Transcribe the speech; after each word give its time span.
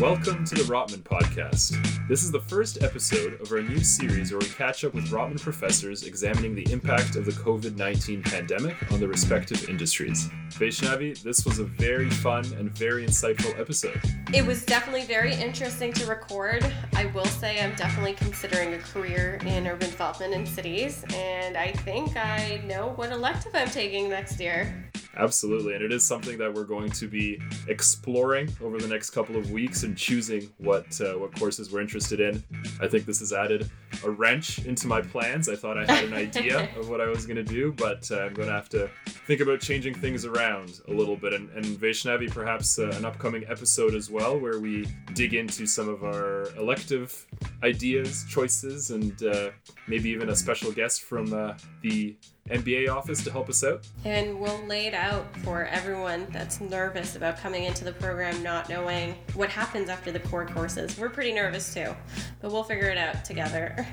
Welcome 0.00 0.46
to 0.46 0.54
the 0.54 0.62
Rotman 0.62 1.02
Podcast. 1.02 1.76
This 2.08 2.24
is 2.24 2.30
the 2.32 2.40
first 2.40 2.82
episode 2.82 3.38
of 3.38 3.52
our 3.52 3.60
new 3.60 3.84
series 3.84 4.32
where 4.32 4.38
we 4.38 4.46
catch 4.46 4.82
up 4.82 4.94
with 4.94 5.10
Rotman 5.10 5.38
professors 5.38 6.04
examining 6.04 6.54
the 6.54 6.72
impact 6.72 7.16
of 7.16 7.26
the 7.26 7.32
COVID 7.32 7.76
19 7.76 8.22
pandemic 8.22 8.74
on 8.90 8.98
the 8.98 9.06
respective 9.06 9.68
industries. 9.68 10.30
Vaishnavi, 10.52 11.22
this 11.22 11.44
was 11.44 11.58
a 11.58 11.64
very 11.64 12.08
fun 12.08 12.46
and 12.54 12.70
very 12.70 13.04
insightful 13.04 13.56
episode. 13.60 14.00
It 14.32 14.46
was 14.46 14.64
definitely 14.64 15.04
very 15.04 15.34
interesting 15.34 15.92
to 15.92 16.06
record. 16.06 16.64
I 16.94 17.04
will 17.06 17.26
say 17.26 17.60
I'm 17.60 17.74
definitely 17.74 18.14
considering 18.14 18.72
a 18.72 18.78
career 18.78 19.38
in 19.44 19.66
urban 19.66 19.90
development 19.90 20.32
in 20.32 20.46
cities, 20.46 21.04
and 21.12 21.58
I 21.58 21.72
think 21.72 22.16
I 22.16 22.62
know 22.64 22.94
what 22.96 23.12
elective 23.12 23.54
I'm 23.54 23.68
taking 23.68 24.08
next 24.08 24.40
year. 24.40 24.90
Absolutely, 25.16 25.74
and 25.74 25.82
it 25.82 25.92
is 25.92 26.04
something 26.04 26.38
that 26.38 26.52
we're 26.52 26.64
going 26.64 26.90
to 26.92 27.08
be 27.08 27.40
exploring 27.66 28.48
over 28.62 28.78
the 28.78 28.86
next 28.86 29.10
couple 29.10 29.36
of 29.36 29.50
weeks 29.50 29.82
and 29.82 29.96
choosing 29.96 30.48
what 30.58 31.00
uh, 31.00 31.18
what 31.18 31.36
courses 31.36 31.72
we're 31.72 31.80
interested 31.80 32.20
in. 32.20 32.42
I 32.80 32.86
think 32.86 33.06
this 33.06 33.18
has 33.18 33.32
added 33.32 33.68
a 34.04 34.10
wrench 34.10 34.64
into 34.66 34.86
my 34.86 35.00
plans. 35.00 35.48
I 35.48 35.56
thought 35.56 35.76
I 35.76 35.92
had 35.92 36.04
an 36.04 36.14
idea 36.14 36.68
of 36.78 36.88
what 36.88 37.00
I 37.00 37.08
was 37.08 37.26
going 37.26 37.36
to 37.36 37.44
do, 37.44 37.72
but 37.72 38.08
uh, 38.12 38.20
I'm 38.20 38.34
going 38.34 38.48
to 38.48 38.54
have 38.54 38.68
to 38.70 38.88
think 39.26 39.40
about 39.40 39.60
changing 39.60 39.94
things 39.94 40.24
around 40.24 40.80
a 40.88 40.92
little 40.92 41.16
bit. 41.16 41.32
And, 41.32 41.50
and 41.50 41.64
Vaishnavi, 41.64 42.30
perhaps 42.30 42.78
uh, 42.78 42.90
an 42.94 43.04
upcoming 43.04 43.44
episode 43.48 43.94
as 43.94 44.10
well, 44.10 44.38
where 44.38 44.60
we 44.60 44.86
dig 45.14 45.34
into 45.34 45.66
some 45.66 45.88
of 45.88 46.04
our 46.04 46.56
elective 46.56 47.26
ideas, 47.64 48.24
choices, 48.28 48.90
and 48.90 49.22
uh, 49.24 49.50
maybe 49.88 50.08
even 50.10 50.30
a 50.30 50.36
special 50.36 50.70
guest 50.70 51.02
from 51.02 51.32
uh, 51.32 51.54
the 51.82 52.16
MBA 52.50 52.88
office 52.88 53.22
to 53.24 53.30
help 53.30 53.48
us 53.48 53.64
out. 53.64 53.86
And 54.04 54.38
we'll 54.40 54.64
lay 54.66 54.86
it 54.86 54.94
out 54.94 55.34
for 55.38 55.64
everyone 55.66 56.26
that's 56.30 56.60
nervous 56.60 57.16
about 57.16 57.38
coming 57.38 57.64
into 57.64 57.84
the 57.84 57.92
program, 57.92 58.42
not 58.42 58.68
knowing 58.68 59.14
what 59.34 59.48
happens 59.48 59.88
after 59.88 60.12
the 60.12 60.20
core 60.20 60.46
courses. 60.46 60.98
We're 60.98 61.08
pretty 61.10 61.32
nervous 61.32 61.72
too, 61.72 61.94
but 62.40 62.50
we'll 62.50 62.64
figure 62.64 62.88
it 62.88 62.98
out 62.98 63.24
together. 63.24 63.86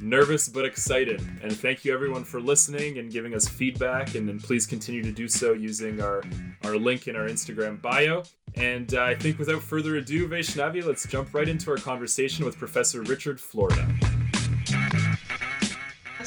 Nervous 0.00 0.48
but 0.48 0.64
excited. 0.64 1.20
And 1.42 1.56
thank 1.56 1.84
you 1.84 1.92
everyone 1.92 2.22
for 2.24 2.40
listening 2.40 2.98
and 2.98 3.10
giving 3.10 3.34
us 3.34 3.48
feedback. 3.48 4.14
And 4.14 4.28
then 4.28 4.38
please 4.38 4.64
continue 4.64 5.02
to 5.02 5.10
do 5.10 5.26
so 5.26 5.52
using 5.52 6.00
our, 6.00 6.22
our 6.62 6.76
link 6.76 7.08
in 7.08 7.16
our 7.16 7.26
Instagram 7.26 7.82
bio. 7.82 8.22
And 8.54 8.94
uh, 8.94 9.02
I 9.02 9.14
think 9.14 9.38
without 9.38 9.62
further 9.62 9.96
ado, 9.96 10.28
Vaishnavi, 10.28 10.84
let's 10.84 11.06
jump 11.06 11.34
right 11.34 11.48
into 11.48 11.70
our 11.70 11.76
conversation 11.76 12.44
with 12.44 12.58
Professor 12.58 13.02
Richard 13.02 13.40
Florida. 13.40 13.88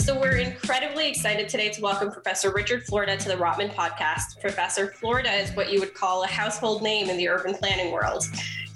So 0.02 0.19
we're 0.19 0.38
incredibly 0.38 1.07
excited 1.07 1.47
today 1.47 1.69
to 1.69 1.80
welcome 1.80 2.11
Professor 2.11 2.52
Richard 2.52 2.83
Florida 2.85 3.16
to 3.17 3.30
the 3.30 3.35
Rotman 3.35 3.71
podcast. 3.75 4.41
Professor 4.41 4.88
Florida 4.88 5.31
is 5.31 5.52
what 5.52 5.71
you 5.71 5.80
would 5.80 5.93
call 5.93 6.23
a 6.23 6.27
household 6.27 6.81
name 6.81 7.08
in 7.08 7.17
the 7.17 7.30
urban 7.30 7.53
planning 7.53 7.91
world. 7.91 8.25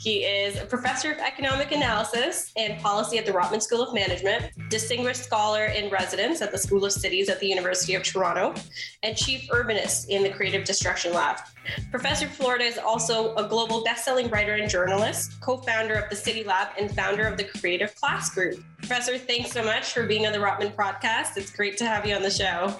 He 0.06 0.24
is 0.24 0.62
a 0.62 0.66
professor 0.68 1.12
of 1.12 1.18
economic 1.18 1.72
analysis 1.72 2.52
and 2.56 2.80
policy 2.80 3.18
at 3.18 3.26
the 3.26 3.32
Rotman 3.32 3.60
School 3.60 3.82
of 3.82 3.92
Management, 3.92 4.52
distinguished 4.70 5.24
scholar 5.24 5.66
in 5.66 5.90
residence 5.90 6.44
at 6.44 6.52
the 6.52 6.60
School 6.60 6.86
of 6.86 6.92
Cities 6.92 7.28
at 7.28 7.40
the 7.40 7.48
University 7.48 7.96
of 7.96 8.04
Toronto, 8.04 8.54
and 9.02 9.18
chief 9.18 9.50
urbanist 9.50 10.10
in 10.10 10.22
the 10.22 10.30
Creative 10.30 10.64
Destruction 10.64 11.12
Lab. 11.12 11.40
Professor 11.90 12.28
Florida 12.28 12.66
is 12.66 12.78
also 12.78 13.34
a 13.34 13.50
global 13.50 13.84
best-selling 13.84 14.30
writer 14.30 14.54
and 14.54 14.70
journalist, 14.70 15.42
co-founder 15.42 15.96
of 15.96 16.08
the 16.12 16.16
CityLab, 16.16 16.68
and 16.80 16.96
founder 16.96 17.26
of 17.26 17.36
the 17.36 17.46
Creative 17.46 17.96
Class 17.96 18.30
Group. 18.30 18.64
Professor, 18.78 19.18
thanks 19.18 19.52
so 19.54 19.64
much 19.64 19.92
for 19.92 20.06
being 20.06 20.28
on 20.28 20.34
the 20.34 20.38
Rotman 20.38 20.76
podcast. 20.76 21.36
It's 21.36 21.50
great 21.50 21.78
to 21.78 21.86
have 21.86 22.06
you 22.06 22.14
on 22.14 22.22
the 22.22 22.30
show. 22.30 22.80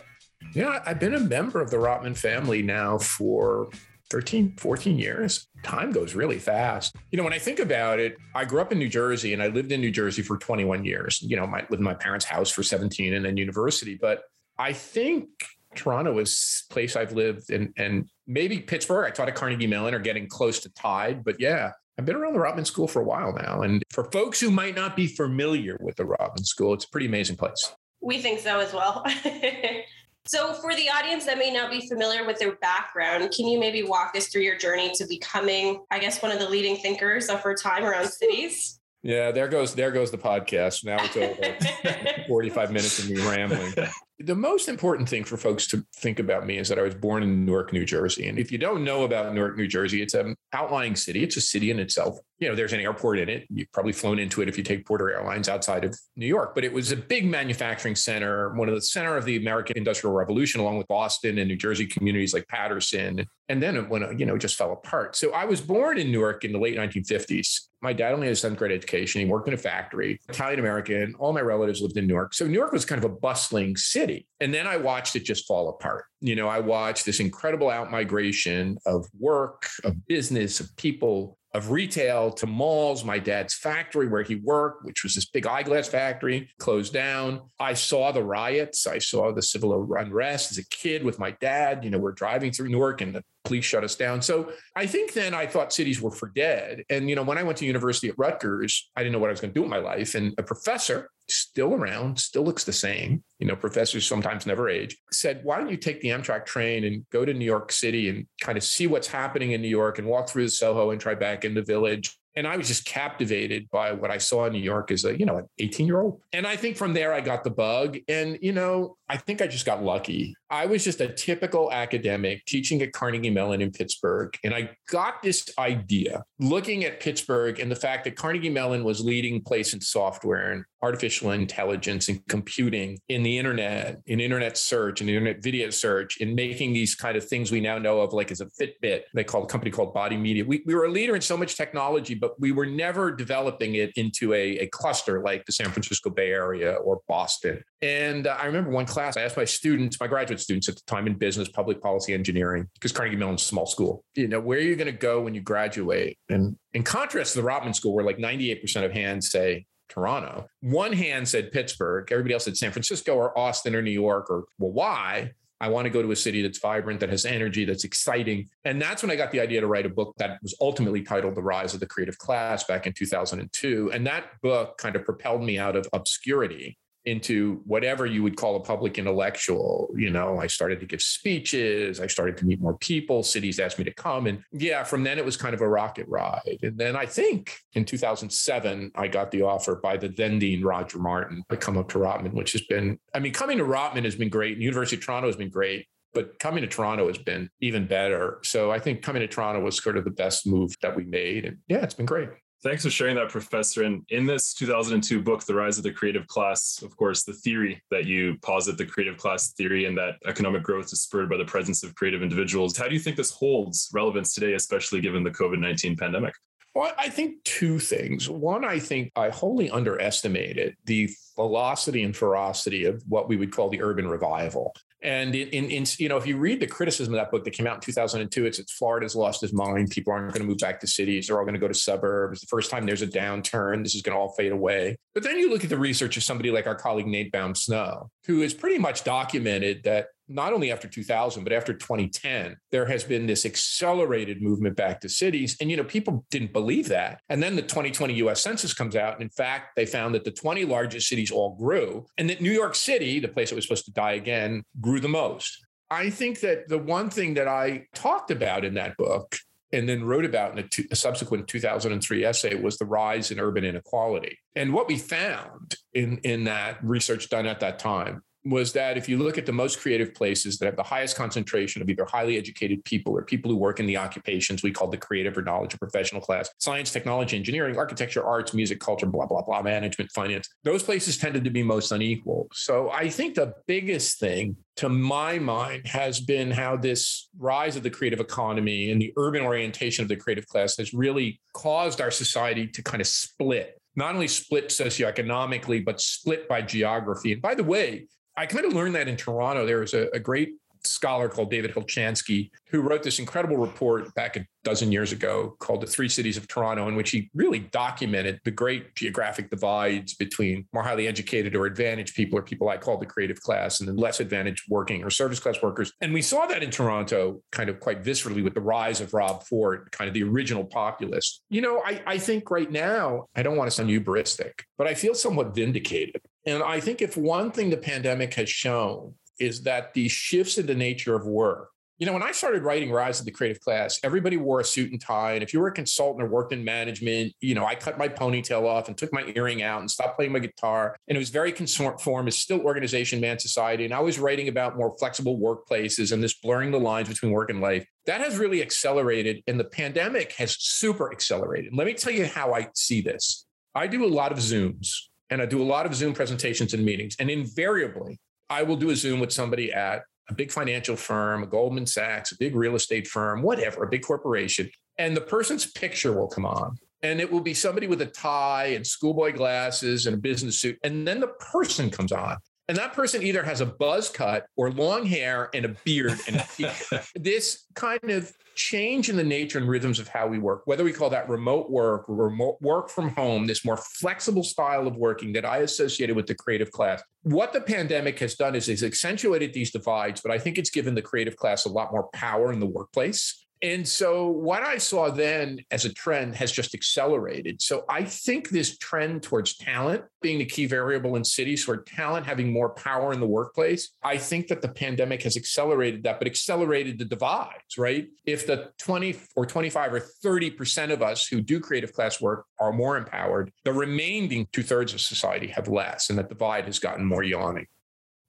Yeah, 0.54 0.80
I've 0.86 1.00
been 1.00 1.16
a 1.16 1.20
member 1.20 1.60
of 1.60 1.72
the 1.72 1.78
Rotman 1.78 2.16
family 2.16 2.62
now 2.62 3.00
for 3.00 3.72
13, 4.12 4.56
14 4.58 4.98
years. 4.98 5.48
Time 5.64 5.92
goes 5.92 6.14
really 6.14 6.38
fast. 6.40 6.96
You 7.12 7.18
know, 7.18 7.24
when 7.24 7.34
I 7.34 7.40
think 7.40 7.60
about 7.60 8.00
it, 8.00 8.18
I 8.34 8.46
grew 8.46 8.62
up 8.62 8.72
in 8.72 8.80
New 8.80 8.90
Jersey 8.90 9.34
and 9.34 9.42
I 9.42 9.48
lived 9.48 9.72
in 9.72 9.82
New 9.82 9.92
Jersey 9.92 10.22
for 10.22 10.38
21 10.38 10.86
years. 10.86 11.22
You 11.22 11.38
know, 11.38 11.46
lived 11.46 11.74
in 11.74 11.84
my 11.84 11.94
parents' 11.94 12.26
house 12.26 12.52
for 12.52 12.64
17 12.64 13.14
and 13.14 13.26
then 13.26 13.38
university. 13.38 13.98
But 14.00 14.24
I 14.58 14.74
think 14.74 15.28
Toronto 15.76 16.18
is 16.20 16.64
place 16.70 16.96
I've 16.96 17.12
lived 17.12 17.50
and 17.52 17.74
and 17.78 18.10
maybe 18.28 18.60
Pittsburgh. 18.60 19.06
I 19.06 19.12
taught 19.12 19.28
at 19.28 19.36
Carnegie 19.36 19.68
Mellon 19.68 19.94
or 19.94 20.00
getting 20.00 20.28
close 20.28 20.60
to 20.62 20.70
tied. 20.70 21.24
But 21.24 21.40
yeah, 21.40 21.72
I've 21.98 22.06
been 22.06 22.16
around 22.16 22.34
the 22.34 22.40
Rotman 22.40 22.66
School 22.66 22.88
for 22.88 23.02
a 23.02 23.06
while 23.06 23.34
now. 23.34 23.62
And 23.62 23.84
for 23.92 24.06
folks 24.12 24.40
who 24.40 24.52
might 24.52 24.76
not 24.76 24.96
be 24.96 25.08
familiar 25.08 25.78
with 25.82 25.96
the 25.96 26.04
Rotman 26.04 26.46
School, 26.46 26.74
it's 26.74 26.86
a 26.86 26.90
pretty 26.90 27.08
amazing 27.08 27.38
place. 27.38 27.74
We 28.02 28.20
think 28.20 28.40
so 28.40 28.60
as 28.60 28.74
well. 28.74 29.06
So, 30.28 30.54
for 30.54 30.74
the 30.74 30.90
audience 30.90 31.26
that 31.26 31.38
may 31.38 31.52
not 31.52 31.70
be 31.70 31.88
familiar 31.88 32.26
with 32.26 32.40
their 32.40 32.56
background, 32.56 33.32
can 33.32 33.48
you 33.48 33.60
maybe 33.60 33.84
walk 33.84 34.16
us 34.16 34.28
through 34.28 34.42
your 34.42 34.58
journey 34.58 34.92
to 34.96 35.06
becoming, 35.06 35.86
I 35.92 36.00
guess, 36.00 36.20
one 36.22 36.32
of 36.32 36.40
the 36.40 36.50
leading 36.50 36.78
thinkers 36.78 37.30
of 37.30 37.46
our 37.46 37.54
time 37.54 37.84
around 37.84 38.08
cities? 38.08 38.80
Yeah, 39.04 39.30
there 39.32 39.48
goes 39.48 39.76
there 39.76 39.92
goes 39.92 40.10
the 40.10 40.18
podcast. 40.18 40.84
Now 40.84 40.98
it's 41.00 41.16
over. 41.16 42.24
45 42.28 42.70
minutes 42.72 42.98
of 42.98 43.10
me 43.12 43.22
rambling. 43.22 43.72
The 44.18 44.34
most 44.34 44.68
important 44.68 45.08
thing 45.08 45.26
for 45.26 45.38
folks 45.38 45.68
to 45.68 45.86
think 45.98 46.18
about 46.18 46.48
me 46.48 46.58
is 46.58 46.70
that 46.70 46.80
I 46.80 46.82
was 46.82 46.96
born 46.96 47.22
in 47.22 47.46
Newark, 47.46 47.72
New 47.72 47.86
Jersey. 47.86 48.28
And 48.28 48.40
if 48.40 48.52
you 48.52 48.58
don't 48.58 48.84
know 48.84 49.04
about 49.04 49.32
Newark, 49.36 49.58
New 49.58 49.68
Jersey, 49.68 50.02
it's 50.02 50.16
an 50.16 50.36
outlying 50.54 50.96
city. 50.96 51.22
It's 51.22 51.38
a 51.38 51.42
city 51.42 51.70
in 51.70 51.80
itself. 51.80 52.18
You 52.40 52.50
know, 52.50 52.56
there's 52.56 52.74
an 52.74 52.82
airport 52.82 53.20
in 53.20 53.30
it. 53.30 53.48
You've 53.50 53.72
probably 53.72 53.94
flown 53.94 54.20
into 54.20 54.42
it 54.42 54.50
if 54.50 54.58
you 54.58 54.64
take 54.64 54.86
Porter 54.86 55.10
Airlines 55.10 55.48
outside 55.48 55.86
of 55.86 55.98
New 56.16 56.26
York. 56.26 56.54
But 56.54 56.66
it 56.66 56.74
was 56.74 56.92
a 56.92 56.98
big 56.98 57.26
manufacturing 57.26 57.96
center, 57.96 58.54
one 58.56 58.68
of 58.68 58.76
the 58.76 58.82
center 58.82 59.16
of 59.16 59.26
the 59.26 59.38
American 59.38 59.78
Industrial 59.78 60.14
Revolution, 60.14 60.60
along 60.60 60.78
with 60.78 60.88
Boston 60.88 61.38
and 61.38 61.48
New 61.48 61.56
Jersey 61.56 61.86
communities 61.86 62.34
like 62.34 62.48
Paterson. 62.48 63.26
And 63.48 63.62
then 63.62 63.78
it 63.78 63.88
went, 63.88 64.20
you 64.20 64.26
know, 64.26 64.38
just 64.38 64.58
fell 64.58 64.74
apart. 64.74 65.16
So 65.16 65.32
I 65.32 65.46
was 65.46 65.62
born 65.62 65.98
in 65.98 66.12
Newark 66.12 66.44
in 66.44 66.52
the 66.52 66.60
late 66.60 66.76
1950s. 66.76 67.68
My 67.82 67.94
dad 67.94 68.14
only 68.14 68.26
had 68.26 68.34
a 68.34 68.36
seventh 68.36 68.58
grade 68.58 68.72
education. 68.72 69.22
He 69.22 69.28
worked 69.28 69.48
in 69.48 69.54
a 69.54 69.58
factory, 69.58 70.20
Italian 70.28 70.60
American. 70.60 71.14
All 71.20 71.32
my 71.32 71.42
relatives 71.42 71.82
lived 71.82 71.98
in 71.98 72.08
Newark. 72.08 72.34
So 72.34 72.48
Newark 72.48 72.72
was 72.72 72.84
kind 72.84 72.98
of 73.04 73.10
a 73.10 73.14
bustling 73.14 73.78
city. 73.78 74.26
And 74.40 74.52
then 74.52 74.66
I 74.66 74.78
watched 74.78 75.16
it 75.16 75.24
just 75.24 75.46
fall 75.46 75.70
apart. 75.70 76.06
You 76.20 76.36
know, 76.36 76.48
I 76.48 76.60
watched 76.60 77.06
this 77.06 77.20
incredible 77.20 77.68
outmigration 77.68 78.78
of 78.88 79.06
work, 79.20 79.68
of 79.84 80.08
business, 80.08 80.60
of 80.60 80.76
people, 80.78 81.38
of 81.56 81.72
retail 81.72 82.32
to 82.32 82.46
malls. 82.46 83.06
My 83.06 83.18
dad's 83.18 83.54
factory 83.54 84.10
where 84.10 84.24
he 84.24 84.36
worked, 84.36 84.84
which 84.84 85.04
was 85.04 85.16
this 85.16 85.26
big 85.26 85.48
eyeglass 85.48 85.88
factory, 85.88 86.50
closed 86.60 86.92
down. 86.94 87.50
I 87.60 87.74
saw 87.74 88.12
the 88.12 88.24
riots. 88.24 88.86
I 88.86 89.00
saw 89.00 89.32
the 89.32 89.42
civil 89.42 89.88
unrest 89.94 90.52
as 90.52 90.58
a 90.58 90.68
kid 90.68 91.04
with 91.04 91.18
my 91.18 91.32
dad. 91.32 91.86
You 91.86 91.92
know, 91.92 91.98
we're 91.98 92.12
driving 92.12 92.52
through 92.52 92.68
Newark 92.68 93.00
and 93.00 93.16
the 93.16 93.24
police 93.46 93.66
shut 93.66 93.84
us 93.84 93.96
down. 93.96 94.22
So 94.22 94.52
I 94.76 94.86
think 94.86 95.14
then 95.14 95.34
I 95.34 95.46
thought 95.46 95.72
cities 95.72 96.02
were 96.02 96.12
for 96.12 96.32
dead. 96.36 96.84
And, 96.90 97.10
you 97.10 97.16
know, 97.16 97.24
when 97.24 97.38
I 97.38 97.44
went 97.44 97.58
to 97.60 97.66
university 97.66 98.10
at 98.10 98.18
Rutgers, 98.18 98.90
I 98.96 99.02
didn't 99.02 99.14
know 99.14 99.20
what 99.20 99.30
I 99.30 99.32
was 99.32 99.42
going 99.42 99.54
to 99.54 99.58
do 99.58 99.62
with 99.62 99.72
my 99.72 99.78
life. 99.78 100.16
And 100.16 100.34
a 100.38 100.44
professor, 100.44 101.10
still 101.28 101.74
around, 101.74 102.20
still 102.20 102.44
looks 102.44 102.64
the 102.64 102.74
same, 102.74 103.24
you 103.40 103.48
know, 103.48 103.56
professors 103.56 104.06
sometimes 104.06 104.46
never 104.46 104.70
age, 104.70 104.98
said, 105.12 105.42
why 105.44 105.58
don't 105.58 105.70
you 105.70 105.78
take 105.78 106.02
the 106.02 106.10
Amtrak 106.10 106.46
train 106.46 106.84
and 106.84 107.06
go 107.12 107.26
to 107.26 107.34
New 107.34 107.46
York 107.46 107.72
City 107.72 108.10
and 108.10 108.28
kind 108.42 108.58
of 108.58 108.64
see 108.64 108.88
what's 108.88 109.08
happening 109.08 109.52
in 109.52 109.62
New 109.62 109.68
York 109.68 110.00
and 110.00 110.08
walk 110.08 110.30
through 110.30 110.46
the 110.46 110.52
Soho 110.52 110.92
and 110.92 111.02
Tribeca 111.02 111.54
the 111.54 111.62
village 111.62 112.18
and 112.36 112.46
I 112.46 112.58
was 112.58 112.68
just 112.68 112.86
captivated 112.86 113.70
by 113.72 113.94
what 113.94 114.12
I 114.12 114.18
saw 114.18 114.46
in 114.46 114.54
New 114.54 114.60
York 114.60 114.92
as 114.92 115.06
a, 115.06 115.18
you 115.18 115.26
know, 115.26 115.38
an 115.38 115.46
18 115.60 115.88
year 115.88 116.02
old. 116.02 116.22
And 116.34 116.46
I 116.46 116.56
think 116.58 116.76
from 116.76 116.94
there 116.94 117.14
I 117.14 117.22
got 117.22 117.44
the 117.44 117.50
bug. 117.50 117.98
And, 118.10 118.38
you 118.42 118.52
know, 118.52 118.98
I 119.08 119.18
think 119.18 119.42
I 119.42 119.48
just 119.48 119.66
got 119.66 119.84
lucky. 119.84 120.36
I 120.50 120.66
was 120.66 120.84
just 120.84 121.02
a 121.02 121.08
typical 121.08 121.72
academic 121.72 122.46
teaching 122.46 122.82
at 122.82 122.94
Carnegie 122.94 123.30
Mellon 123.30 123.62
in 123.62 123.72
Pittsburgh. 123.72 124.36
And 124.44 124.54
I 124.54 124.72
got 124.90 125.22
this 125.22 125.50
idea 125.58 126.24
looking 126.40 126.86
at 126.86 127.00
Pittsburgh 127.00 127.60
and 127.60 127.72
the 127.72 127.76
fact 127.76 128.04
that 128.06 128.16
Carnegie 128.16 128.50
Mellon 128.50 128.84
was 128.84 129.04
leading 129.04 129.42
place 129.42 129.74
in 129.74 129.82
software 129.82 130.52
and 130.52 130.66
artificial 130.82 131.32
intelligence 131.32 132.10
and 132.10 132.26
computing 132.28 133.00
in 133.10 133.24
the 133.24 133.38
internet, 133.40 134.02
in 134.06 134.20
internet 134.20 134.56
search 134.56 135.02
and 135.02 135.10
internet 135.10 135.42
video 135.42 135.72
search, 135.72 136.18
in 136.18 136.36
making 136.36 136.74
these 136.74 136.94
kind 136.94 137.18
of 137.18 137.28
things 137.28 137.52
we 137.52 137.60
now 137.60 137.80
know 137.80 138.02
of, 138.02 138.14
like 138.14 138.32
as 138.32 138.40
a 138.40 138.46
Fitbit, 138.46 139.02
they 139.14 139.24
call 139.24 139.44
a 139.44 139.48
company 139.48 139.72
called 139.72 139.96
BodyMedia. 139.96 140.46
We, 140.46 140.62
we 140.66 140.76
were 140.76 140.86
a 140.86 140.92
leader 140.92 141.16
in 141.16 141.22
so 141.22 141.36
much 141.36 141.58
technology, 141.58 142.14
but 142.14 142.40
we 142.40 142.52
were 142.52 142.68
never 142.68 143.12
developing 143.12 143.76
it 143.76 143.94
into 143.96 144.34
a, 144.34 144.60
a 144.60 144.68
cluster 144.68 145.24
like 145.24 145.46
the 145.46 145.52
San 145.52 145.72
Francisco 145.72 146.12
Bay 146.12 146.32
Area 146.32 146.74
or 146.74 147.02
Boston. 147.08 147.64
And 147.82 148.28
uh, 148.28 148.38
I 148.40 148.46
remember 148.46 148.70
one 148.70 148.86
class, 148.96 149.18
I 149.18 149.22
asked 149.22 149.38
my 149.38 149.46
students, 149.46 150.00
my 150.00 150.08
graduate 150.08 150.40
students 150.40 150.68
at 150.68 150.76
the 150.76 150.82
time 150.88 151.08
in 151.08 151.14
business, 151.14 151.48
public 151.50 151.82
policy 151.82 152.14
engineering, 152.14 152.68
because 152.74 152.92
Carnegie 152.92 153.16
Mellon's 153.16 153.44
small 153.44 153.66
school, 153.66 154.04
you 154.16 154.28
know, 154.28 154.40
where 154.40 154.58
are 154.58 154.62
you 154.62 154.76
going 154.76 154.88
to 154.88 154.92
go 154.92 155.22
when 155.22 155.36
you 155.36 155.42
graduate? 155.42 156.18
And 156.30 156.58
in 156.74 156.84
contrast 156.84 157.34
to 157.34 157.42
the 157.42 157.48
Rotman 157.48 157.76
School, 157.76 157.94
where 157.94 158.04
like 158.04 158.18
98% 158.18 158.84
of 158.84 158.92
hands 158.92 159.30
say 159.30 159.66
Toronto, 159.90 160.48
one 160.62 160.94
hand 160.94 161.28
said 161.28 161.52
Pittsburgh, 161.52 162.12
everybody 162.12 162.34
else 162.34 162.46
said 162.46 162.58
San 162.58 162.72
Francisco 162.72 163.14
or 163.14 163.38
Austin 163.38 163.76
or 163.76 163.82
New 163.82 163.92
York 163.92 164.30
or, 164.30 164.46
well, 164.58 164.72
why? 164.72 165.32
I 165.62 165.70
want 165.70 165.86
to 165.86 165.90
go 165.90 166.02
to 166.02 166.12
a 166.12 166.16
city 166.16 166.42
that's 166.42 166.60
vibrant, 166.60 167.00
that 167.00 167.10
has 167.10 167.26
energy, 167.26 167.64
that's 167.64 167.86
exciting. 167.86 168.50
And 168.66 168.82
that's 168.82 169.02
when 169.02 169.10
I 169.10 169.16
got 169.16 169.32
the 169.32 169.40
idea 169.40 169.62
to 169.62 169.68
write 169.68 169.86
a 169.86 169.90
book 169.90 170.14
that 170.18 170.38
was 170.42 170.54
ultimately 170.60 171.02
titled 171.02 171.36
The 171.36 171.42
Rise 171.42 171.74
of 171.74 171.80
the 171.80 171.86
Creative 171.86 172.18
Class 172.18 172.66
back 172.66 172.86
in 172.86 172.94
2002. 172.94 173.92
And 173.94 174.06
that 174.06 174.26
book 174.42 174.78
kind 174.78 174.96
of 174.96 175.06
propelled 175.06 175.44
me 175.44 175.58
out 175.58 175.76
of 175.76 175.88
obscurity 175.94 176.78
into 177.06 177.62
whatever 177.66 178.06
you 178.06 178.24
would 178.24 178.36
call 178.36 178.56
a 178.56 178.60
public 178.60 178.98
intellectual. 178.98 179.90
You 179.96 180.10
know, 180.10 180.40
I 180.40 180.48
started 180.48 180.80
to 180.80 180.86
give 180.86 181.02
speeches, 181.02 182.00
I 182.00 182.08
started 182.08 182.38
to 182.38 182.46
meet 182.46 182.60
more 182.60 182.78
people, 182.78 183.24
cities 183.24 183.60
asked 183.60 183.78
me 183.78 183.86
to 183.86 183.94
come. 183.94 184.28
And 184.28 184.44
yeah, 184.52 184.84
from 184.84 185.04
then 185.04 185.18
it 185.18 185.26
was 185.26 185.38
kind 185.38 185.54
of 185.54 185.62
a 185.62 185.68
rocket 185.68 186.08
ride. 186.08 186.60
And 186.64 186.78
then 186.78 186.96
I 186.96 187.06
think 187.06 187.60
in 187.74 187.86
2007, 187.86 188.92
I 188.96 189.08
got 189.08 189.32
the 189.32 189.44
offer 189.44 189.76
by 189.76 189.98
the 189.98 190.08
then 190.08 190.40
Dean 190.40 190.64
Roger 190.64 190.98
Martin 190.98 191.44
to 191.50 191.58
come 191.58 191.78
up 191.78 191.90
to 191.90 192.00
Rotman, 192.00 192.34
which 192.34 192.54
has 192.54 192.62
been, 192.62 193.00
I 193.14 193.20
mean, 193.20 193.34
coming 193.34 193.58
to 193.60 193.64
Rotman 193.64 194.04
has 194.04 194.16
been 194.16 194.30
great. 194.30 194.58
University 194.58 194.96
of 194.96 195.06
Toronto 195.06 195.28
has 195.28 195.36
been 195.36 195.50
great 195.50 195.88
but 196.14 196.40
coming 196.40 196.62
to 196.62 196.68
Toronto 196.68 197.08
has 197.08 197.18
been 197.18 197.50
even 197.60 197.86
better. 197.86 198.40
So 198.42 198.72
I 198.72 198.80
think 198.80 199.04
coming 199.04 199.20
to 199.20 199.28
Toronto 199.28 199.60
was 199.60 199.84
sort 199.84 199.98
of 199.98 200.06
the 200.06 200.12
best 200.12 200.48
move 200.48 200.74
that 200.82 200.96
we 200.96 201.04
made. 201.04 201.44
And 201.44 201.58
yeah, 201.68 201.84
it's 201.84 201.94
been 201.94 202.06
great. 202.06 202.30
Thanks 202.66 202.84
for 202.84 202.90
sharing 202.90 203.16
that, 203.18 203.30
Professor. 203.30 203.84
And 203.84 204.04
in 204.10 204.26
this 204.26 204.56
2002 204.56 205.22
book, 205.22 205.46
The 205.46 205.54
Rise 205.54 205.78
of 205.78 205.84
the 205.84 205.92
Creative 205.92 206.26
Class, 206.26 206.82
of 206.82 206.98
course, 206.98 207.22
the 207.22 207.34
theory 207.34 207.80
that 207.92 208.06
you 208.06 208.40
posit, 208.42 208.76
the 208.76 208.88
creative 208.88 209.18
class 209.18 209.52
theory, 209.52 209.86
and 209.86 209.96
that 210.00 210.16
economic 210.26 210.64
growth 210.64 210.92
is 210.92 211.02
spurred 211.02 211.30
by 211.30 211.38
the 211.38 211.46
presence 211.46 211.84
of 211.84 211.94
creative 211.94 212.24
individuals. 212.24 212.76
How 212.76 212.88
do 212.88 212.96
you 212.96 213.00
think 213.00 213.18
this 213.18 213.30
holds 213.30 213.92
relevance 213.94 214.34
today, 214.34 214.56
especially 214.56 215.00
given 215.00 215.24
the 215.24 215.30
COVID 215.30 215.60
19 215.60 215.96
pandemic? 215.96 216.34
Well, 216.74 216.92
I 216.98 217.08
think 217.08 217.44
two 217.44 217.78
things. 217.78 218.32
One, 218.32 218.66
I 218.66 218.80
think 218.80 219.12
I 219.16 219.30
wholly 219.30 219.70
underestimated 219.70 220.76
the 220.86 221.12
velocity 221.36 222.02
and 222.02 222.18
ferocity 222.18 222.86
of 222.86 223.04
what 223.08 223.30
we 223.30 223.38
would 223.38 223.52
call 223.52 223.70
the 223.70 223.84
urban 223.84 224.08
revival. 224.08 224.74
And 225.06 225.36
in, 225.36 225.48
in, 225.50 225.70
in, 225.70 225.86
you 226.00 226.10
know, 226.10 226.18
if 226.18 226.26
you 226.26 226.36
read 226.36 226.60
the 226.60 226.66
criticism 226.66 227.14
of 227.14 227.20
that 227.20 227.30
book 227.30 227.44
that 227.44 227.52
came 227.52 227.68
out 227.68 227.76
in 227.76 227.82
2002, 227.82 228.46
it's, 228.48 228.58
it's 228.58 228.72
Florida's 228.72 229.16
lost 229.16 229.44
its 229.44 229.54
mind. 229.54 229.92
People 229.92 230.12
aren't 230.12 230.34
going 230.34 230.42
to 230.42 230.48
move 230.48 230.58
back 230.58 230.80
to 230.80 230.88
cities. 230.88 231.28
They're 231.28 231.38
all 231.38 231.44
going 231.44 231.54
to 231.54 231.60
go 231.60 231.68
to 231.68 231.76
suburbs. 231.76 232.42
The 232.42 232.48
first 232.48 232.72
time 232.72 232.88
there's 232.88 233.04
a 233.04 233.08
downturn, 233.08 233.84
this 233.84 233.94
is 233.94 234.02
going 234.02 234.16
to 234.16 234.20
all 234.20 234.34
fade 234.34 234.52
away. 234.52 234.98
But 235.14 235.22
then 235.22 235.38
you 235.38 235.52
look 235.52 235.64
at 235.64 235.70
the 235.70 235.78
research 235.78 236.18
of 236.18 236.24
somebody 236.24 236.50
like 236.50 236.66
our 236.66 236.74
colleague 236.74 237.06
Nate 237.06 237.32
Baum-Snow, 237.32 238.10
who 238.26 238.42
has 238.42 238.56
pretty 238.56 238.80
much 238.80 239.04
documented 239.04 239.84
that 239.84 240.08
not 240.28 240.54
only 240.54 240.72
after 240.72 240.88
2000 240.88 241.44
but 241.44 241.54
after 241.54 241.74
2010 241.74 242.58
there 242.72 242.86
has 242.86 243.04
been 243.04 243.26
this 243.26 243.46
accelerated 243.46 244.42
movement 244.42 244.76
back 244.76 245.00
to 245.02 245.10
cities. 245.10 245.56
And 245.60 245.70
you 245.70 245.78
know 245.78 245.84
people 245.84 246.26
didn't 246.32 246.54
believe 246.54 246.88
that. 246.90 247.22
And 247.30 247.42
then 247.42 247.56
the 247.56 247.62
2020 247.62 248.14
US 248.16 248.42
census 248.42 248.74
comes 248.74 248.96
out. 248.96 249.14
And 249.14 249.24
in 249.24 249.30
fact 249.30 249.76
they 249.76 249.86
found 249.86 250.16
that 250.16 250.24
the 250.24 250.32
20 250.32 250.66
largest 250.66 251.08
cities 251.08 251.32
all 251.32 251.56
grew 251.56 252.06
and 252.18 252.30
that 252.30 252.42
New 252.42 252.52
York 252.52 252.76
City 252.76 253.20
the 253.20 253.28
place 253.28 253.50
that 253.50 253.56
was 253.56 253.66
supposed 253.66 253.86
to 253.86 253.92
die 253.92 254.14
again 254.14 254.64
grew 254.82 255.00
the 255.00 255.10
most. 255.10 255.66
I 255.90 256.10
think 256.10 256.40
that 256.40 256.68
the 256.68 256.80
one 256.80 257.10
thing 257.10 257.36
that 257.36 257.48
I 257.48 257.86
talked 257.94 258.32
about 258.32 258.66
in 258.66 258.74
that 258.74 258.98
book 258.98 259.36
and 259.72 259.90
then 259.90 260.04
wrote 260.04 260.26
about 260.26 260.54
in 260.54 260.60
a, 260.60 260.68
two, 260.68 260.86
a, 260.92 260.96
subsequent 260.96 261.48
2003 261.48 262.24
essay 262.24 262.56
was 262.56 262.78
the 262.78 262.86
rise 262.86 263.32
in 263.32 263.40
urban 263.40 263.66
inequality. 263.66 264.38
And 264.56 264.74
what 264.74 264.88
we 264.88 264.98
found 264.98 265.76
in, 265.94 266.18
in 266.20 266.46
that 266.46 266.84
research 266.84 267.30
done 267.30 267.46
at 267.46 267.60
that 267.60 267.80
time 267.80 268.22
was 268.46 268.74
that 268.74 268.96
if 268.96 269.10
you 269.10 269.18
look 269.18 269.38
at 269.38 269.46
the 269.46 269.52
most 269.52 269.80
creative 269.80 270.14
places 270.14 270.60
that 270.60 270.68
have 270.68 270.76
the 270.76 270.84
highest 270.84 271.16
concentration 271.16 271.82
of 271.82 271.90
either 271.90 272.06
highly 272.06 272.38
educated 272.38 272.84
people 272.86 273.18
or 273.18 273.24
people 273.24 273.50
who 273.50 273.58
work 273.58 273.80
in 273.80 273.88
the 273.88 273.98
occupations 273.98 274.62
we 274.62 274.72
call 274.72 274.88
the 274.88 274.98
creative 274.98 275.36
or 275.38 275.42
knowledge 275.42 275.74
or 275.74 275.78
professional 275.78 276.22
class, 276.22 276.50
science, 276.60 276.92
technology, 276.92 277.36
engineering, 277.36 277.76
architecture, 277.76 278.24
arts, 278.24 278.54
music, 278.54 278.80
culture, 278.80 279.08
blah, 279.08 279.26
blah, 279.26 279.42
blah, 279.42 279.62
management, 279.62 280.12
finance, 280.12 280.48
those 280.64 280.84
places 280.84 281.18
tended 281.18 281.44
to 281.44 281.50
be 281.50 281.64
most 281.64 281.92
unequal. 281.92 282.48
So 282.54 282.92
I 282.92 283.10
think 283.10 283.36
the 283.36 283.54
biggest 283.68 284.20
thing 284.20 284.56
to 284.78 284.90
my 284.90 285.40
mind 285.40 285.88
has 285.88 286.20
been 286.20 286.52
how 286.52 286.78
this 286.78 287.30
rise 287.38 287.76
of 287.76 287.84
the 287.84 287.90
creative 287.90 288.20
economy 288.20 288.92
and 288.92 289.02
the 289.02 289.12
urban 289.18 289.42
orientation 289.42 290.04
of 290.04 290.10
the 290.10 290.16
creative 290.16 290.48
class 290.48 290.78
has 290.78 290.94
really 290.94 291.40
caused 291.54 292.00
our 292.00 292.12
society 292.12 292.68
to 292.68 292.84
kind 292.84 293.02
of 293.02 293.08
split 293.08 293.80
not 293.96 294.14
only 294.14 294.28
split 294.28 294.68
socioeconomically, 294.68 295.84
but 295.84 296.02
split 296.02 296.50
by 296.50 296.62
geography. 296.62 297.32
And 297.32 297.42
by 297.42 297.56
the 297.56 297.64
way, 297.64 298.08
I 298.38 298.46
kind 298.46 298.66
of 298.66 298.74
learned 298.74 298.96
that 298.96 299.08
in 299.08 299.18
Toronto. 299.18 299.66
There 299.66 299.80
was 299.80 299.94
a, 299.94 300.10
a 300.14 300.20
great 300.20 300.56
scholar 300.88 301.30
called 301.30 301.50
David 301.50 301.74
Hulchanski 301.74 302.52
who 302.70 302.82
wrote 302.82 303.04
this 303.04 303.20
incredible 303.20 303.58
report 303.58 304.14
back 304.16 304.36
a 304.36 304.46
dozen 304.64 304.92
years 304.92 305.12
ago 305.12 305.56
called 305.60 305.82
The 305.82 305.88
Three 305.88 306.10
Cities 306.10 306.38
of 306.38 306.48
Toronto, 306.48 306.88
in 306.88 306.96
which 306.96 307.12
he 307.12 307.30
really 307.34 307.60
documented 307.60 308.40
the 308.44 308.52
great 308.52 308.96
geographic 308.96 309.50
divides 309.50 310.16
between 310.16 310.68
more 310.74 310.84
highly 310.84 311.08
educated 311.08 311.56
or 311.56 311.66
advantaged 311.66 312.16
people, 312.16 312.40
or 312.40 312.42
people 312.42 312.70
I 312.70 312.78
call 312.78 312.98
the 312.98 313.06
creative 313.06 313.40
class, 313.42 313.80
and 313.80 313.90
then 313.90 313.96
less 313.96 314.20
advantaged 314.20 314.64
working 314.70 315.04
or 315.04 315.10
service 315.10 315.40
class 315.40 315.62
workers. 315.62 315.92
And 316.02 316.14
we 316.14 316.22
saw 316.22 316.46
that 316.48 316.64
in 316.64 316.72
Toronto 316.72 317.42
kind 317.52 317.70
of 317.70 317.80
quite 317.80 318.04
viscerally 318.04 318.44
with 318.44 318.54
the 318.54 318.62
rise 318.62 319.02
of 319.02 319.14
Rob 319.14 319.44
Ford, 319.44 319.90
kind 319.92 320.08
of 320.08 320.14
the 320.14 320.24
original 320.24 320.66
populist. 320.66 321.44
You 321.50 321.62
know, 321.62 321.82
I, 321.86 322.02
I 322.06 322.18
think 322.18 322.50
right 322.52 322.72
now, 322.72 323.26
I 323.36 323.44
don't 323.44 323.58
want 323.58 323.70
to 323.70 323.76
sound 323.76 323.90
hubristic, 323.90 324.52
but 324.78 324.88
I 324.88 324.94
feel 324.94 325.14
somewhat 325.14 325.56
vindicated 325.56 326.22
and 326.46 326.62
I 326.62 326.80
think 326.80 327.02
if 327.02 327.18
one 327.18 327.52
thing 327.52 327.70
the 327.70 327.78
pandemic 327.78 328.34
has 328.36 328.50
shown 328.50 329.16
is 329.40 329.64
that 329.64 329.94
the 329.94 330.08
shifts 330.08 330.58
in 330.58 330.66
the 330.66 330.76
nature 330.76 331.16
of 331.16 331.26
work, 331.26 331.70
you 331.98 332.06
know, 332.06 332.12
when 332.12 332.24
I 332.24 332.34
started 332.34 332.64
writing 332.64 332.92
Rise 332.92 333.22
of 333.22 333.26
the 333.26 333.32
Creative 333.32 333.60
Class, 333.62 334.02
everybody 334.04 334.36
wore 334.36 334.60
a 334.60 334.66
suit 334.66 334.92
and 334.92 335.00
tie. 335.00 335.34
And 335.34 335.44
if 335.44 335.54
you 335.54 335.62
were 335.62 335.70
a 335.70 335.72
consultant 335.72 336.24
or 336.24 336.28
worked 336.28 336.52
in 336.52 336.62
management, 336.62 337.32
you 337.40 337.56
know, 337.56 337.66
I 337.66 337.76
cut 337.76 337.98
my 337.98 338.10
ponytail 338.10 338.64
off 338.64 338.90
and 338.90 338.98
took 338.98 339.14
my 339.14 339.32
earring 339.34 339.64
out 339.64 339.80
and 339.80 339.90
stopped 339.90 340.18
playing 340.18 340.34
my 340.34 340.40
guitar. 340.40 340.98
And 341.08 341.16
it 341.16 341.20
was 341.20 341.30
very 341.30 341.54
conformist, 341.54 342.42
still 342.42 342.60
organization, 342.60 343.22
man, 343.22 343.40
society. 343.40 343.86
And 343.86 343.94
I 343.94 344.02
was 344.02 344.20
writing 344.20 344.50
about 344.50 344.76
more 344.76 344.94
flexible 344.98 345.40
workplaces 345.40 346.12
and 346.12 346.22
this 346.22 346.34
blurring 346.34 346.72
the 346.72 346.80
lines 346.82 347.08
between 347.08 347.32
work 347.32 347.50
and 347.50 347.62
life. 347.62 347.88
That 348.08 348.20
has 348.20 348.38
really 348.38 348.62
accelerated. 348.62 349.42
And 349.48 349.58
the 349.58 349.64
pandemic 349.64 350.34
has 350.34 350.58
super 350.60 351.14
accelerated. 351.14 351.74
Let 351.74 351.88
me 351.88 351.94
tell 351.94 352.12
you 352.12 352.26
how 352.26 352.54
I 352.54 352.68
see 352.76 353.00
this. 353.00 353.46
I 353.74 353.88
do 353.88 354.04
a 354.04 354.08
lot 354.08 354.34
of 354.34 354.40
Zooms 354.40 355.08
and 355.30 355.42
I 355.42 355.46
do 355.46 355.62
a 355.62 355.66
lot 355.66 355.86
of 355.86 355.96
Zoom 355.96 356.14
presentations 356.14 356.74
and 356.74 356.86
meetings. 356.86 357.16
And 357.20 357.30
invariably, 357.30 358.20
I 358.50 358.64
will 358.64 358.76
do 358.76 358.92
a 358.92 358.96
Zoom 358.96 359.20
with 359.20 359.32
somebody 359.32 359.74
at 359.74 360.04
a 360.30 360.34
big 360.34 360.52
financial 360.52 360.96
firm, 360.96 361.44
a 361.44 361.48
Goldman 361.48 361.86
Sachs, 361.86 362.32
a 362.32 362.38
big 362.38 362.56
real 362.56 362.76
estate 362.76 363.08
firm, 363.08 363.42
whatever, 363.42 363.84
a 363.84 363.90
big 363.90 364.04
corporation. 364.04 364.70
And 364.98 365.16
the 365.16 365.22
person's 365.22 365.72
picture 365.72 366.14
will 366.14 366.28
come 366.28 366.46
on. 366.46 366.78
And 367.02 367.20
it 367.20 367.32
will 367.32 367.42
be 367.42 367.54
somebody 367.54 367.88
with 367.88 368.02
a 368.02 368.08
tie 368.08 368.68
and 368.68 368.86
schoolboy 368.86 369.34
glasses 369.34 370.08
and 370.08 370.16
a 370.16 370.18
business 370.18 370.60
suit. 370.60 370.78
And 370.84 371.08
then 371.08 371.20
the 371.20 371.28
person 371.28 371.92
comes 371.92 372.12
on. 372.12 372.38
And 372.68 372.78
that 372.78 372.94
person 372.94 373.22
either 373.22 373.44
has 373.44 373.62
a 373.62 373.66
buzz 373.66 374.10
cut 374.10 374.48
or 374.56 374.72
long 374.72 375.06
hair 375.06 375.50
and 375.54 375.66
a 375.66 375.76
beard 375.86 376.20
and 376.28 376.38
a 376.38 377.02
this 377.16 377.66
kind 377.76 378.10
of 378.10 378.34
change 378.56 379.10
in 379.10 379.18
the 379.18 379.24
nature 379.24 379.58
and 379.58 379.68
rhythms 379.68 380.00
of 380.00 380.08
how 380.08 380.28
we 380.28 380.40
work, 380.40 380.62
whether 380.66 380.84
we 380.84 380.94
call 380.94 381.10
that 381.10 381.30
remote 381.30 381.70
work 381.70 382.10
or 382.10 382.16
remote 382.16 382.58
work 382.62 382.90
from 382.90 383.10
home, 383.10 383.46
this 383.46 383.66
more 383.66 383.78
flexible 383.78 384.44
style 384.44 384.88
of 384.88 384.96
working 384.96 385.34
that 385.34 385.46
I 385.46 385.58
associated 385.58 386.16
with 386.16 386.26
the 386.26 386.36
creative 386.36 386.72
class. 386.72 387.04
What 387.24 387.54
the 387.54 387.62
pandemic 387.62 388.18
has 388.20 388.36
done 388.36 388.56
is 388.56 388.70
it's 388.70 388.84
accentuated 388.84 389.54
these 389.54 389.72
divides, 389.72 390.22
but 390.22 390.32
I 390.32 390.40
think 390.40 390.58
it's 390.58 390.70
given 390.70 390.96
the 390.96 391.02
creative 391.02 391.36
class 391.36 391.66
a 391.66 391.70
lot 391.70 391.92
more 391.92 392.08
power 392.14 392.52
in 392.52 392.60
the 392.60 392.66
workplace. 392.66 393.45
And 393.66 393.88
so 393.88 394.28
what 394.28 394.62
I 394.62 394.78
saw 394.78 395.10
then 395.10 395.60
as 395.72 395.86
a 395.86 395.94
trend 395.94 396.36
has 396.36 396.52
just 396.52 396.76
accelerated. 396.76 397.64
So 397.64 397.84
I 397.90 398.04
think 398.04 398.50
this 398.50 398.78
trend 398.78 399.24
towards 399.24 399.58
talent 399.58 400.04
being 400.22 400.38
the 400.38 400.46
key 400.46 400.68
variable 400.68 401.16
in 401.16 401.24
cities 401.24 401.68
where 401.68 401.78
talent 401.78 402.28
having 402.28 402.54
more 402.54 402.76
power 402.76 403.12
in 403.12 403.20
the 403.20 403.26
workplace, 403.26 403.90
I 404.04 404.18
think 404.18 404.50
that 404.50 404.62
the 404.62 404.68
pandemic 404.68 405.24
has 405.24 405.36
accelerated 405.36 406.04
that, 406.04 406.20
but 406.20 406.28
accelerated 406.28 407.00
the 407.00 407.06
divides, 407.06 407.76
right? 407.76 408.08
If 408.24 408.46
the 408.46 408.70
20 408.78 409.16
or 409.36 409.48
25 409.48 409.94
or 409.96 410.00
30% 410.24 410.94
of 410.94 411.02
us 411.02 411.26
who 411.26 411.42
do 411.42 411.60
creative 411.60 411.92
class 411.92 412.22
work 412.22 412.46
are 412.60 412.72
more 412.72 412.98
empowered, 412.98 413.52
the 413.64 413.74
remaining 413.74 414.48
two 414.54 414.62
thirds 414.62 414.94
of 414.94 415.02
society 415.02 415.48
have 415.48 415.68
less, 415.68 416.12
and 416.12 416.20
that 416.20 416.30
divide 416.30 416.66
has 416.66 416.78
gotten 416.78 417.04
more 417.04 417.24
yawning. 417.24 417.66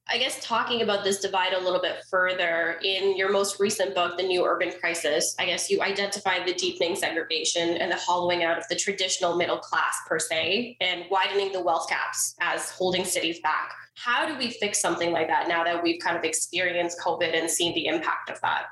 I 0.08 0.18
guess 0.18 0.38
talking 0.40 0.82
about 0.82 1.02
this 1.02 1.18
divide 1.18 1.52
a 1.52 1.58
little 1.58 1.80
bit 1.80 1.96
further, 2.08 2.78
in 2.84 3.16
your 3.16 3.28
most 3.32 3.58
recent 3.58 3.92
book, 3.92 4.16
The 4.16 4.22
New 4.22 4.44
Urban 4.44 4.70
Crisis, 4.78 5.34
I 5.36 5.46
guess 5.46 5.68
you 5.68 5.82
identify 5.82 6.44
the 6.44 6.54
deepening 6.54 6.94
segregation 6.94 7.70
and 7.70 7.90
the 7.90 7.96
hollowing 7.96 8.44
out 8.44 8.56
of 8.56 8.64
the 8.68 8.76
traditional 8.76 9.36
middle 9.36 9.58
class 9.58 9.96
per 10.08 10.20
se, 10.20 10.76
and 10.80 11.06
widening 11.10 11.50
the 11.52 11.60
wealth 11.60 11.88
gaps 11.88 12.36
as 12.40 12.70
holding 12.70 13.04
cities 13.04 13.40
back. 13.40 13.72
How 13.96 14.26
do 14.26 14.38
we 14.38 14.50
fix 14.50 14.80
something 14.80 15.10
like 15.10 15.26
that 15.26 15.48
now 15.48 15.64
that 15.64 15.82
we've 15.82 16.00
kind 16.00 16.16
of 16.16 16.22
experienced 16.22 17.00
COVID 17.00 17.36
and 17.36 17.50
seen 17.50 17.74
the 17.74 17.86
impact 17.86 18.30
of 18.30 18.40
that? 18.42 18.66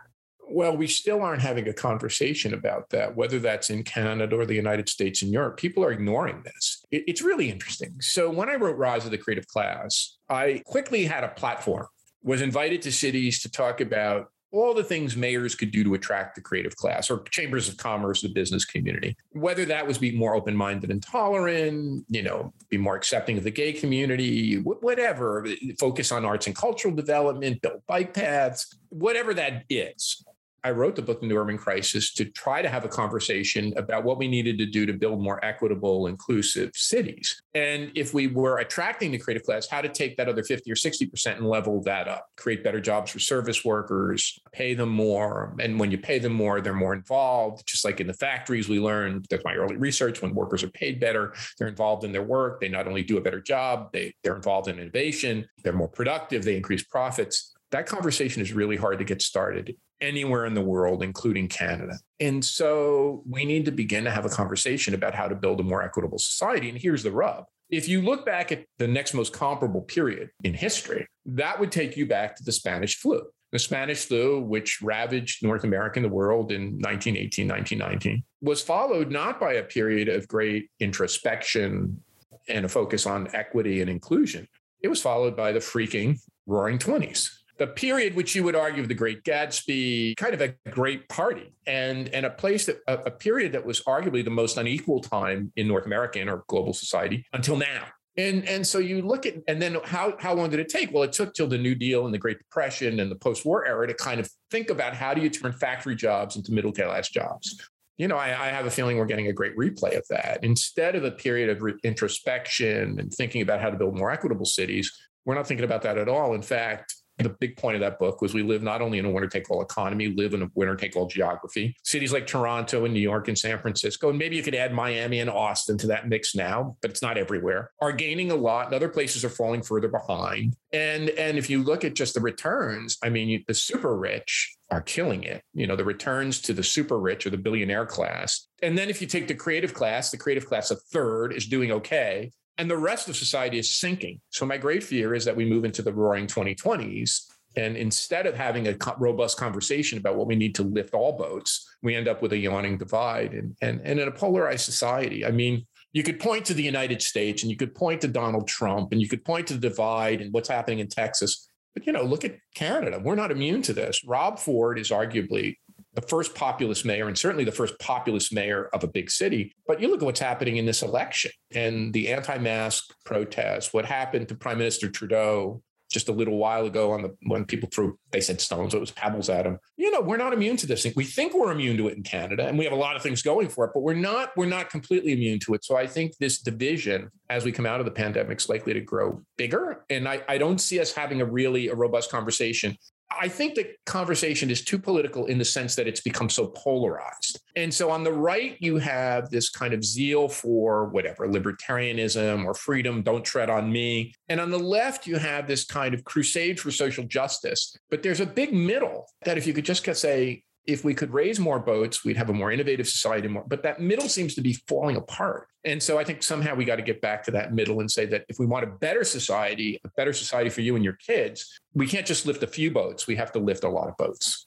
Well, 0.48 0.76
we 0.76 0.86
still 0.86 1.22
aren't 1.22 1.42
having 1.42 1.68
a 1.68 1.72
conversation 1.72 2.54
about 2.54 2.90
that, 2.90 3.16
whether 3.16 3.38
that's 3.38 3.70
in 3.70 3.82
Canada 3.82 4.36
or 4.36 4.46
the 4.46 4.54
United 4.54 4.88
States 4.88 5.22
and 5.22 5.32
Europe. 5.32 5.56
People 5.56 5.84
are 5.84 5.92
ignoring 5.92 6.42
this. 6.44 6.84
It's 6.90 7.22
really 7.22 7.50
interesting. 7.50 7.94
So, 8.00 8.30
when 8.30 8.48
I 8.48 8.54
wrote 8.54 8.76
Rise 8.76 9.04
of 9.04 9.10
the 9.10 9.18
Creative 9.18 9.46
Class, 9.46 10.16
I 10.28 10.62
quickly 10.66 11.04
had 11.04 11.24
a 11.24 11.28
platform, 11.28 11.86
was 12.22 12.42
invited 12.42 12.82
to 12.82 12.92
cities 12.92 13.42
to 13.42 13.50
talk 13.50 13.80
about 13.80 14.28
all 14.54 14.72
the 14.72 14.84
things 14.84 15.16
mayors 15.16 15.56
could 15.56 15.72
do 15.72 15.82
to 15.82 15.94
attract 15.94 16.36
the 16.36 16.40
creative 16.40 16.76
class 16.76 17.10
or 17.10 17.22
chambers 17.24 17.68
of 17.68 17.76
commerce, 17.76 18.22
the 18.22 18.28
business 18.28 18.64
community, 18.64 19.16
whether 19.32 19.64
that 19.64 19.84
was 19.84 19.98
be 19.98 20.12
more 20.12 20.36
open 20.36 20.54
minded 20.54 20.90
and 20.90 21.02
tolerant, 21.02 22.04
you 22.08 22.22
know, 22.22 22.52
be 22.70 22.78
more 22.78 22.94
accepting 22.94 23.36
of 23.36 23.42
the 23.42 23.50
gay 23.50 23.72
community, 23.72 24.58
whatever, 24.58 25.46
focus 25.80 26.12
on 26.12 26.24
arts 26.24 26.46
and 26.46 26.54
cultural 26.54 26.94
development, 26.94 27.60
build 27.62 27.82
bike 27.88 28.14
paths, 28.14 28.76
whatever 28.90 29.34
that 29.34 29.64
is. 29.68 30.24
I 30.64 30.70
wrote 30.70 30.96
the 30.96 31.02
book, 31.02 31.20
The 31.20 31.26
New 31.26 31.36
Urban 31.36 31.58
Crisis, 31.58 32.14
to 32.14 32.24
try 32.24 32.62
to 32.62 32.70
have 32.70 32.86
a 32.86 32.88
conversation 32.88 33.74
about 33.76 34.02
what 34.02 34.16
we 34.16 34.26
needed 34.26 34.56
to 34.58 34.66
do 34.66 34.86
to 34.86 34.94
build 34.94 35.20
more 35.20 35.44
equitable, 35.44 36.06
inclusive 36.06 36.70
cities. 36.74 37.38
And 37.52 37.92
if 37.94 38.14
we 38.14 38.28
were 38.28 38.58
attracting 38.58 39.12
the 39.12 39.18
creative 39.18 39.42
class, 39.42 39.68
how 39.68 39.82
to 39.82 39.90
take 39.90 40.16
that 40.16 40.26
other 40.26 40.42
50 40.42 40.72
or 40.72 40.74
60% 40.74 41.36
and 41.36 41.46
level 41.46 41.82
that 41.82 42.08
up, 42.08 42.28
create 42.38 42.64
better 42.64 42.80
jobs 42.80 43.10
for 43.10 43.18
service 43.18 43.62
workers, 43.62 44.38
pay 44.52 44.72
them 44.72 44.88
more. 44.88 45.54
And 45.60 45.78
when 45.78 45.90
you 45.90 45.98
pay 45.98 46.18
them 46.18 46.32
more, 46.32 46.62
they're 46.62 46.72
more 46.72 46.94
involved. 46.94 47.66
Just 47.66 47.84
like 47.84 48.00
in 48.00 48.06
the 48.06 48.14
factories, 48.14 48.66
we 48.66 48.80
learned 48.80 49.26
that's 49.28 49.44
my 49.44 49.56
early 49.56 49.76
research 49.76 50.22
when 50.22 50.34
workers 50.34 50.62
are 50.62 50.70
paid 50.70 50.98
better, 50.98 51.34
they're 51.58 51.68
involved 51.68 52.04
in 52.04 52.12
their 52.12 52.22
work. 52.22 52.62
They 52.62 52.70
not 52.70 52.88
only 52.88 53.02
do 53.02 53.18
a 53.18 53.20
better 53.20 53.40
job, 53.40 53.92
they, 53.92 54.14
they're 54.22 54.36
involved 54.36 54.68
in 54.68 54.78
innovation, 54.78 55.46
they're 55.62 55.74
more 55.74 55.88
productive, 55.88 56.42
they 56.42 56.56
increase 56.56 56.82
profits 56.84 57.50
that 57.70 57.86
conversation 57.86 58.40
is 58.40 58.52
really 58.52 58.76
hard 58.76 59.00
to 59.00 59.04
get 59.04 59.20
started 59.20 59.74
anywhere 60.04 60.46
in 60.46 60.54
the 60.54 60.60
world, 60.60 61.02
including 61.02 61.48
Canada. 61.48 61.98
And 62.20 62.44
so 62.44 63.22
we 63.28 63.44
need 63.44 63.64
to 63.64 63.72
begin 63.72 64.04
to 64.04 64.10
have 64.10 64.24
a 64.24 64.28
conversation 64.28 64.94
about 64.94 65.14
how 65.14 65.26
to 65.26 65.34
build 65.34 65.60
a 65.60 65.64
more 65.64 65.82
equitable 65.82 66.18
society. 66.18 66.68
And 66.68 66.78
here's 66.78 67.02
the 67.02 67.10
rub. 67.10 67.46
If 67.70 67.88
you 67.88 68.02
look 68.02 68.26
back 68.26 68.52
at 68.52 68.64
the 68.78 68.86
next 68.86 69.14
most 69.14 69.32
comparable 69.32 69.80
period 69.80 70.30
in 70.44 70.54
history, 70.54 71.06
that 71.26 71.58
would 71.58 71.72
take 71.72 71.96
you 71.96 72.06
back 72.06 72.36
to 72.36 72.44
the 72.44 72.52
Spanish 72.52 72.98
flu. 72.98 73.22
The 73.52 73.58
Spanish 73.58 74.04
flu, 74.04 74.40
which 74.40 74.82
ravaged 74.82 75.42
North 75.42 75.64
America 75.64 75.98
and 75.98 76.04
the 76.04 76.14
world 76.14 76.52
in 76.52 76.78
1918, 76.80 77.48
1919, 77.48 78.22
was 78.42 78.60
followed 78.60 79.10
not 79.10 79.40
by 79.40 79.54
a 79.54 79.62
period 79.62 80.08
of 80.08 80.28
great 80.28 80.70
introspection 80.80 82.02
and 82.48 82.64
a 82.64 82.68
focus 82.68 83.06
on 83.06 83.28
equity 83.32 83.80
and 83.80 83.88
inclusion. 83.88 84.46
It 84.82 84.88
was 84.88 85.00
followed 85.00 85.36
by 85.36 85.52
the 85.52 85.60
freaking 85.60 86.18
roaring 86.46 86.78
20s 86.78 87.30
the 87.58 87.66
period 87.66 88.14
which 88.14 88.34
you 88.34 88.42
would 88.44 88.56
argue 88.56 88.86
the 88.86 88.94
great 88.94 89.22
gatsby 89.24 90.16
kind 90.16 90.34
of 90.34 90.40
a 90.40 90.54
great 90.70 91.08
party 91.08 91.52
and 91.66 92.08
and 92.08 92.26
a 92.26 92.30
place 92.30 92.66
that 92.66 92.78
a, 92.86 92.94
a, 93.04 93.10
period 93.10 93.52
that 93.52 93.64
was 93.64 93.80
arguably 93.82 94.24
the 94.24 94.30
most 94.30 94.56
unequal 94.56 95.00
time 95.00 95.52
in 95.56 95.68
north 95.68 95.86
american 95.86 96.28
or 96.28 96.44
global 96.48 96.72
society 96.72 97.24
until 97.32 97.56
now 97.56 97.84
and 98.16 98.46
and 98.48 98.66
so 98.66 98.78
you 98.78 99.02
look 99.02 99.26
at 99.26 99.34
and 99.48 99.60
then 99.60 99.76
how 99.84 100.14
how 100.18 100.34
long 100.34 100.50
did 100.50 100.60
it 100.60 100.68
take 100.68 100.92
well 100.92 101.02
it 101.02 101.12
took 101.12 101.34
till 101.34 101.46
the 101.46 101.58
new 101.58 101.74
deal 101.74 102.04
and 102.06 102.14
the 102.14 102.18
great 102.18 102.38
depression 102.38 103.00
and 103.00 103.10
the 103.10 103.16
post-war 103.16 103.66
era 103.66 103.86
to 103.86 103.94
kind 103.94 104.20
of 104.20 104.28
think 104.50 104.70
about 104.70 104.94
how 104.94 105.14
do 105.14 105.20
you 105.20 105.30
turn 105.30 105.52
factory 105.52 105.96
jobs 105.96 106.36
into 106.36 106.52
middle 106.52 106.72
class 106.72 107.08
jobs 107.08 107.68
you 107.96 108.08
know, 108.08 108.16
I, 108.16 108.30
I, 108.30 108.46
have 108.48 108.66
a 108.66 108.72
feeling 108.72 108.96
we're 108.96 109.06
getting 109.06 109.28
a 109.28 109.32
great 109.32 109.56
replay 109.56 109.96
of 109.96 110.04
that. 110.10 110.40
Instead 110.42 110.96
of 110.96 111.04
a 111.04 111.12
period 111.12 111.48
of 111.48 111.62
re- 111.62 111.74
introspection 111.84 112.98
and 112.98 113.12
thinking 113.12 113.40
about 113.40 113.60
how 113.60 113.70
to 113.70 113.76
build 113.76 113.96
more 113.96 114.10
equitable 114.10 114.46
cities, 114.46 114.90
we're 115.24 115.36
not 115.36 115.46
thinking 115.46 115.64
about 115.64 115.82
that 115.82 115.96
at 115.96 116.08
all. 116.08 116.34
In 116.34 116.42
fact, 116.42 116.92
the 117.18 117.28
big 117.28 117.56
point 117.56 117.76
of 117.76 117.80
that 117.80 117.98
book 117.98 118.20
was 118.20 118.34
we 118.34 118.42
live 118.42 118.62
not 118.62 118.82
only 118.82 118.98
in 118.98 119.04
a 119.04 119.10
winner 119.10 119.28
take 119.28 119.50
all 119.50 119.62
economy, 119.62 120.08
live 120.08 120.34
in 120.34 120.42
a 120.42 120.48
winner 120.54 120.74
take 120.74 120.96
all 120.96 121.06
geography. 121.06 121.76
Cities 121.84 122.12
like 122.12 122.26
Toronto 122.26 122.84
and 122.84 122.92
New 122.92 123.00
York 123.00 123.28
and 123.28 123.38
San 123.38 123.58
Francisco, 123.58 124.10
and 124.10 124.18
maybe 124.18 124.36
you 124.36 124.42
could 124.42 124.54
add 124.54 124.72
Miami 124.72 125.20
and 125.20 125.30
Austin 125.30 125.78
to 125.78 125.86
that 125.88 126.08
mix 126.08 126.34
now, 126.34 126.76
but 126.82 126.90
it's 126.90 127.02
not 127.02 127.16
everywhere, 127.16 127.70
are 127.80 127.92
gaining 127.92 128.30
a 128.30 128.34
lot, 128.34 128.66
and 128.66 128.74
other 128.74 128.88
places 128.88 129.24
are 129.24 129.30
falling 129.30 129.62
further 129.62 129.88
behind. 129.88 130.56
And 130.72 131.10
and 131.10 131.38
if 131.38 131.48
you 131.48 131.62
look 131.62 131.84
at 131.84 131.94
just 131.94 132.14
the 132.14 132.20
returns, 132.20 132.98
I 133.02 133.10
mean, 133.10 133.44
the 133.46 133.54
super 133.54 133.96
rich 133.96 134.56
are 134.70 134.80
killing 134.80 135.22
it. 135.22 135.42
You 135.52 135.66
know, 135.66 135.76
the 135.76 135.84
returns 135.84 136.40
to 136.42 136.52
the 136.52 136.64
super 136.64 136.98
rich 136.98 137.26
or 137.26 137.30
the 137.30 137.38
billionaire 137.38 137.86
class. 137.86 138.48
And 138.62 138.76
then 138.76 138.88
if 138.88 139.00
you 139.00 139.06
take 139.06 139.28
the 139.28 139.34
creative 139.34 139.72
class, 139.72 140.10
the 140.10 140.16
creative 140.16 140.46
class, 140.46 140.70
a 140.70 140.76
third 140.76 141.32
is 141.32 141.46
doing 141.46 141.70
okay 141.70 142.32
and 142.58 142.70
the 142.70 142.76
rest 142.76 143.08
of 143.08 143.16
society 143.16 143.58
is 143.58 143.74
sinking. 143.74 144.20
So 144.30 144.46
my 144.46 144.56
great 144.56 144.82
fear 144.82 145.14
is 145.14 145.24
that 145.24 145.36
we 145.36 145.44
move 145.44 145.64
into 145.64 145.82
the 145.82 145.92
roaring 145.92 146.26
2020s 146.26 147.20
and 147.56 147.76
instead 147.76 148.26
of 148.26 148.34
having 148.34 148.66
a 148.66 148.76
robust 148.98 149.38
conversation 149.38 149.98
about 149.98 150.16
what 150.16 150.26
we 150.26 150.34
need 150.34 150.54
to 150.56 150.62
lift 150.62 150.94
all 150.94 151.12
boats, 151.16 151.68
we 151.82 151.94
end 151.94 152.08
up 152.08 152.20
with 152.20 152.32
a 152.32 152.36
yawning 152.36 152.78
divide. 152.78 153.32
And, 153.32 153.56
and, 153.60 153.80
and 153.84 154.00
in 154.00 154.08
a 154.08 154.12
polarized 154.12 154.64
society, 154.64 155.24
I 155.24 155.30
mean, 155.30 155.66
you 155.92 156.02
could 156.02 156.18
point 156.18 156.44
to 156.46 156.54
the 156.54 156.62
United 156.62 157.00
States 157.00 157.42
and 157.42 157.50
you 157.50 157.56
could 157.56 157.74
point 157.74 158.00
to 158.00 158.08
Donald 158.08 158.48
Trump 158.48 158.90
and 158.90 159.00
you 159.00 159.08
could 159.08 159.24
point 159.24 159.46
to 159.48 159.54
the 159.54 159.68
divide 159.68 160.20
and 160.20 160.32
what's 160.32 160.48
happening 160.48 160.80
in 160.80 160.88
Texas. 160.88 161.48
But, 161.74 161.86
you 161.86 161.92
know, 161.92 162.02
look 162.02 162.24
at 162.24 162.36
Canada. 162.54 163.00
We're 163.02 163.14
not 163.14 163.30
immune 163.30 163.62
to 163.62 163.72
this. 163.72 164.02
Rob 164.04 164.38
Ford 164.40 164.78
is 164.78 164.90
arguably 164.90 165.56
the 165.94 166.02
first 166.02 166.34
populist 166.34 166.84
mayor 166.84 167.08
and 167.08 167.16
certainly 167.16 167.44
the 167.44 167.52
first 167.52 167.78
populist 167.78 168.32
mayor 168.32 168.68
of 168.72 168.84
a 168.84 168.88
big 168.88 169.10
city. 169.10 169.54
But 169.66 169.80
you 169.80 169.88
look 169.88 170.02
at 170.02 170.06
what's 170.06 170.20
happening 170.20 170.56
in 170.56 170.66
this 170.66 170.82
election 170.82 171.30
and 171.54 171.92
the 171.92 172.12
anti 172.12 172.38
mask 172.38 172.94
protests, 173.04 173.72
what 173.72 173.84
happened 173.84 174.28
to 174.28 174.34
Prime 174.34 174.58
Minister 174.58 174.90
Trudeau 174.90 175.62
just 175.94 176.08
a 176.08 176.12
little 176.12 176.36
while 176.36 176.66
ago 176.66 176.90
on 176.90 177.02
the 177.02 177.16
when 177.26 177.44
people 177.44 177.68
threw 177.72 177.96
they 178.10 178.20
said 178.20 178.40
stones 178.40 178.74
it 178.74 178.80
was 178.80 178.90
pebbles 178.90 179.28
at 179.28 179.46
him. 179.46 179.58
You 179.76 179.90
know 179.92 180.00
we're 180.00 180.16
not 180.16 180.32
immune 180.32 180.56
to 180.58 180.66
this 180.66 180.82
thing. 180.82 180.92
We 180.96 181.04
think 181.04 181.32
we're 181.32 181.52
immune 181.52 181.76
to 181.76 181.88
it 181.88 181.96
in 181.96 182.02
canada 182.02 182.46
and 182.46 182.58
we 182.58 182.64
have 182.64 182.72
a 182.72 182.76
lot 182.76 182.96
of 182.96 183.02
things 183.02 183.22
going 183.22 183.48
for 183.48 183.64
it 183.64 183.70
but 183.72 183.80
we're 183.80 183.94
not 183.94 184.30
we're 184.36 184.46
not 184.46 184.70
completely 184.70 185.12
immune 185.12 185.38
to 185.40 185.54
it. 185.54 185.64
So 185.64 185.76
i 185.76 185.86
think 185.86 186.16
this 186.18 186.40
division 186.40 187.10
as 187.30 187.44
we 187.44 187.52
come 187.52 187.64
out 187.64 187.80
of 187.80 187.86
the 187.86 187.92
pandemic 187.92 188.40
is 188.40 188.48
likely 188.48 188.74
to 188.74 188.80
grow 188.80 189.22
bigger. 189.36 189.84
And 189.88 190.08
i, 190.08 190.22
I 190.28 190.36
don't 190.36 190.60
see 190.60 190.80
us 190.80 190.92
having 190.92 191.20
a 191.20 191.24
really 191.24 191.68
a 191.68 191.74
robust 191.74 192.10
conversation 192.10 192.76
I 193.10 193.28
think 193.28 193.54
the 193.54 193.68
conversation 193.86 194.50
is 194.50 194.64
too 194.64 194.78
political 194.78 195.26
in 195.26 195.38
the 195.38 195.44
sense 195.44 195.74
that 195.76 195.86
it's 195.86 196.00
become 196.00 196.28
so 196.28 196.48
polarized. 196.48 197.40
And 197.56 197.72
so 197.72 197.90
on 197.90 198.02
the 198.02 198.12
right, 198.12 198.56
you 198.60 198.76
have 198.78 199.30
this 199.30 199.50
kind 199.50 199.74
of 199.74 199.84
zeal 199.84 200.28
for 200.28 200.88
whatever, 200.88 201.28
libertarianism 201.28 202.44
or 202.44 202.54
freedom, 202.54 203.02
don't 203.02 203.24
tread 203.24 203.50
on 203.50 203.70
me. 203.70 204.14
And 204.28 204.40
on 204.40 204.50
the 204.50 204.58
left, 204.58 205.06
you 205.06 205.16
have 205.16 205.46
this 205.46 205.64
kind 205.64 205.94
of 205.94 206.04
crusade 206.04 206.58
for 206.58 206.70
social 206.70 207.04
justice. 207.04 207.76
But 207.90 208.02
there's 208.02 208.20
a 208.20 208.26
big 208.26 208.52
middle 208.52 209.06
that 209.24 209.38
if 209.38 209.46
you 209.46 209.52
could 209.52 209.64
just 209.64 209.84
say, 210.00 210.43
if 210.66 210.84
we 210.84 210.94
could 210.94 211.12
raise 211.12 211.38
more 211.38 211.58
boats, 211.58 212.04
we'd 212.04 212.16
have 212.16 212.30
a 212.30 212.32
more 212.32 212.50
innovative 212.50 212.88
society. 212.88 213.28
More, 213.28 213.44
but 213.46 213.62
that 213.62 213.80
middle 213.80 214.08
seems 214.08 214.34
to 214.34 214.40
be 214.40 214.54
falling 214.66 214.96
apart. 214.96 215.48
And 215.64 215.82
so 215.82 215.98
I 215.98 216.04
think 216.04 216.22
somehow 216.22 216.54
we 216.54 216.64
got 216.64 216.76
to 216.76 216.82
get 216.82 217.00
back 217.00 217.22
to 217.24 217.30
that 217.32 217.52
middle 217.52 217.80
and 217.80 217.90
say 217.90 218.06
that 218.06 218.24
if 218.28 218.38
we 218.38 218.46
want 218.46 218.64
a 218.64 218.68
better 218.68 219.04
society, 219.04 219.80
a 219.84 219.88
better 219.96 220.12
society 220.12 220.50
for 220.50 220.60
you 220.62 220.76
and 220.76 220.84
your 220.84 220.94
kids, 220.94 221.60
we 221.74 221.86
can't 221.86 222.06
just 222.06 222.26
lift 222.26 222.42
a 222.42 222.46
few 222.46 222.70
boats. 222.70 223.06
We 223.06 223.16
have 223.16 223.32
to 223.32 223.38
lift 223.38 223.64
a 223.64 223.68
lot 223.68 223.88
of 223.88 223.96
boats. 223.96 224.46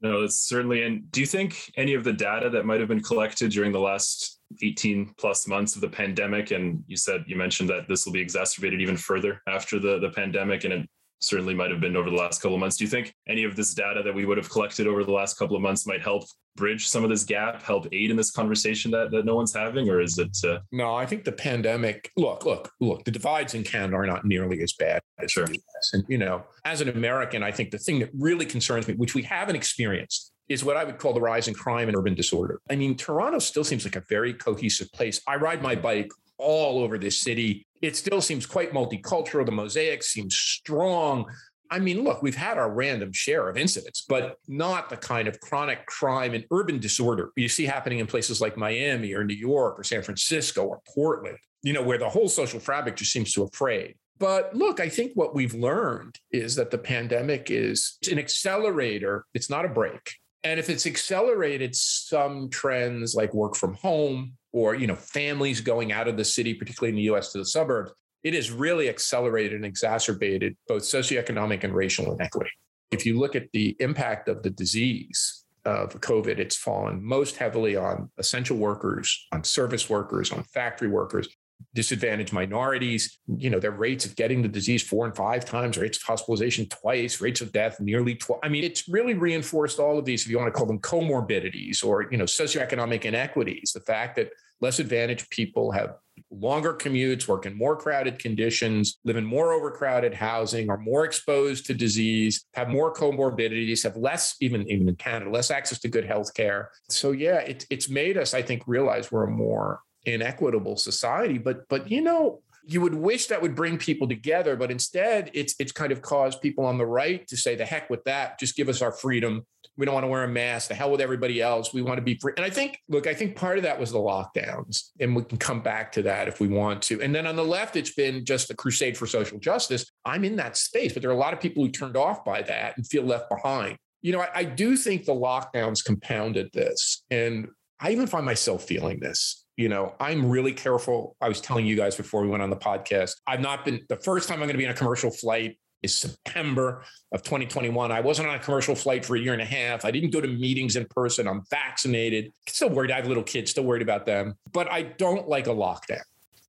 No, 0.00 0.22
it's 0.24 0.38
certainly. 0.38 0.82
And 0.82 1.10
do 1.10 1.20
you 1.20 1.26
think 1.26 1.72
any 1.76 1.94
of 1.94 2.04
the 2.04 2.12
data 2.12 2.50
that 2.50 2.66
might 2.66 2.80
have 2.80 2.88
been 2.88 3.02
collected 3.02 3.50
during 3.50 3.72
the 3.72 3.80
last 3.80 4.40
18 4.62 5.14
plus 5.18 5.48
months 5.48 5.74
of 5.74 5.80
the 5.80 5.88
pandemic, 5.88 6.50
and 6.50 6.84
you 6.86 6.96
said 6.96 7.24
you 7.26 7.36
mentioned 7.36 7.68
that 7.70 7.88
this 7.88 8.04
will 8.04 8.12
be 8.12 8.20
exacerbated 8.20 8.80
even 8.80 8.96
further 8.96 9.42
after 9.48 9.78
the, 9.78 9.98
the 9.98 10.10
pandemic, 10.10 10.64
and 10.64 10.72
it 10.72 10.88
certainly 11.20 11.54
might 11.54 11.70
have 11.70 11.80
been 11.80 11.96
over 11.96 12.10
the 12.10 12.16
last 12.16 12.42
couple 12.42 12.54
of 12.54 12.60
months. 12.60 12.76
Do 12.76 12.84
you 12.84 12.90
think 12.90 13.14
any 13.26 13.44
of 13.44 13.56
this 13.56 13.74
data 13.74 14.02
that 14.02 14.14
we 14.14 14.26
would 14.26 14.36
have 14.36 14.50
collected 14.50 14.86
over 14.86 15.04
the 15.04 15.12
last 15.12 15.38
couple 15.38 15.56
of 15.56 15.62
months 15.62 15.86
might 15.86 16.02
help 16.02 16.24
bridge 16.56 16.88
some 16.88 17.04
of 17.04 17.10
this 17.10 17.24
gap, 17.24 17.62
help 17.62 17.86
aid 17.92 18.10
in 18.10 18.16
this 18.16 18.30
conversation 18.30 18.90
that, 18.90 19.10
that 19.10 19.24
no 19.24 19.36
one's 19.36 19.54
having, 19.54 19.88
or 19.88 20.00
is 20.00 20.18
it? 20.18 20.36
Uh... 20.44 20.58
No, 20.72 20.94
I 20.94 21.06
think 21.06 21.24
the 21.24 21.32
pandemic. 21.32 22.10
Look, 22.16 22.44
look, 22.44 22.72
look. 22.80 23.04
The 23.04 23.10
divides 23.10 23.54
in 23.54 23.62
Canada 23.62 23.96
are 23.96 24.06
not 24.06 24.24
nearly 24.24 24.62
as 24.62 24.72
bad 24.72 25.00
as 25.18 25.30
sure. 25.30 25.46
And 25.92 26.04
you 26.08 26.18
know, 26.18 26.44
as 26.64 26.80
an 26.80 26.88
American, 26.88 27.42
I 27.42 27.52
think 27.52 27.70
the 27.70 27.78
thing 27.78 27.98
that 28.00 28.10
really 28.18 28.46
concerns 28.46 28.88
me, 28.88 28.94
which 28.94 29.14
we 29.14 29.22
haven't 29.22 29.56
experienced, 29.56 30.32
is 30.48 30.64
what 30.64 30.76
I 30.76 30.84
would 30.84 30.98
call 30.98 31.12
the 31.12 31.20
rise 31.20 31.48
in 31.48 31.54
crime 31.54 31.88
and 31.88 31.96
urban 31.96 32.14
disorder. 32.14 32.60
I 32.70 32.76
mean, 32.76 32.96
Toronto 32.96 33.38
still 33.38 33.64
seems 33.64 33.84
like 33.84 33.96
a 33.96 34.04
very 34.08 34.32
cohesive 34.32 34.90
place. 34.92 35.20
I 35.26 35.36
ride 35.36 35.62
my 35.62 35.74
bike 35.74 36.10
all 36.38 36.82
over 36.82 36.98
this 36.98 37.20
city. 37.20 37.65
It 37.82 37.96
still 37.96 38.20
seems 38.20 38.46
quite 38.46 38.72
multicultural. 38.72 39.44
The 39.44 39.52
mosaic 39.52 40.02
seems 40.02 40.36
strong. 40.36 41.26
I 41.70 41.78
mean, 41.78 42.04
look, 42.04 42.22
we've 42.22 42.36
had 42.36 42.58
our 42.58 42.70
random 42.70 43.12
share 43.12 43.48
of 43.48 43.56
incidents, 43.56 44.04
but 44.08 44.36
not 44.46 44.88
the 44.88 44.96
kind 44.96 45.26
of 45.28 45.40
chronic 45.40 45.84
crime 45.86 46.34
and 46.34 46.44
urban 46.52 46.78
disorder 46.78 47.32
you 47.36 47.48
see 47.48 47.64
happening 47.64 47.98
in 47.98 48.06
places 48.06 48.40
like 48.40 48.56
Miami 48.56 49.12
or 49.14 49.24
New 49.24 49.34
York 49.34 49.78
or 49.78 49.84
San 49.84 50.02
Francisco 50.02 50.64
or 50.64 50.80
Portland, 50.94 51.38
you 51.62 51.72
know, 51.72 51.82
where 51.82 51.98
the 51.98 52.08
whole 52.08 52.28
social 52.28 52.60
fabric 52.60 52.96
just 52.96 53.12
seems 53.12 53.32
to 53.32 53.42
have 53.42 53.52
frayed. 53.52 53.96
But 54.18 54.54
look, 54.54 54.80
I 54.80 54.88
think 54.88 55.12
what 55.14 55.34
we've 55.34 55.54
learned 55.54 56.18
is 56.30 56.56
that 56.56 56.70
the 56.70 56.78
pandemic 56.78 57.50
is 57.50 57.98
an 58.10 58.18
accelerator, 58.18 59.26
it's 59.34 59.50
not 59.50 59.64
a 59.64 59.68
break. 59.68 60.14
And 60.44 60.60
if 60.60 60.70
it's 60.70 60.86
accelerated 60.86 61.74
some 61.74 62.48
trends 62.48 63.14
like 63.14 63.34
work 63.34 63.56
from 63.56 63.74
home, 63.74 64.34
or 64.56 64.74
you 64.74 64.86
know 64.86 64.96
families 64.96 65.60
going 65.60 65.92
out 65.92 66.08
of 66.08 66.16
the 66.16 66.24
city 66.24 66.54
particularly 66.54 66.88
in 66.88 66.96
the 66.96 67.14
us 67.14 67.30
to 67.30 67.38
the 67.38 67.44
suburbs 67.44 67.92
it 68.24 68.32
has 68.32 68.50
really 68.50 68.88
accelerated 68.88 69.52
and 69.52 69.64
exacerbated 69.64 70.56
both 70.66 70.82
socioeconomic 70.82 71.62
and 71.62 71.72
racial 71.72 72.12
inequity. 72.12 72.50
If 72.90 73.06
you 73.06 73.20
look 73.20 73.36
at 73.36 73.52
the 73.52 73.76
impact 73.78 74.28
of 74.28 74.42
the 74.42 74.50
disease 74.50 75.44
of 75.66 76.00
covid 76.00 76.38
it's 76.38 76.56
fallen 76.56 77.04
most 77.04 77.36
heavily 77.36 77.76
on 77.76 78.08
essential 78.18 78.56
workers 78.56 79.26
on 79.32 79.42
service 79.44 79.90
workers 79.90 80.32
on 80.32 80.42
factory 80.44 80.88
workers 80.88 81.28
disadvantaged 81.74 82.32
minorities. 82.32 83.18
You 83.26 83.50
know 83.50 83.58
their 83.58 83.70
rates 83.70 84.04
of 84.06 84.16
getting 84.16 84.42
the 84.42 84.48
disease 84.48 84.82
four 84.82 85.06
and 85.06 85.16
five 85.16 85.44
times 85.44 85.76
rates 85.76 85.98
of 85.98 86.04
hospitalization 86.04 86.68
twice 86.68 87.20
rates 87.20 87.40
of 87.40 87.52
death 87.52 87.80
nearly 87.80 88.14
twice 88.14 88.40
i 88.42 88.48
mean 88.48 88.64
it's 88.64 88.88
really 88.88 89.14
reinforced 89.14 89.78
all 89.78 89.98
of 89.98 90.04
these 90.04 90.22
if 90.22 90.28
you 90.30 90.38
want 90.38 90.52
to 90.52 90.56
call 90.56 90.66
them 90.66 90.78
comorbidities 90.80 91.84
or 91.84 92.08
you 92.10 92.18
know 92.18 92.24
socioeconomic 92.24 93.04
inequities. 93.04 93.72
The 93.74 93.80
fact 93.80 94.16
that 94.16 94.30
less 94.60 94.78
advantaged 94.78 95.30
people 95.30 95.70
have 95.72 95.96
longer 96.30 96.72
commutes, 96.72 97.28
work 97.28 97.46
in 97.46 97.56
more 97.56 97.76
crowded 97.76 98.18
conditions, 98.18 98.98
live 99.04 99.16
in 99.16 99.24
more 99.24 99.52
overcrowded 99.52 100.14
housing, 100.14 100.70
are 100.70 100.78
more 100.78 101.04
exposed 101.04 101.66
to 101.66 101.74
disease, 101.74 102.46
have 102.54 102.68
more 102.68 102.92
comorbidities, 102.92 103.82
have 103.82 103.96
less, 103.96 104.36
even, 104.40 104.68
even 104.70 104.88
in 104.88 104.96
Canada, 104.96 105.30
less 105.30 105.50
access 105.50 105.78
to 105.78 105.88
good 105.88 106.04
health 106.04 106.32
care. 106.34 106.70
So 106.88 107.12
yeah, 107.12 107.38
it, 107.38 107.66
it's 107.70 107.88
made 107.88 108.16
us, 108.16 108.34
I 108.34 108.42
think, 108.42 108.62
realize 108.66 109.12
we're 109.12 109.24
a 109.24 109.30
more 109.30 109.80
inequitable 110.06 110.76
society. 110.76 111.36
But 111.38 111.68
but 111.68 111.90
you 111.90 112.00
know, 112.00 112.40
you 112.68 112.80
would 112.80 112.94
wish 112.94 113.26
that 113.26 113.40
would 113.40 113.54
bring 113.54 113.78
people 113.78 114.08
together, 114.08 114.56
but 114.56 114.70
instead 114.70 115.30
it's 115.34 115.54
it's 115.60 115.72
kind 115.72 115.92
of 115.92 116.02
caused 116.02 116.40
people 116.40 116.66
on 116.66 116.78
the 116.78 116.86
right 116.86 117.26
to 117.28 117.36
say, 117.36 117.54
the 117.54 117.64
heck 117.64 117.88
with 117.88 118.02
that, 118.04 118.38
just 118.40 118.56
give 118.56 118.68
us 118.68 118.82
our 118.82 118.92
freedom. 118.92 119.46
We 119.76 119.86
don't 119.86 119.94
want 119.94 120.04
to 120.04 120.08
wear 120.08 120.24
a 120.24 120.28
mask. 120.28 120.68
The 120.68 120.74
hell 120.74 120.90
with 120.90 121.00
everybody 121.00 121.40
else. 121.40 121.72
We 121.72 121.82
want 121.82 121.98
to 121.98 122.02
be 122.02 122.18
free. 122.18 122.32
And 122.36 122.44
I 122.44 122.50
think, 122.50 122.78
look, 122.88 123.06
I 123.06 123.14
think 123.14 123.36
part 123.36 123.58
of 123.58 123.64
that 123.64 123.78
was 123.78 123.92
the 123.92 123.98
lockdowns, 123.98 124.90
and 124.98 125.14
we 125.14 125.22
can 125.22 125.38
come 125.38 125.60
back 125.60 125.92
to 125.92 126.02
that 126.02 126.28
if 126.28 126.40
we 126.40 126.48
want 126.48 126.82
to. 126.84 127.00
And 127.02 127.14
then 127.14 127.26
on 127.26 127.36
the 127.36 127.44
left, 127.44 127.76
it's 127.76 127.92
been 127.92 128.24
just 128.24 128.50
a 128.50 128.54
crusade 128.54 128.96
for 128.96 129.06
social 129.06 129.38
justice. 129.38 129.86
I'm 130.04 130.24
in 130.24 130.36
that 130.36 130.56
space, 130.56 130.92
but 130.92 131.02
there 131.02 131.10
are 131.10 131.14
a 131.14 131.18
lot 131.18 131.34
of 131.34 131.40
people 131.40 131.62
who 131.62 131.70
turned 131.70 131.96
off 131.96 132.24
by 132.24 132.42
that 132.42 132.76
and 132.76 132.86
feel 132.86 133.04
left 133.04 133.28
behind. 133.28 133.76
You 134.02 134.12
know, 134.12 134.20
I, 134.20 134.28
I 134.34 134.44
do 134.44 134.76
think 134.76 135.04
the 135.04 135.14
lockdowns 135.14 135.84
compounded 135.84 136.50
this, 136.52 137.04
and 137.10 137.48
I 137.78 137.92
even 137.92 138.06
find 138.06 138.24
myself 138.24 138.64
feeling 138.64 138.98
this 138.98 139.45
you 139.56 139.68
know, 139.68 139.94
I'm 139.98 140.28
really 140.28 140.52
careful. 140.52 141.16
I 141.20 141.28
was 141.28 141.40
telling 141.40 141.66
you 141.66 141.76
guys 141.76 141.96
before 141.96 142.22
we 142.22 142.28
went 142.28 142.42
on 142.42 142.50
the 142.50 142.56
podcast, 142.56 143.12
I've 143.26 143.40
not 143.40 143.64
been 143.64 143.84
the 143.88 143.96
first 143.96 144.28
time 144.28 144.36
I'm 144.36 144.48
going 144.48 144.52
to 144.52 144.58
be 144.58 144.66
on 144.66 144.72
a 144.72 144.76
commercial 144.76 145.10
flight 145.10 145.58
is 145.82 145.94
September 145.94 146.82
of 147.12 147.22
2021. 147.22 147.92
I 147.92 148.00
wasn't 148.00 148.28
on 148.28 148.34
a 148.34 148.38
commercial 148.38 148.74
flight 148.74 149.04
for 149.04 149.16
a 149.16 149.20
year 149.20 149.32
and 149.32 149.42
a 149.42 149.46
half. 149.46 149.84
I 149.84 149.90
didn't 149.90 150.10
go 150.10 150.20
to 150.20 150.28
meetings 150.28 150.76
in 150.76 150.84
person. 150.86 151.26
I'm 151.26 151.42
vaccinated. 151.50 152.32
Still 152.48 152.70
worried. 152.70 152.90
I 152.90 152.96
have 152.96 153.06
little 153.06 153.22
kids, 153.22 153.50
still 153.50 153.64
worried 153.64 153.82
about 153.82 154.04
them. 154.04 154.34
But 154.52 154.70
I 154.70 154.82
don't 154.82 155.28
like 155.28 155.46
a 155.46 155.50
lockdown. 155.50 156.02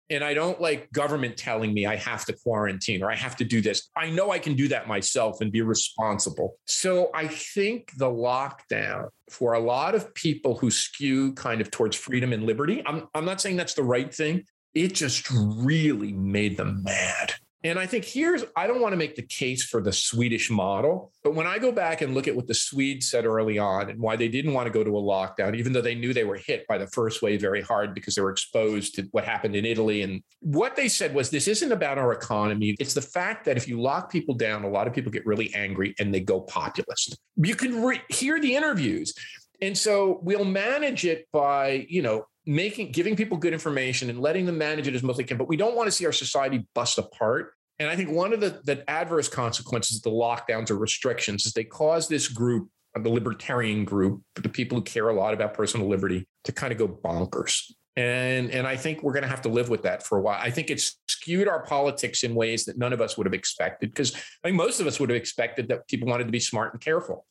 And 0.10 0.24
I 0.24 0.34
don't 0.34 0.62
like 0.62 0.92
government 0.92 1.36
telling 1.38 1.74
me 1.74 1.86
I 1.86 1.96
have 1.98 2.26
to 2.26 2.34
quarantine 2.34 3.04
or 3.04 3.12
I 3.12 3.16
have 3.16 3.36
to 3.38 3.44
do 3.44 3.62
this. 3.62 3.90
I 3.96 4.10
know 4.10 4.32
I 4.32 4.40
can 4.40 4.56
do 4.56 4.68
that 4.70 4.88
myself 4.88 5.42
and 5.42 5.52
be 5.52 5.62
responsible. 5.62 6.56
So 6.66 7.10
I 7.14 7.28
think 7.28 7.92
the 7.98 8.10
lockdown 8.10 9.10
for 9.30 9.54
a 9.54 9.60
lot 9.60 9.96
of 9.96 10.14
people 10.14 10.58
who 10.58 10.72
skew 10.72 11.34
kind 11.34 11.60
of 11.60 11.72
towards 11.72 11.96
freedom 11.96 12.32
and 12.32 12.44
liberty, 12.44 12.82
I'm, 12.86 13.08
I'm 13.14 13.26
not 13.26 13.42
saying 13.42 13.58
that's 13.58 13.74
the 13.74 13.84
right 13.84 14.14
thing. 14.14 14.46
It 14.74 14.94
just 14.94 15.28
really 15.32 16.14
made 16.14 16.56
them 16.56 16.84
mad. 16.84 17.34
And 17.68 17.78
I 17.78 17.86
think 17.86 18.06
here's, 18.06 18.46
I 18.56 18.66
don't 18.66 18.80
want 18.80 18.94
to 18.94 18.98
make 18.98 19.16
the 19.16 19.24
case 19.24 19.66
for 19.66 19.82
the 19.82 19.92
Swedish 19.92 20.50
model, 20.50 21.12
but 21.22 21.36
when 21.36 21.46
I 21.46 21.60
go 21.60 21.74
back 21.74 22.02
and 22.02 22.14
look 22.14 22.26
at 22.26 22.36
what 22.36 22.48
the 22.48 22.54
Swedes 22.54 23.12
said 23.12 23.26
early 23.26 23.58
on 23.58 23.90
and 23.90 24.00
why 24.00 24.16
they 24.16 24.30
didn't 24.30 24.54
want 24.54 24.68
to 24.68 24.72
go 24.72 24.86
to 24.86 24.98
a 24.98 25.02
lockdown, 25.02 25.54
even 25.54 25.74
though 25.74 25.82
they 25.82 25.94
knew 25.94 26.14
they 26.14 26.24
were 26.24 26.38
hit 26.38 26.66
by 26.68 26.78
the 26.78 26.88
first 26.88 27.22
wave 27.22 27.42
very 27.42 27.62
hard 27.62 27.94
because 27.94 28.16
they 28.16 28.22
were 28.22 28.32
exposed 28.32 28.96
to 28.96 29.04
what 29.12 29.26
happened 29.26 29.54
in 29.54 29.66
Italy. 29.66 30.02
And 30.02 30.24
what 30.40 30.78
they 30.78 30.88
said 30.88 31.14
was 31.14 31.30
this 31.30 31.50
isn't 31.50 31.74
about 31.74 31.98
our 31.98 32.14
economy. 32.14 32.78
It's 32.80 32.94
the 32.94 33.02
fact 33.02 33.44
that 33.46 33.58
if 33.58 33.68
you 33.68 33.82
lock 33.82 34.10
people 34.10 34.34
down, 34.34 34.64
a 34.64 34.70
lot 34.70 34.88
of 34.88 34.94
people 34.94 35.12
get 35.12 35.26
really 35.26 35.54
angry 35.54 35.94
and 36.00 36.14
they 36.14 36.22
go 36.22 36.40
populist. 36.40 37.18
You 37.36 37.56
can 37.56 37.84
re- 37.84 38.02
hear 38.08 38.40
the 38.40 38.56
interviews. 38.56 39.14
And 39.62 39.78
so 39.78 40.20
we'll 40.22 40.46
manage 40.46 41.06
it 41.06 41.28
by, 41.34 41.86
you 41.90 42.02
know, 42.02 42.28
making 42.46 42.92
giving 42.94 43.16
people 43.16 43.36
good 43.36 43.52
information 43.52 44.10
and 44.10 44.22
letting 44.22 44.46
them 44.46 44.58
manage 44.58 44.88
it 44.88 44.96
as 44.96 45.04
much 45.04 45.16
as 45.16 45.18
they 45.18 45.24
can. 45.26 45.38
But 45.38 45.50
we 45.50 45.58
don't 45.58 45.76
want 45.76 45.88
to 45.88 45.92
see 45.92 46.06
our 46.06 46.14
society 46.14 46.66
bust 46.74 46.98
apart. 46.98 47.54
And 47.80 47.90
I 47.90 47.96
think 47.96 48.10
one 48.10 48.34
of 48.34 48.40
the, 48.40 48.62
the 48.64 48.90
adverse 48.90 49.28
consequences 49.28 49.98
of 49.98 50.04
the 50.04 50.10
lockdowns 50.12 50.72
or 50.72 50.78
restrictions 50.78 51.46
is 51.46 51.54
they 51.54 51.64
cause 51.64 52.08
this 52.08 52.28
group, 52.28 52.70
uh, 52.96 53.02
the 53.02 53.10
libertarian 53.10 53.86
group, 53.86 54.22
the 54.36 54.50
people 54.50 54.80
who 54.80 54.84
care 54.84 55.10
a 55.10 55.14
lot 55.14 55.34
about 55.34 55.54
personal 55.54 55.88
liberty, 55.88 56.28
to 56.46 56.52
kind 56.52 56.72
of 56.72 56.80
go 56.80 56.88
bonkers. 56.88 57.72
And, 57.96 58.52
and 58.52 58.68
I 58.68 58.78
think 58.78 59.02
we're 59.02 59.14
going 59.14 59.24
to 59.24 59.30
have 59.30 59.42
to 59.44 59.50
live 59.50 59.70
with 59.70 59.84
that 59.84 60.04
for 60.04 60.18
a 60.18 60.22
while. 60.22 60.40
I 60.40 60.52
think 60.52 60.70
it's 60.70 61.00
skewed 61.08 61.48
our 61.48 61.64
politics 61.64 62.24
in 62.24 62.36
ways 62.36 62.66
that 62.66 62.78
none 62.78 62.94
of 62.94 63.02
us 63.02 63.18
would 63.18 63.26
have 63.26 63.34
expected 63.34 63.90
because 63.90 64.16
I 64.16 64.48
think 64.50 64.56
most 64.56 64.80
of 64.80 64.88
us 64.88 65.00
would 65.00 65.10
have 65.10 65.18
expected 65.18 65.68
that 65.70 65.88
people 65.88 66.08
wanted 66.08 66.26
to 66.26 66.32
be 66.32 66.40
smart 66.40 66.74
and 66.74 66.82
careful 66.82 67.26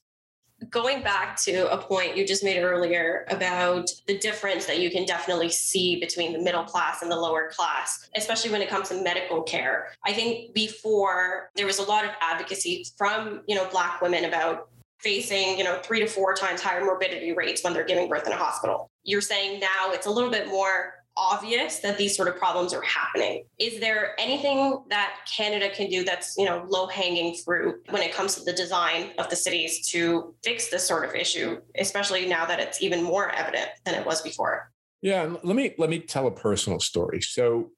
going 0.71 1.03
back 1.03 1.41
to 1.43 1.71
a 1.71 1.77
point 1.77 2.17
you 2.17 2.27
just 2.27 2.43
made 2.43 2.63
earlier 2.63 3.27
about 3.29 3.91
the 4.07 4.19
difference 4.19 4.67
that 4.67 4.81
you 4.81 4.91
can 4.91 5.05
definitely 5.05 5.51
see 5.51 6.01
between 6.01 6.33
the 6.33 6.39
middle 6.39 6.65
class 6.65 7.03
and 7.03 7.11
the 7.11 7.17
lower 7.17 7.51
class, 7.51 8.09
especially 8.17 8.51
when 8.51 8.63
it 8.63 8.69
comes 8.69 8.89
to 8.89 9.03
medical 9.03 9.43
care. 9.43 9.93
I 10.05 10.13
think 10.13 10.55
before 10.55 11.51
there 11.57 11.67
was 11.67 11.79
a 11.79 11.85
lot 11.85 12.05
of 12.05 12.11
advocacy 12.21 12.87
from, 12.97 13.43
you 13.47 13.55
know, 13.55 13.69
black 13.71 14.01
women 14.01 14.25
about 14.25 14.69
facing, 14.99 15.59
you 15.59 15.65
know, 15.65 15.79
3 15.83 16.01
to 16.01 16.07
4 16.07 16.35
times 16.35 16.63
higher 16.63 16.85
morbidity 16.85 17.33
rates 17.33 17.63
when 17.63 17.75
they're 17.75 17.85
giving 17.85 18.09
birth 18.09 18.27
in 18.27 18.33
a 18.33 18.37
hospital. 18.37 18.91
You're 19.05 19.21
saying 19.21 19.61
now 19.61 19.93
it's 19.93 20.07
a 20.07 20.11
little 20.11 20.31
bit 20.31 20.49
more 20.49 20.95
obvious 21.17 21.81
that 21.81 21.99
these 21.99 22.17
sort 22.17 22.29
of 22.29 22.37
problems 22.37 22.75
are 22.75 22.83
happening. 22.83 23.45
Is 23.59 23.81
there 23.81 24.15
anything 24.19 24.83
that 24.91 25.15
Canada 25.31 25.71
can 25.71 25.91
do 25.91 26.05
that's, 26.05 26.37
you 26.37 26.45
know, 26.45 26.65
low 26.69 26.87
hanging 26.87 27.37
fruit 27.37 27.83
when 27.91 28.03
it 28.03 28.13
comes 28.13 28.35
to 28.37 28.45
the 28.45 28.53
design 28.53 29.11
of 29.19 29.31
the 29.31 29.37
cities 29.37 29.89
to 29.89 30.35
fix 30.45 30.69
this 30.69 30.87
sort 30.87 31.05
of 31.09 31.15
issue, 31.15 31.61
especially 31.79 32.27
now 32.27 32.45
that 32.47 32.61
it's 32.61 32.83
even 32.83 33.03
more 33.03 33.31
evident 33.31 33.71
than 33.85 33.95
it 33.95 34.07
was 34.07 34.23
before? 34.23 34.71
Yeah, 35.03 35.37
let 35.43 35.57
me 35.57 35.75
let 35.79 35.91
me 35.91 36.01
tell 36.01 36.27
a 36.27 36.31
personal 36.31 36.81
story. 36.81 37.21
So 37.21 37.71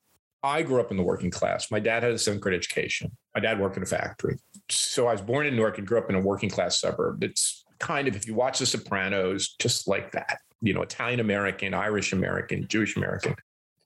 I 0.42 0.62
grew 0.62 0.81
up 0.81 0.90
in 0.90 0.96
the 0.96 1.03
working 1.03 1.31
class. 1.31 1.70
My 1.70 1.81
dad 1.81 2.03
had 2.03 2.12
a 2.12 2.18
seventh 2.18 2.42
grade 2.42 2.57
education. 2.57 3.11
My 3.35 3.40
dad 3.40 3.61
worked 3.61 3.77
in 3.77 3.83
a 3.83 3.87
factory. 3.87 4.38
So 4.70 5.09
I 5.09 5.12
was 5.12 5.20
born 5.20 5.46
in 5.46 5.57
Newark 5.57 5.79
and 5.79 5.87
grew 5.87 5.98
up 5.98 6.09
in 6.09 6.16
a 6.16 6.20
working 6.20 6.48
class 6.48 6.81
suburb. 6.81 7.22
It's 7.24 7.64
kind 7.81 8.09
of, 8.09 8.16
if 8.16 8.27
you 8.27 8.35
watch 8.35 8.61
The 8.61 8.66
Sopranos, 8.66 9.55
just 9.59 9.88
like 9.88 10.12
that 10.12 10.38
you 10.61 10.75
know, 10.75 10.83
Italian 10.83 11.21
American, 11.21 11.75
Irish 11.75 12.12
American, 12.12 12.66
Jewish 12.68 12.97
American. 12.97 13.35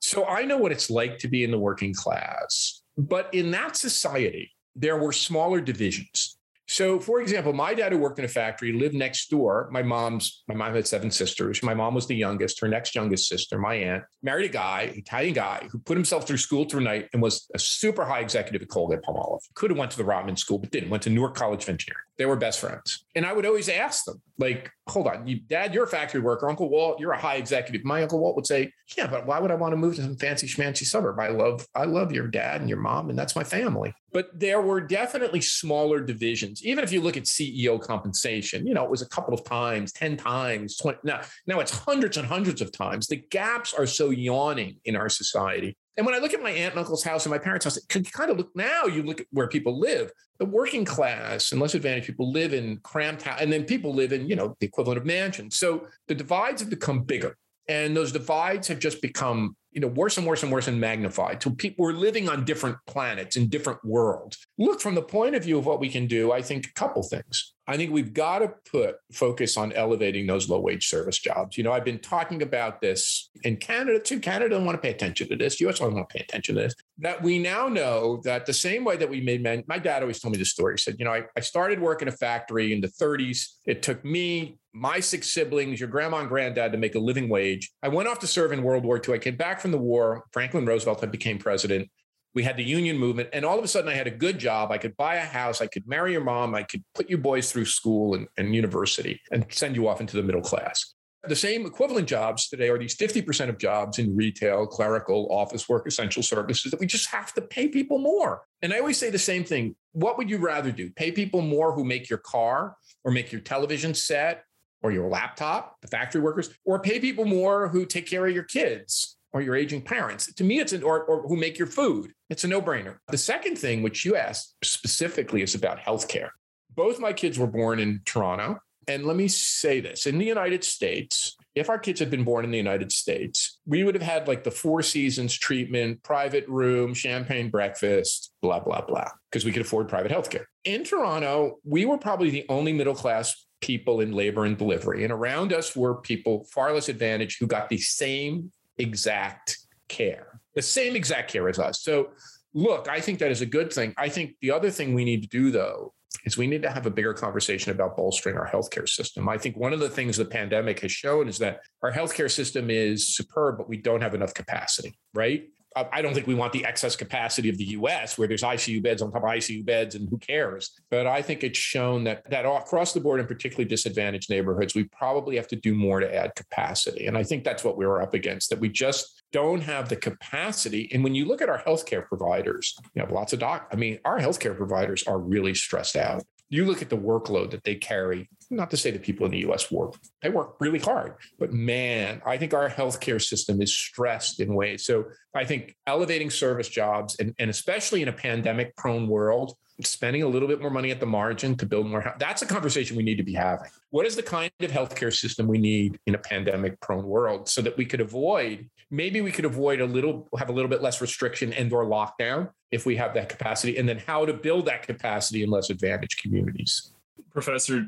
So 0.01 0.27
I 0.27 0.45
know 0.45 0.59
what 0.59 0.73
it's 0.73 0.91
like 0.91 1.19
to 1.19 1.29
be 1.29 1.45
in 1.45 1.51
the 1.51 1.59
working 1.59 1.95
class. 1.95 2.83
But 2.99 3.33
in 3.33 3.51
that 3.53 3.77
society, 3.77 4.51
there 4.75 4.97
were 4.97 5.13
smaller 5.13 5.61
divisions. 5.61 6.39
So, 6.69 6.99
for 7.01 7.21
example, 7.21 7.53
my 7.53 7.75
dad, 7.75 7.93
who 7.93 7.99
worked 7.99 8.19
in 8.19 8.25
a 8.25 8.29
factory, 8.29 8.73
lived 8.73 8.95
next 8.95 9.29
door. 9.29 9.69
My 9.71 9.83
mom's, 9.83 10.43
my 10.49 10.55
mom 10.55 10.75
had 10.75 10.87
seven 10.87 11.11
sisters. 11.11 11.63
My 11.63 11.75
mom 11.75 11.95
was 11.95 12.07
the 12.07 12.15
youngest. 12.15 12.61
Her 12.61 12.69
next 12.69 12.95
youngest 12.95 13.29
sister, 13.29 13.59
my 13.59 13.75
aunt, 13.75 14.05
married 14.23 14.47
a 14.47 14.53
guy, 14.53 14.93
Italian 14.95 15.35
guy, 15.35 15.69
who 15.71 15.79
put 15.81 15.97
himself 15.97 16.27
through 16.27 16.39
school 16.39 16.65
through 16.65 16.81
night 16.81 17.11
and 17.13 17.21
was 17.21 17.47
a 17.55 17.59
super 17.59 18.07
high 18.07 18.21
executive 18.21 18.63
at 18.63 18.69
Colgate-Palmolive. 18.69 19.41
Could 19.55 19.71
have 19.71 19.79
went 19.79 19.91
to 19.91 19.99
the 19.99 20.05
Rotman 20.05 20.39
School, 20.39 20.59
but 20.59 20.71
didn't. 20.71 20.89
Went 20.89 21.03
to 21.03 21.11
Newark 21.11 21.35
College 21.35 21.65
of 21.65 21.69
Engineering. 21.69 22.05
They 22.19 22.27
were 22.27 22.37
best 22.37 22.61
friends. 22.61 23.05
And 23.15 23.25
I 23.25 23.33
would 23.33 23.47
always 23.47 23.69
ask 23.69 24.05
them, 24.05 24.21
like, 24.39 24.71
hold 24.89 25.07
on, 25.07 25.27
you, 25.27 25.41
dad, 25.41 25.73
you're 25.73 25.85
a 25.85 25.89
factory 25.89 26.21
worker. 26.21 26.49
Uncle 26.49 26.69
Walt, 26.69 27.01
you're 27.01 27.13
a 27.13 27.19
high 27.19 27.37
executive. 27.37 27.85
My 27.85 28.03
Uncle 28.03 28.19
Walt 28.19 28.37
would 28.37 28.47
say, 28.47 28.73
yeah, 28.97 29.07
but 29.07 29.27
why 29.27 29.39
would 29.39 29.51
I 29.51 29.55
want 29.55 29.73
to 29.73 29.77
move 29.77 29.97
to 29.97 30.03
some 30.03 30.17
fancy 30.17 30.47
schmancy 30.47 30.85
suburb? 30.85 31.19
I 31.19 31.29
love, 31.29 31.67
I 31.75 31.85
love 31.85 32.13
your 32.13 32.29
dad 32.29 32.61
and 32.61 32.69
your 32.69 32.81
mom, 32.81 33.09
and 33.09 33.19
that's 33.19 33.35
my 33.35 33.45
family. 33.45 33.95
But 34.13 34.29
there 34.39 34.61
were 34.61 34.81
definitely 34.81 35.41
smaller 35.41 36.01
divisions. 36.01 36.65
Even 36.65 36.85
if 36.85 36.93
you 36.93 37.01
look 37.01 37.17
at 37.17 37.25
CEO 37.25 37.81
compensation, 37.81 38.67
you 38.67 38.75
know, 38.75 38.85
it 38.85 38.91
was 38.91 39.03
a 39.03 39.09
couple 39.09 39.33
of 39.33 39.45
times, 39.45 39.93
10 39.93 40.19
times, 40.19 40.77
20. 40.77 40.99
Now, 41.05 41.23
now 41.47 41.61
it's 41.61 41.77
hundreds 41.77 42.19
and 42.19 42.27
hundreds 42.27 42.61
of 42.61 42.73
times. 42.73 43.07
The 43.07 43.17
gaps 43.17 43.73
are 43.73 43.87
so 43.87 44.11
yawning 44.11 44.77
in 44.85 44.97
our 44.97 45.09
society. 45.09 45.77
And 45.97 46.07
when 46.07 46.15
I 46.15 46.19
look 46.19 46.33
at 46.33 46.43
my 46.43 46.51
aunt 46.51 46.73
and 46.73 46.79
uncle's 46.79 47.05
house 47.05 47.27
and 47.27 47.31
my 47.31 47.39
parents' 47.39 47.65
house, 47.65 47.79
you 47.95 48.03
kind 48.05 48.31
of 48.31 48.39
look 48.39 48.55
now, 48.55 48.85
you 48.85 49.03
look 49.03 49.21
at 49.21 49.27
where 49.31 49.49
people 49.49 49.79
live. 49.79 50.11
The 50.39 50.47
working 50.47 50.85
class 50.85 51.53
and 51.53 51.61
less 51.61 51.75
advantaged 51.75 52.07
people 52.07 52.33
live 52.33 52.55
in 52.55 52.79
cramped 52.79 53.23
house, 53.23 53.41
and 53.41 53.53
then 53.53 53.65
people 53.65 53.95
live 53.95 54.13
in, 54.13 54.29
you 54.29 54.37
know, 54.37 54.57
the 54.59 54.67
equivalent 54.67 54.99
of 54.99 55.05
mansions. 55.05 55.57
So 55.57 55.87
the 56.09 56.15
divides 56.15 56.63
have 56.63 56.71
become 56.71 57.03
bigger. 57.03 57.37
And 57.69 57.97
those 57.97 58.11
divides 58.11 58.69
have 58.69 58.79
just 58.79 59.01
become 59.03 59.57
you 59.73 59.81
know, 59.81 59.89
worse 59.89 60.19
and 60.19 60.27
worse 60.27 60.43
and 60.43 60.53
worse 60.53 60.69
and 60.69 60.79
magnified. 60.79 61.43
So 61.43 61.51
people 61.51 61.85
we're 61.85 61.93
living 61.93 62.29
on 62.29 62.45
different 62.45 62.77
planets 62.87 63.37
in 63.37 63.49
different 63.49 63.83
worlds. 63.85 64.47
Look, 64.59 64.81
from 64.81 64.95
the 64.95 65.03
point 65.03 65.35
of 65.35 65.43
view 65.43 65.59
of 65.59 65.67
what 65.67 65.81
we 65.81 65.89
can 65.89 66.07
do, 66.07 66.31
I 66.31 66.43
think 66.43 66.67
a 66.67 66.73
couple 66.75 67.03
things. 67.03 67.52
I 67.73 67.77
think 67.77 67.91
we've 67.91 68.13
got 68.13 68.41
to 68.41 68.49
put 68.71 68.97
focus 69.13 69.57
on 69.57 69.73
elevating 69.73 70.27
those 70.27 70.49
low 70.49 70.61
wage 70.61 70.89
service 70.89 71.19
jobs. 71.19 71.57
You 71.57 71.65
know, 71.65 71.73
I've 71.73 71.85
been 71.85 71.99
talking 71.99 72.43
about 72.43 72.81
this 72.81 73.31
in 73.45 73.57
Canada 73.57 73.99
too. 73.99 74.21
Canada 74.21 74.51
doesn't 74.51 74.67
want 74.67 74.77
to 74.77 74.83
pay 74.83 74.91
attention 74.91 75.29
to 75.29 75.37
this. 75.37 75.61
US 75.61 75.79
doesn't 75.79 75.95
want 75.95 76.09
to 76.09 76.15
pay 76.15 76.23
attention 76.23 76.55
to 76.57 76.63
this. 76.63 76.75
That 76.99 77.23
we 77.23 77.39
now 77.39 77.69
know 77.69 78.21
that 78.25 78.47
the 78.47 78.53
same 78.53 78.85
way 78.85 78.97
that 78.97 79.09
we 79.09 79.21
made 79.21 79.43
men, 79.43 79.65
my 79.67 79.79
dad 79.79 80.03
always 80.03 80.21
told 80.21 80.33
me 80.33 80.39
this 80.39 80.51
story. 80.51 80.75
He 80.75 80.79
said, 80.79 80.97
you 80.99 81.05
know, 81.05 81.13
I, 81.13 81.23
I 81.37 81.41
started 81.41 81.81
work 81.81 82.03
in 82.03 82.09
a 82.09 82.13
factory 82.13 82.73
in 82.73 82.81
the 82.81 82.89
30s. 82.89 83.47
It 83.65 83.83
took 83.83 84.05
me 84.05 84.59
my 84.75 85.01
six 85.01 85.31
siblings, 85.31 85.81
your 85.81 85.89
grandma 85.89 86.19
and 86.19 86.29
granddad 86.29 86.73
to 86.73 86.79
make 86.79 86.95
a 86.95 86.99
living 86.99 87.29
wage. 87.29 87.71
I 87.83 87.89
went 87.89 88.09
off 88.09 88.19
to 88.21 88.27
serve 88.27 88.53
in 88.53 88.63
World 88.63 88.85
War 88.85 89.01
II. 89.07 89.15
I 89.15 89.19
came 89.19 89.37
back 89.37 89.61
from 89.61 89.71
the 89.71 89.79
war. 89.79 90.25
Franklin 90.33 90.65
Roosevelt 90.65 91.01
had 91.01 91.13
became 91.13 91.39
president. 91.39 91.91
We 92.35 92.43
had 92.43 92.57
the 92.57 92.65
union 92.65 92.97
movement, 92.97 93.29
and 93.33 93.45
all 93.45 93.59
of 93.59 93.65
a 93.65 93.69
sudden, 93.69 93.91
I 93.91 93.95
had 93.95 94.07
a 94.07 94.11
good 94.11 94.39
job. 94.39 94.71
I 94.71 94.79
could 94.79 94.97
buy 94.97 95.17
a 95.17 95.25
house. 95.25 95.61
I 95.61 95.67
could 95.67 95.87
marry 95.87 96.13
your 96.13 96.25
mom. 96.25 96.55
I 96.55 96.63
could 96.63 96.83
put 96.95 97.11
you 97.11 97.19
boys 97.19 97.53
through 97.53 97.67
school 97.67 98.15
and, 98.15 98.27
and 98.39 98.55
university 98.55 99.21
and 99.31 99.45
send 99.51 99.77
you 99.77 99.87
off 99.87 100.01
into 100.01 100.17
the 100.17 100.23
middle 100.23 100.41
class. 100.41 100.95
The 101.29 101.37
same 101.37 101.67
equivalent 101.67 102.09
jobs 102.09 102.49
today 102.49 102.69
are 102.69 102.79
these 102.79 102.97
50% 102.97 103.49
of 103.49 103.57
jobs 103.57 104.01
in 104.01 104.17
retail, 104.17 104.67
clerical, 104.67 105.29
office 105.31 105.69
work, 105.69 105.87
essential 105.87 106.23
services 106.23 106.73
that 106.73 106.81
we 106.81 106.87
just 106.87 107.09
have 107.11 107.33
to 107.35 107.43
pay 107.43 107.69
people 107.69 107.99
more. 107.99 108.43
And 108.61 108.73
I 108.73 108.79
always 108.79 108.99
say 108.99 109.09
the 109.09 109.21
same 109.21 109.45
thing. 109.45 109.77
What 109.93 110.19
would 110.19 110.29
you 110.29 110.39
rather 110.39 110.73
do? 110.73 110.91
Pay 110.91 111.13
people 111.13 111.41
more 111.41 111.73
who 111.75 111.85
make 111.85 112.11
your 112.11 112.19
car 112.19 112.77
or 113.05 113.13
make 113.13 113.31
your 113.31 113.41
television 113.41 113.95
set 113.95 114.45
or 114.83 114.91
your 114.91 115.09
laptop, 115.09 115.81
the 115.81 115.87
factory 115.87 116.21
workers, 116.21 116.51
or 116.65 116.81
pay 116.81 116.99
people 116.99 117.25
more 117.25 117.69
who 117.69 117.87
take 117.87 118.09
care 118.09 118.27
of 118.27 118.35
your 118.35 118.43
kids 118.43 119.17
or 119.33 119.41
your 119.41 119.57
aging 119.57 119.83
parents. 119.83 120.33
To 120.35 120.45
me, 120.45 120.61
it's 120.61 120.73
an 120.73 120.83
or, 120.83 121.05
or 121.05 121.27
who 121.27 121.37
make 121.37 121.59
your 121.59 121.67
food. 121.67 122.13
It's 122.31 122.45
a 122.45 122.49
no-brainer. 122.49 122.97
The 123.09 123.19
second 123.19 123.57
thing, 123.57 123.83
which 123.83 124.05
you 124.05 124.17
asked 124.17 124.57
specifically, 124.63 125.43
is 125.43 125.55
about 125.55 125.79
healthcare. 125.79 126.31
Both 126.75 127.01
my 127.01 127.13
kids 127.13 127.39
were 127.39 127.47
born 127.47 127.79
in 127.79 128.01
Toronto. 128.05 128.59
And 128.89 129.07
let 129.07 129.17
me 129.17 129.29
say 129.29 129.81
this 129.81 130.07
in 130.07 130.19
the 130.19 130.25
United 130.25 130.65
States, 130.65 131.37
if 131.55 131.69
our 131.69 131.79
kids 131.79 132.01
had 132.01 132.11
been 132.11 132.25
born 132.25 132.45
in 132.45 132.51
the 132.51 132.59
United 132.59 132.91
States, 132.91 133.61
we 133.65 133.85
would 133.85 133.95
have 133.95 134.03
had 134.03 134.27
like 134.27 134.43
the 134.43 134.51
four 134.51 134.83
seasons 134.83 135.35
treatment, 135.35 136.03
private 136.03 136.49
room, 136.49 136.93
champagne 136.93 137.49
breakfast, 137.49 138.33
blah, 138.43 138.59
blah, 138.59 138.81
blah, 138.81 139.09
because 139.31 139.45
we 139.45 139.53
could 139.53 139.63
afford 139.63 139.89
private 139.89 140.11
healthcare. 140.11 140.47
In 140.65 140.83
Toronto, 140.83 141.59
we 141.65 141.85
were 141.85 141.99
probably 141.99 142.31
the 142.31 142.47
only 142.49 142.73
middle 142.73 142.95
class 142.95 143.47
people 143.61 144.01
in 144.01 144.13
labor 144.13 144.45
and 144.45 144.59
delivery. 144.59 145.05
And 145.05 145.13
around 145.13 145.53
us 145.53 145.77
were 145.77 146.01
people 146.01 146.45
far 146.51 146.73
less 146.73 146.89
advantaged 146.89 147.39
who 147.39 147.47
got 147.47 147.69
the 147.69 147.79
same 147.79 148.51
exact 148.79 149.59
care, 149.89 150.41
the 150.55 150.63
same 150.63 150.97
exact 150.97 151.31
care 151.31 151.49
as 151.49 151.59
us. 151.59 151.83
So, 151.83 152.11
look, 152.55 152.89
I 152.89 153.01
think 153.01 153.19
that 153.21 153.31
is 153.31 153.41
a 153.41 153.47
good 153.47 153.73
thing. 153.73 153.95
I 153.97 154.09
think 154.09 154.37
the 154.41 154.51
other 154.51 154.71
thing 154.71 154.95
we 154.95 155.05
need 155.05 155.23
to 155.23 155.29
do, 155.29 155.51
though, 155.51 155.93
is 156.25 156.37
we 156.37 156.47
need 156.47 156.63
to 156.63 156.71
have 156.71 156.87
a 156.87 156.91
bigger 156.91 157.15
conversation 157.15 157.73
about 157.73 157.97
bolstering 157.97 158.37
our 158.37 158.49
healthcare 158.49 158.89
system. 158.89 159.29
I 159.29 159.39
think 159.39 159.57
one 159.57 159.73
of 159.73 159.81
the 159.81 159.89
things 159.89 160.17
the 160.17 160.25
pandemic 160.25 160.81
has 160.81 160.93
shown 160.93 161.29
is 161.29 161.39
that 161.39 161.61
our 161.83 161.93
healthcare 161.93 162.31
system 162.31 162.71
is 162.71 163.15
superb, 163.15 163.57
but 163.59 163.69
we 163.69 163.77
don't 163.77 164.03
have 164.03 164.15
enough 164.15 164.35
capacity, 164.35 164.95
right? 165.15 165.49
I 165.77 166.03
don't 166.03 166.15
think 166.15 166.27
we 166.27 166.35
want 166.35 166.53
the 166.53 166.65
excess 166.65 166.97
capacity 166.97 167.49
of 167.49 167.59
the 167.59 167.65
US 167.65 168.19
where 168.19 168.29
there's 168.29 168.43
ICU 168.43 168.83
beds 168.83 169.03
on 169.03 169.11
top 169.11 169.23
of 169.23 169.29
ICU 169.29 169.65
beds 169.65 169.95
and 169.95 170.09
who 170.09 170.19
cares. 170.19 170.73
But 170.91 171.07
I 171.07 171.23
think 171.23 171.45
it's 171.45 171.59
shown 171.59 172.05
that 172.05 172.29
that 172.31 172.45
across 172.45 172.93
the 172.93 173.01
board 173.01 173.21
in 173.21 173.27
particularly 173.27 173.69
disadvantaged 173.69 174.31
neighborhoods, 174.31 174.75
we 174.75 174.85
probably 174.85 175.37
have 175.37 175.49
to 175.49 175.57
do 175.57 175.75
more 175.75 176.01
to 176.01 176.15
add 176.15 176.35
capacity. 176.35 177.07
And 177.07 177.17
I 177.17 177.23
think 177.23 177.45
that's 177.45 177.65
what 177.65 177.77
we 177.77 177.87
were 177.87 178.03
up 178.03 178.15
against, 178.15 178.51
that 178.51 178.61
we 178.61 178.69
just 178.69 179.23
don't 179.33 179.63
have 179.63 179.89
the 179.89 179.97
capacity. 179.97 180.91
And 180.93 181.03
when 181.03 181.15
you 181.15 181.25
look 181.25 181.41
at 181.41 181.49
our 181.49 181.63
healthcare 181.63 182.07
providers, 182.07 182.77
you 182.95 183.01
have 183.01 183.13
lots 183.13 183.33
of 183.33 183.39
doc. 183.39 183.69
I 183.73 183.77
mean, 183.77 183.99
our 184.05 184.19
healthcare 184.19 184.57
providers 184.57 185.05
are 185.05 185.19
really 185.19 185.55
stressed 185.55 185.97
out 185.97 186.23
you 186.53 186.67
look 186.67 186.83
at 186.83 186.91
the 186.91 186.97
workload 186.99 187.51
that 187.53 187.65
they 187.65 187.75
carry, 187.75 188.29
not 188.51 188.71
to 188.71 188.77
say 188.77 188.91
that 188.91 189.03
people 189.03 189.25
in 189.25 189.33
the 189.33 189.51
US 189.51 189.73
work, 189.73 189.95
they 190.21 190.29
work 190.29 190.57
really 190.61 190.79
hard, 190.79 191.15
but 191.39 191.51
man, 191.53 192.21
I 192.27 192.37
think 192.37 192.53
our 192.53 192.69
healthcare 192.69 193.21
system 193.21 193.63
is 193.63 193.75
stressed 193.75 194.39
in 194.39 194.55
ways. 194.55 194.85
So 194.85 195.07
I 195.35 195.45
think 195.47 195.75
elevating 195.87 196.29
service 196.29 196.69
jobs, 196.69 197.17
and, 197.19 197.35
and 197.39 197.49
especially 197.49 198.03
in 198.03 198.09
a 198.09 198.13
pandemic 198.13 198.77
prone 198.77 199.09
world, 199.09 199.57
spending 199.81 200.23
a 200.23 200.29
little 200.29 200.47
bit 200.47 200.61
more 200.61 200.71
money 200.71 200.91
at 200.91 201.01
the 201.01 201.07
margin 201.07 201.57
to 201.57 201.67
build 201.67 201.87
more. 201.87 202.15
That's 202.19 202.43
a 202.43 202.47
conversation 202.47 202.97
we 202.97 203.03
need 203.03 203.17
to 203.17 203.23
be 203.23 203.33
having. 203.33 203.71
What 203.89 204.07
is 204.07 204.15
the 204.15 204.23
kind 204.23 204.53
of 204.61 204.71
healthcare 204.71 205.13
system 205.13 205.49
we 205.49 205.59
need 205.59 205.99
in 206.07 206.15
a 206.15 206.19
pandemic 206.19 206.79
prone 206.81 207.07
world 207.07 207.49
so 207.49 207.63
that 207.63 207.77
we 207.79 207.87
could 207.87 208.03
avoid, 208.03 208.69
maybe 208.93 209.23
we 209.23 209.33
could 209.33 209.47
avoid 209.47 209.81
a 209.81 209.87
little, 209.87 210.29
have 210.39 210.51
a 210.51 210.53
little 210.53 210.69
bit 210.69 210.83
less 210.83 211.01
restriction 211.01 211.53
and 211.55 211.73
or 211.73 211.87
lockdown 211.87 212.51
if 212.71 212.87
we 212.87 212.95
have 212.97 213.15
that 213.15 213.29
capacity, 213.29 213.79
and 213.79 213.89
then 213.89 213.99
how 213.99 214.25
to 214.25 214.35
build 214.35 214.67
that 214.67 214.87
capacity 214.87 215.43
in 215.43 215.51
less 215.51 215.71
advantaged 215.71 216.21
communities. 216.23 216.93
Professor, 217.33 217.87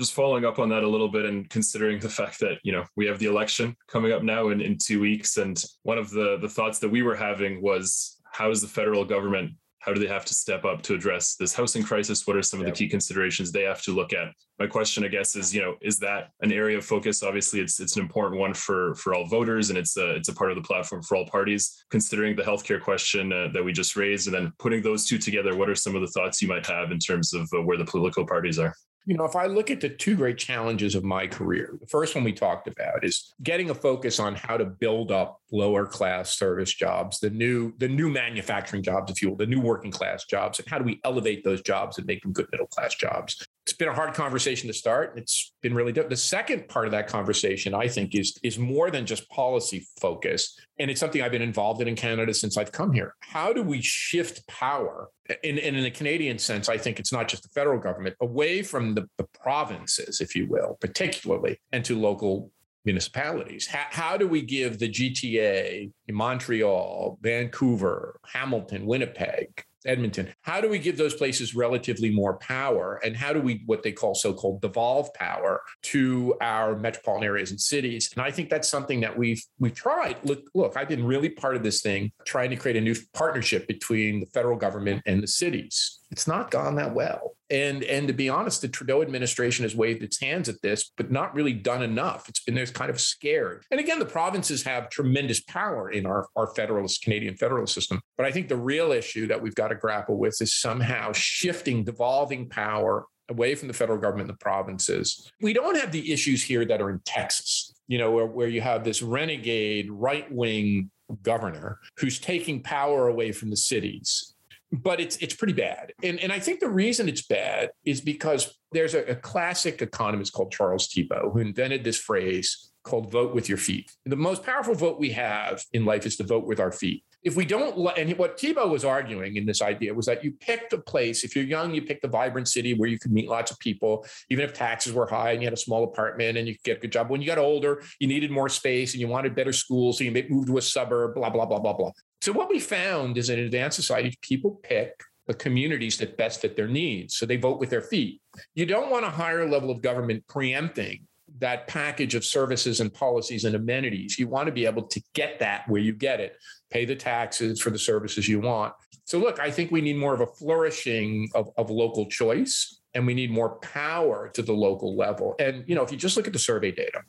just 0.00 0.14
following 0.14 0.44
up 0.44 0.58
on 0.58 0.70
that 0.70 0.82
a 0.82 0.88
little 0.88 1.08
bit 1.08 1.26
and 1.26 1.48
considering 1.50 1.98
the 2.00 2.08
fact 2.08 2.40
that 2.40 2.58
you 2.62 2.72
know 2.72 2.84
we 2.96 3.06
have 3.06 3.18
the 3.18 3.26
election 3.26 3.76
coming 3.86 4.12
up 4.12 4.22
now 4.22 4.48
in, 4.48 4.60
in 4.60 4.76
two 4.76 5.00
weeks 5.00 5.36
and 5.36 5.64
one 5.82 5.96
of 5.96 6.10
the 6.10 6.38
the 6.40 6.48
thoughts 6.48 6.78
that 6.78 6.88
we 6.88 7.02
were 7.02 7.14
having 7.14 7.62
was 7.62 8.18
how 8.32 8.50
is 8.50 8.60
the 8.60 8.68
federal 8.68 9.06
government 9.06 9.52
how 9.86 9.92
do 9.92 10.00
they 10.00 10.08
have 10.08 10.24
to 10.24 10.34
step 10.34 10.64
up 10.64 10.82
to 10.82 10.94
address 10.94 11.36
this 11.36 11.54
housing 11.54 11.82
crisis? 11.84 12.26
What 12.26 12.36
are 12.36 12.42
some 12.42 12.58
of 12.58 12.66
the 12.66 12.72
key 12.72 12.88
considerations 12.88 13.52
they 13.52 13.62
have 13.62 13.82
to 13.82 13.92
look 13.92 14.12
at? 14.12 14.32
My 14.58 14.66
question, 14.66 15.04
I 15.04 15.08
guess, 15.08 15.36
is 15.36 15.54
you 15.54 15.62
know, 15.62 15.76
is 15.80 15.98
that 16.00 16.30
an 16.40 16.50
area 16.50 16.76
of 16.76 16.84
focus? 16.84 17.22
Obviously, 17.22 17.60
it's 17.60 17.78
it's 17.78 17.94
an 17.94 18.02
important 18.02 18.40
one 18.40 18.52
for 18.52 18.96
for 18.96 19.14
all 19.14 19.26
voters, 19.26 19.70
and 19.70 19.78
it's 19.78 19.96
a 19.96 20.16
it's 20.16 20.28
a 20.28 20.34
part 20.34 20.50
of 20.50 20.56
the 20.56 20.62
platform 20.62 21.02
for 21.02 21.16
all 21.16 21.26
parties. 21.26 21.84
Considering 21.90 22.34
the 22.34 22.42
healthcare 22.42 22.80
question 22.80 23.32
uh, 23.32 23.48
that 23.52 23.64
we 23.64 23.72
just 23.72 23.94
raised, 23.94 24.26
and 24.26 24.34
then 24.34 24.52
putting 24.58 24.82
those 24.82 25.06
two 25.06 25.18
together, 25.18 25.56
what 25.56 25.70
are 25.70 25.76
some 25.76 25.94
of 25.94 26.00
the 26.00 26.08
thoughts 26.08 26.42
you 26.42 26.48
might 26.48 26.66
have 26.66 26.90
in 26.90 26.98
terms 26.98 27.32
of 27.32 27.48
uh, 27.54 27.62
where 27.62 27.78
the 27.78 27.84
political 27.84 28.26
parties 28.26 28.58
are? 28.58 28.74
You 29.08 29.16
know, 29.16 29.24
if 29.24 29.36
I 29.36 29.46
look 29.46 29.70
at 29.70 29.80
the 29.80 29.88
two 29.88 30.16
great 30.16 30.36
challenges 30.36 30.96
of 30.96 31.04
my 31.04 31.28
career, 31.28 31.78
the 31.80 31.86
first 31.86 32.16
one 32.16 32.24
we 32.24 32.32
talked 32.32 32.66
about 32.66 33.04
is 33.04 33.34
getting 33.40 33.70
a 33.70 33.74
focus 33.74 34.18
on 34.18 34.34
how 34.34 34.56
to 34.56 34.64
build 34.64 35.12
up 35.12 35.40
lower 35.52 35.86
class 35.86 36.36
service 36.36 36.74
jobs, 36.74 37.20
the 37.20 37.30
new 37.30 37.72
the 37.78 37.86
new 37.86 38.10
manufacturing 38.10 38.82
jobs, 38.82 39.12
if 39.12 39.22
you 39.22 39.30
will, 39.30 39.36
the 39.36 39.46
new 39.46 39.60
working 39.60 39.92
class 39.92 40.24
jobs, 40.24 40.58
and 40.58 40.68
how 40.68 40.78
do 40.78 40.84
we 40.84 41.00
elevate 41.04 41.44
those 41.44 41.62
jobs 41.62 41.98
and 41.98 42.06
make 42.08 42.20
them 42.22 42.32
good 42.32 42.48
middle 42.50 42.66
class 42.66 42.96
jobs? 42.96 43.46
It's 43.66 43.72
been 43.72 43.88
a 43.88 43.94
hard 43.94 44.14
conversation 44.14 44.68
to 44.68 44.72
start. 44.72 45.14
It's 45.16 45.52
been 45.60 45.74
really 45.74 45.90
difficult. 45.90 46.10
The 46.10 46.16
second 46.18 46.68
part 46.68 46.86
of 46.86 46.92
that 46.92 47.08
conversation, 47.08 47.74
I 47.74 47.88
think, 47.88 48.14
is 48.14 48.38
is 48.44 48.60
more 48.60 48.92
than 48.92 49.06
just 49.06 49.28
policy 49.28 49.88
focus, 50.00 50.56
and 50.78 50.88
it's 50.88 51.00
something 51.00 51.20
I've 51.20 51.32
been 51.32 51.42
involved 51.42 51.82
in 51.82 51.88
in 51.88 51.96
Canada 51.96 52.32
since 52.32 52.56
I've 52.56 52.70
come 52.70 52.92
here. 52.92 53.16
How 53.20 53.52
do 53.52 53.64
we 53.64 53.82
shift 53.82 54.46
power? 54.46 55.08
And, 55.42 55.58
in, 55.58 55.74
in 55.74 55.84
a 55.84 55.90
Canadian 55.90 56.38
sense, 56.38 56.68
I 56.68 56.78
think 56.78 57.00
it's 57.00 57.12
not 57.12 57.26
just 57.26 57.42
the 57.42 57.48
federal 57.48 57.80
government, 57.80 58.14
away 58.20 58.62
from 58.62 58.94
the, 58.94 59.08
the 59.18 59.24
provinces, 59.24 60.20
if 60.20 60.36
you 60.36 60.46
will, 60.46 60.78
particularly, 60.80 61.58
and 61.72 61.84
to 61.86 61.98
local 61.98 62.52
municipalities. 62.84 63.66
How, 63.66 63.86
how, 63.90 64.16
do 64.16 64.28
we 64.28 64.42
give 64.42 64.78
the 64.78 64.88
GTA, 64.88 65.90
Montreal, 66.08 67.18
Vancouver, 67.20 68.20
Hamilton, 68.32 68.86
Winnipeg, 68.86 69.64
Edmonton, 69.86 70.32
how 70.42 70.60
do 70.60 70.68
we 70.68 70.78
give 70.78 70.96
those 70.96 71.14
places 71.14 71.54
relatively 71.54 72.10
more 72.10 72.38
power? 72.38 73.00
And 73.04 73.16
how 73.16 73.32
do 73.32 73.40
we, 73.40 73.62
what 73.66 73.82
they 73.82 73.92
call 73.92 74.14
so 74.14 74.32
called 74.32 74.60
devolve 74.60 75.12
power 75.14 75.62
to 75.84 76.34
our 76.40 76.76
metropolitan 76.76 77.24
areas 77.24 77.50
and 77.50 77.60
cities? 77.60 78.10
And 78.14 78.22
I 78.22 78.30
think 78.30 78.50
that's 78.50 78.68
something 78.68 79.00
that 79.00 79.16
we've 79.16 79.42
we've 79.58 79.74
tried. 79.74 80.16
Look, 80.24 80.48
look, 80.54 80.76
I've 80.76 80.88
been 80.88 81.04
really 81.04 81.28
part 81.28 81.56
of 81.56 81.62
this 81.62 81.82
thing, 81.82 82.12
trying 82.26 82.50
to 82.50 82.56
create 82.56 82.76
a 82.76 82.80
new 82.80 82.94
partnership 83.14 83.66
between 83.66 84.20
the 84.20 84.26
federal 84.26 84.56
government 84.56 85.02
and 85.06 85.22
the 85.22 85.28
cities. 85.28 86.00
It's 86.10 86.28
not 86.28 86.50
gone 86.50 86.76
that 86.76 86.94
well. 86.94 87.36
And 87.50 87.84
and 87.84 88.08
to 88.08 88.14
be 88.14 88.28
honest, 88.28 88.60
the 88.60 88.68
Trudeau 88.68 89.02
administration 89.02 89.62
has 89.64 89.74
waved 89.76 90.02
its 90.02 90.20
hands 90.20 90.48
at 90.48 90.60
this, 90.62 90.90
but 90.96 91.10
not 91.10 91.34
really 91.34 91.52
done 91.52 91.82
enough. 91.82 92.28
It's 92.28 92.42
been 92.42 92.54
there's 92.54 92.70
kind 92.70 92.90
of 92.90 93.00
scared. 93.00 93.64
And 93.70 93.78
again, 93.78 93.98
the 93.98 94.06
provinces 94.06 94.64
have 94.64 94.90
tremendous 94.90 95.40
power 95.40 95.90
in 95.90 96.06
our, 96.06 96.26
our 96.34 96.48
federalist 96.54 97.02
Canadian 97.02 97.36
federalist 97.36 97.74
system. 97.74 98.00
But 98.16 98.26
I 98.26 98.32
think 98.32 98.48
the 98.48 98.56
real 98.56 98.92
issue 98.92 99.26
that 99.28 99.40
we've 99.40 99.54
got 99.54 99.68
to 99.68 99.76
grapple 99.76 100.18
with 100.18 100.40
is 100.40 100.54
somehow 100.54 101.12
shifting, 101.12 101.84
devolving 101.84 102.48
power 102.48 103.06
away 103.28 103.54
from 103.54 103.68
the 103.68 103.74
federal 103.74 103.98
government 103.98 104.28
and 104.28 104.36
the 104.36 104.42
provinces. 104.42 105.30
We 105.40 105.52
don't 105.52 105.76
have 105.76 105.92
the 105.92 106.12
issues 106.12 106.44
here 106.44 106.64
that 106.64 106.80
are 106.80 106.90
in 106.90 107.00
Texas, 107.04 107.74
you 107.88 107.98
know, 107.98 108.12
where, 108.12 108.26
where 108.26 108.48
you 108.48 108.60
have 108.60 108.84
this 108.84 109.02
renegade 109.02 109.90
right 109.90 110.30
wing 110.32 110.90
governor 111.22 111.78
who's 111.98 112.18
taking 112.18 112.62
power 112.62 113.08
away 113.08 113.32
from 113.32 113.50
the 113.50 113.56
cities 113.56 114.35
but 114.82 115.00
it's 115.00 115.16
it's 115.18 115.34
pretty 115.34 115.52
bad. 115.52 115.92
And 116.02 116.18
and 116.20 116.32
I 116.32 116.38
think 116.38 116.60
the 116.60 116.68
reason 116.68 117.08
it's 117.08 117.26
bad 117.26 117.70
is 117.84 118.00
because 118.00 118.58
there's 118.72 118.94
a, 118.94 119.04
a 119.04 119.16
classic 119.16 119.82
economist 119.82 120.32
called 120.32 120.52
Charles 120.52 120.88
Tiebout 120.88 121.32
who 121.32 121.38
invented 121.38 121.84
this 121.84 121.98
phrase 121.98 122.70
called 122.86 123.10
vote 123.10 123.34
with 123.34 123.48
your 123.48 123.58
feet. 123.58 123.90
The 124.06 124.16
most 124.16 124.44
powerful 124.44 124.74
vote 124.74 124.98
we 124.98 125.10
have 125.10 125.62
in 125.72 125.84
life 125.84 126.06
is 126.06 126.16
to 126.16 126.24
vote 126.24 126.46
with 126.46 126.60
our 126.60 126.72
feet. 126.72 127.04
If 127.22 127.34
we 127.34 127.44
don't, 127.44 127.76
and 127.98 128.16
what 128.18 128.38
Thibault 128.38 128.68
was 128.68 128.84
arguing 128.84 129.34
in 129.34 129.46
this 129.46 129.60
idea 129.60 129.92
was 129.92 130.06
that 130.06 130.22
you 130.22 130.30
picked 130.38 130.72
a 130.72 130.78
place. 130.78 131.24
If 131.24 131.34
you're 131.34 131.44
young, 131.44 131.74
you 131.74 131.82
picked 131.82 132.04
a 132.04 132.08
vibrant 132.08 132.46
city 132.46 132.74
where 132.74 132.88
you 132.88 133.00
could 133.00 133.10
meet 133.10 133.28
lots 133.28 133.50
of 133.50 133.58
people, 133.58 134.06
even 134.30 134.44
if 134.44 134.54
taxes 134.54 134.92
were 134.92 135.08
high 135.08 135.32
and 135.32 135.42
you 135.42 135.46
had 135.46 135.52
a 135.52 135.56
small 135.56 135.82
apartment 135.82 136.38
and 136.38 136.46
you 136.46 136.54
could 136.54 136.62
get 136.62 136.76
a 136.76 136.80
good 136.80 136.92
job. 136.92 137.10
When 137.10 137.20
you 137.20 137.26
got 137.26 137.38
older, 137.38 137.82
you 137.98 138.06
needed 138.06 138.30
more 138.30 138.48
space 138.48 138.92
and 138.92 139.00
you 139.00 139.08
wanted 139.08 139.34
better 139.34 139.52
schools, 139.52 139.98
so 139.98 140.04
you 140.04 140.12
moved 140.30 140.46
to 140.46 140.58
a 140.58 140.62
suburb. 140.62 141.16
Blah 141.16 141.30
blah 141.30 141.46
blah 141.46 141.58
blah 141.58 141.72
blah. 141.72 141.90
So 142.20 142.32
what 142.32 142.48
we 142.48 142.58
found 142.58 143.18
is 143.18 143.30
in 143.30 143.38
advanced 143.38 143.76
society, 143.76 144.16
people 144.22 144.60
pick 144.62 145.00
the 145.26 145.34
communities 145.34 145.98
that 145.98 146.16
best 146.16 146.40
fit 146.40 146.56
their 146.56 146.68
needs. 146.68 147.16
So 147.16 147.26
they 147.26 147.36
vote 147.36 147.58
with 147.58 147.70
their 147.70 147.82
feet. 147.82 148.20
You 148.54 148.66
don't 148.66 148.90
want 148.90 149.04
a 149.04 149.10
higher 149.10 149.48
level 149.48 149.70
of 149.70 149.82
government 149.82 150.24
preempting 150.28 151.06
that 151.38 151.66
package 151.66 152.14
of 152.14 152.24
services 152.24 152.80
and 152.80 152.92
policies 152.92 153.44
and 153.44 153.56
amenities. 153.56 154.18
You 154.18 154.28
want 154.28 154.46
to 154.46 154.52
be 154.52 154.64
able 154.64 154.84
to 154.84 155.02
get 155.14 155.38
that 155.40 155.68
where 155.68 155.80
you 155.80 155.92
get 155.92 156.20
it, 156.20 156.36
pay 156.70 156.84
the 156.84 156.96
taxes 156.96 157.60
for 157.60 157.70
the 157.70 157.78
services 157.78 158.28
you 158.28 158.40
want. 158.40 158.72
So, 159.04 159.18
look, 159.18 159.38
I 159.38 159.50
think 159.50 159.70
we 159.70 159.80
need 159.80 159.96
more 159.96 160.14
of 160.14 160.20
a 160.20 160.26
flourishing 160.26 161.28
of, 161.34 161.50
of 161.56 161.70
local 161.70 162.06
choice 162.06 162.80
and 162.94 163.06
we 163.06 163.14
need 163.14 163.30
more 163.30 163.56
power 163.56 164.30
to 164.34 164.42
the 164.42 164.52
local 164.52 164.96
level. 164.96 165.34
And, 165.38 165.64
you 165.66 165.74
know, 165.74 165.82
if 165.82 165.92
you 165.92 165.98
just 165.98 166.16
look 166.16 166.26
at 166.26 166.32
the 166.32 166.38
survey 166.38 166.72
data, 166.72 167.02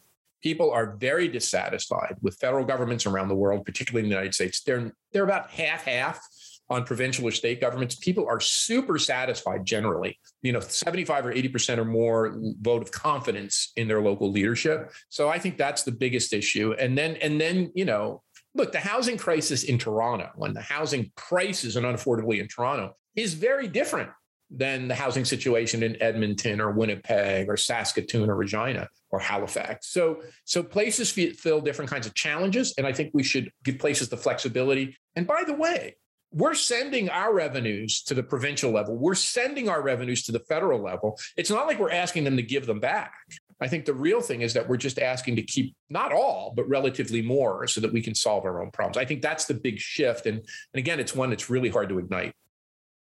people 0.48 0.72
are 0.72 0.96
very 0.96 1.28
dissatisfied 1.28 2.16
with 2.22 2.38
federal 2.38 2.64
governments 2.64 3.06
around 3.06 3.28
the 3.28 3.36
world, 3.36 3.66
particularly 3.66 4.06
in 4.06 4.10
the 4.10 4.16
United 4.16 4.34
States. 4.34 4.62
They're 4.62 4.94
they're 5.12 5.26
about 5.26 5.50
half 5.50 5.84
half 5.84 6.26
on 6.70 6.86
provincial 6.86 7.28
or 7.28 7.32
state 7.32 7.60
governments. 7.60 7.96
People 7.96 8.26
are 8.30 8.40
super 8.40 8.98
satisfied 8.98 9.66
generally. 9.66 10.18
You 10.44 10.54
know, 10.54 10.62
75 10.62 11.26
or 11.26 11.34
80% 11.34 11.80
or 11.80 11.86
more 11.86 12.38
vote 12.62 12.82
of 12.82 12.92
confidence 12.92 13.74
in 13.76 13.90
their 13.90 14.02
local 14.02 14.32
leadership. 14.32 14.94
So 15.10 15.28
I 15.28 15.38
think 15.38 15.58
that's 15.58 15.84
the 15.84 15.92
biggest 15.92 16.32
issue. 16.32 16.74
And 16.80 16.98
then 16.98 17.18
and 17.18 17.42
then, 17.42 17.70
you 17.76 17.84
know, 17.84 18.24
look, 18.56 18.72
the 18.72 18.80
housing 18.80 19.18
crisis 19.18 19.66
in 19.66 19.78
Toronto 19.78 20.32
and 20.40 20.56
the 20.56 20.62
housing 20.62 21.12
prices 21.18 21.76
and 21.76 21.86
unaffordably 21.86 22.40
in 22.40 22.48
Toronto 22.48 22.96
is 23.18 23.34
very 23.34 23.68
different 23.68 24.12
than 24.50 24.88
the 24.88 24.96
housing 24.96 25.26
situation 25.26 25.84
in 25.84 26.02
Edmonton 26.02 26.62
or 26.62 26.72
Winnipeg 26.72 27.50
or 27.50 27.58
Saskatoon 27.58 28.30
or 28.30 28.36
Regina 28.36 28.88
or 29.10 29.20
Halifax. 29.20 29.92
So, 29.92 30.22
so 30.46 30.64
places 30.64 31.12
fill 31.12 31.62
different 31.62 31.92
kinds 31.92 32.08
of 32.08 32.14
challenges, 32.14 32.74
and 32.78 32.88
I 32.88 32.94
think 32.94 33.12
we 33.14 33.24
should 33.24 33.52
give 33.64 33.78
places 33.80 34.10
the 34.10 34.18
flexibility. 34.18 34.98
And 35.16 35.28
by 35.28 35.44
the 35.46 35.54
way, 35.54 35.96
we're 36.32 36.56
sending 36.56 37.10
our 37.10 37.34
revenues 37.34 38.02
to 38.04 38.14
the 38.14 38.24
provincial 38.24 38.72
level. 38.72 38.98
We're 38.98 39.16
sending 39.16 39.70
our 39.70 39.82
revenues 39.82 40.24
to 40.24 40.32
the 40.32 40.40
federal 40.40 40.82
level. 40.82 41.18
It's 41.38 41.50
not 41.50 41.68
like 41.68 41.80
we're 41.80 41.92
asking 41.92 42.26
them 42.26 42.36
to 42.36 42.44
give 42.44 42.66
them 42.66 42.80
back. 42.80 43.14
I 43.60 43.68
think 43.68 43.86
the 43.86 43.94
real 43.94 44.22
thing 44.22 44.42
is 44.42 44.54
that 44.54 44.68
we're 44.68 44.78
just 44.78 45.00
asking 45.00 45.38
to 45.38 45.42
keep 45.42 45.76
not 45.90 46.12
all, 46.12 46.54
but 46.56 46.68
relatively 46.70 47.22
more 47.22 47.66
so 47.66 47.82
that 47.82 47.92
we 47.92 48.02
can 48.02 48.14
solve 48.14 48.46
our 48.46 48.62
own 48.62 48.72
problems. 48.72 48.98
I 48.98 49.06
think 49.06 49.22
that's 49.22 49.46
the 49.46 49.56
big 49.56 49.80
shift. 49.80 50.26
And, 50.26 50.38
and 50.38 50.80
again, 50.80 51.00
it's 51.00 51.16
one 51.16 51.30
that's 51.30 51.50
really 51.50 51.70
hard 51.70 51.90
to 51.90 51.98
ignite. 51.98 52.34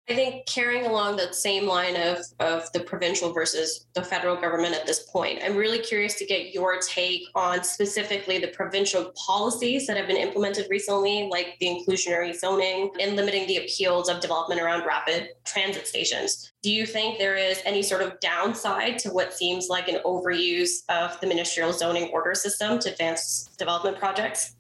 I 0.10 0.16
think 0.16 0.48
carrying 0.48 0.88
along 0.88 1.18
that 1.18 1.36
same 1.36 1.68
line 1.68 1.96
of, 1.96 2.26
of 2.40 2.72
the 2.72 2.80
provincial 2.80 3.32
versus 3.32 3.86
the 3.94 4.02
federal 4.02 4.36
government 4.36 4.74
at 4.74 4.88
this 4.88 5.04
point, 5.04 5.40
I'm 5.44 5.56
really 5.56 5.78
curious 5.78 6.16
to 6.16 6.26
get 6.26 6.52
your 6.52 6.80
take 6.80 7.22
on 7.36 7.64
specifically 7.64 8.40
the 8.40 8.48
provincial 8.48 9.14
policies 9.16 9.86
that 9.86 9.98
have 9.98 10.08
been 10.08 10.18
implemented 10.18 10.66
recently, 10.68 11.30
like 11.30 11.58
the 11.60 11.68
inclusionary 11.68 12.36
zoning 12.36 12.90
and 13.00 13.16
limiting 13.16 13.46
the 13.46 13.58
appeals 13.58 14.10
of 14.10 14.20
development 14.20 14.60
around 14.60 14.84
rapid 14.88 15.30
transit 15.46 15.86
stations. 15.86 16.54
Do 16.64 16.72
you 16.72 16.88
think 16.88 17.20
there 17.20 17.36
is 17.36 17.62
any 17.64 17.84
sort 17.84 18.02
of 18.02 18.20
downside 18.20 18.98
to 19.00 19.10
what 19.10 19.36
seems 19.36 19.68
like 19.70 19.90
an 19.90 20.02
overuse 20.06 20.90
of 20.90 21.22
the 21.22 21.28
ministerial 21.28 21.72
zoning 21.72 22.10
order 22.12 22.34
system 22.34 22.80
to 22.80 22.92
advance 22.92 23.48
development 23.60 24.00
projects? 24.00 24.56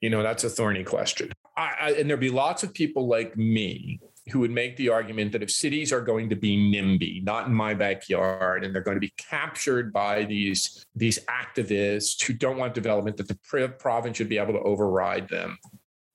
You 0.00 0.08
know, 0.08 0.22
that's 0.22 0.44
a 0.44 0.48
thorny 0.48 0.84
question. 0.84 1.32
I, 1.54 1.72
I, 1.80 1.90
and 1.92 2.08
there'd 2.08 2.18
be 2.18 2.30
lots 2.30 2.62
of 2.62 2.72
people 2.72 3.06
like 3.06 3.36
me 3.36 4.00
who 4.30 4.40
would 4.40 4.50
make 4.50 4.76
the 4.76 4.88
argument 4.88 5.32
that 5.32 5.42
if 5.42 5.50
cities 5.50 5.92
are 5.92 6.00
going 6.00 6.28
to 6.28 6.36
be 6.36 6.56
NIMBY, 6.56 7.22
not 7.24 7.46
in 7.46 7.54
my 7.54 7.74
backyard, 7.74 8.64
and 8.64 8.74
they're 8.74 8.82
going 8.82 8.96
to 8.96 9.00
be 9.00 9.12
captured 9.16 9.92
by 9.92 10.24
these, 10.24 10.84
these 10.94 11.18
activists 11.26 12.20
who 12.22 12.32
don't 12.32 12.56
want 12.56 12.74
development, 12.74 13.16
that 13.18 13.28
the 13.28 13.68
province 13.78 14.16
should 14.16 14.28
be 14.28 14.38
able 14.38 14.54
to 14.54 14.60
override 14.60 15.28
them. 15.28 15.56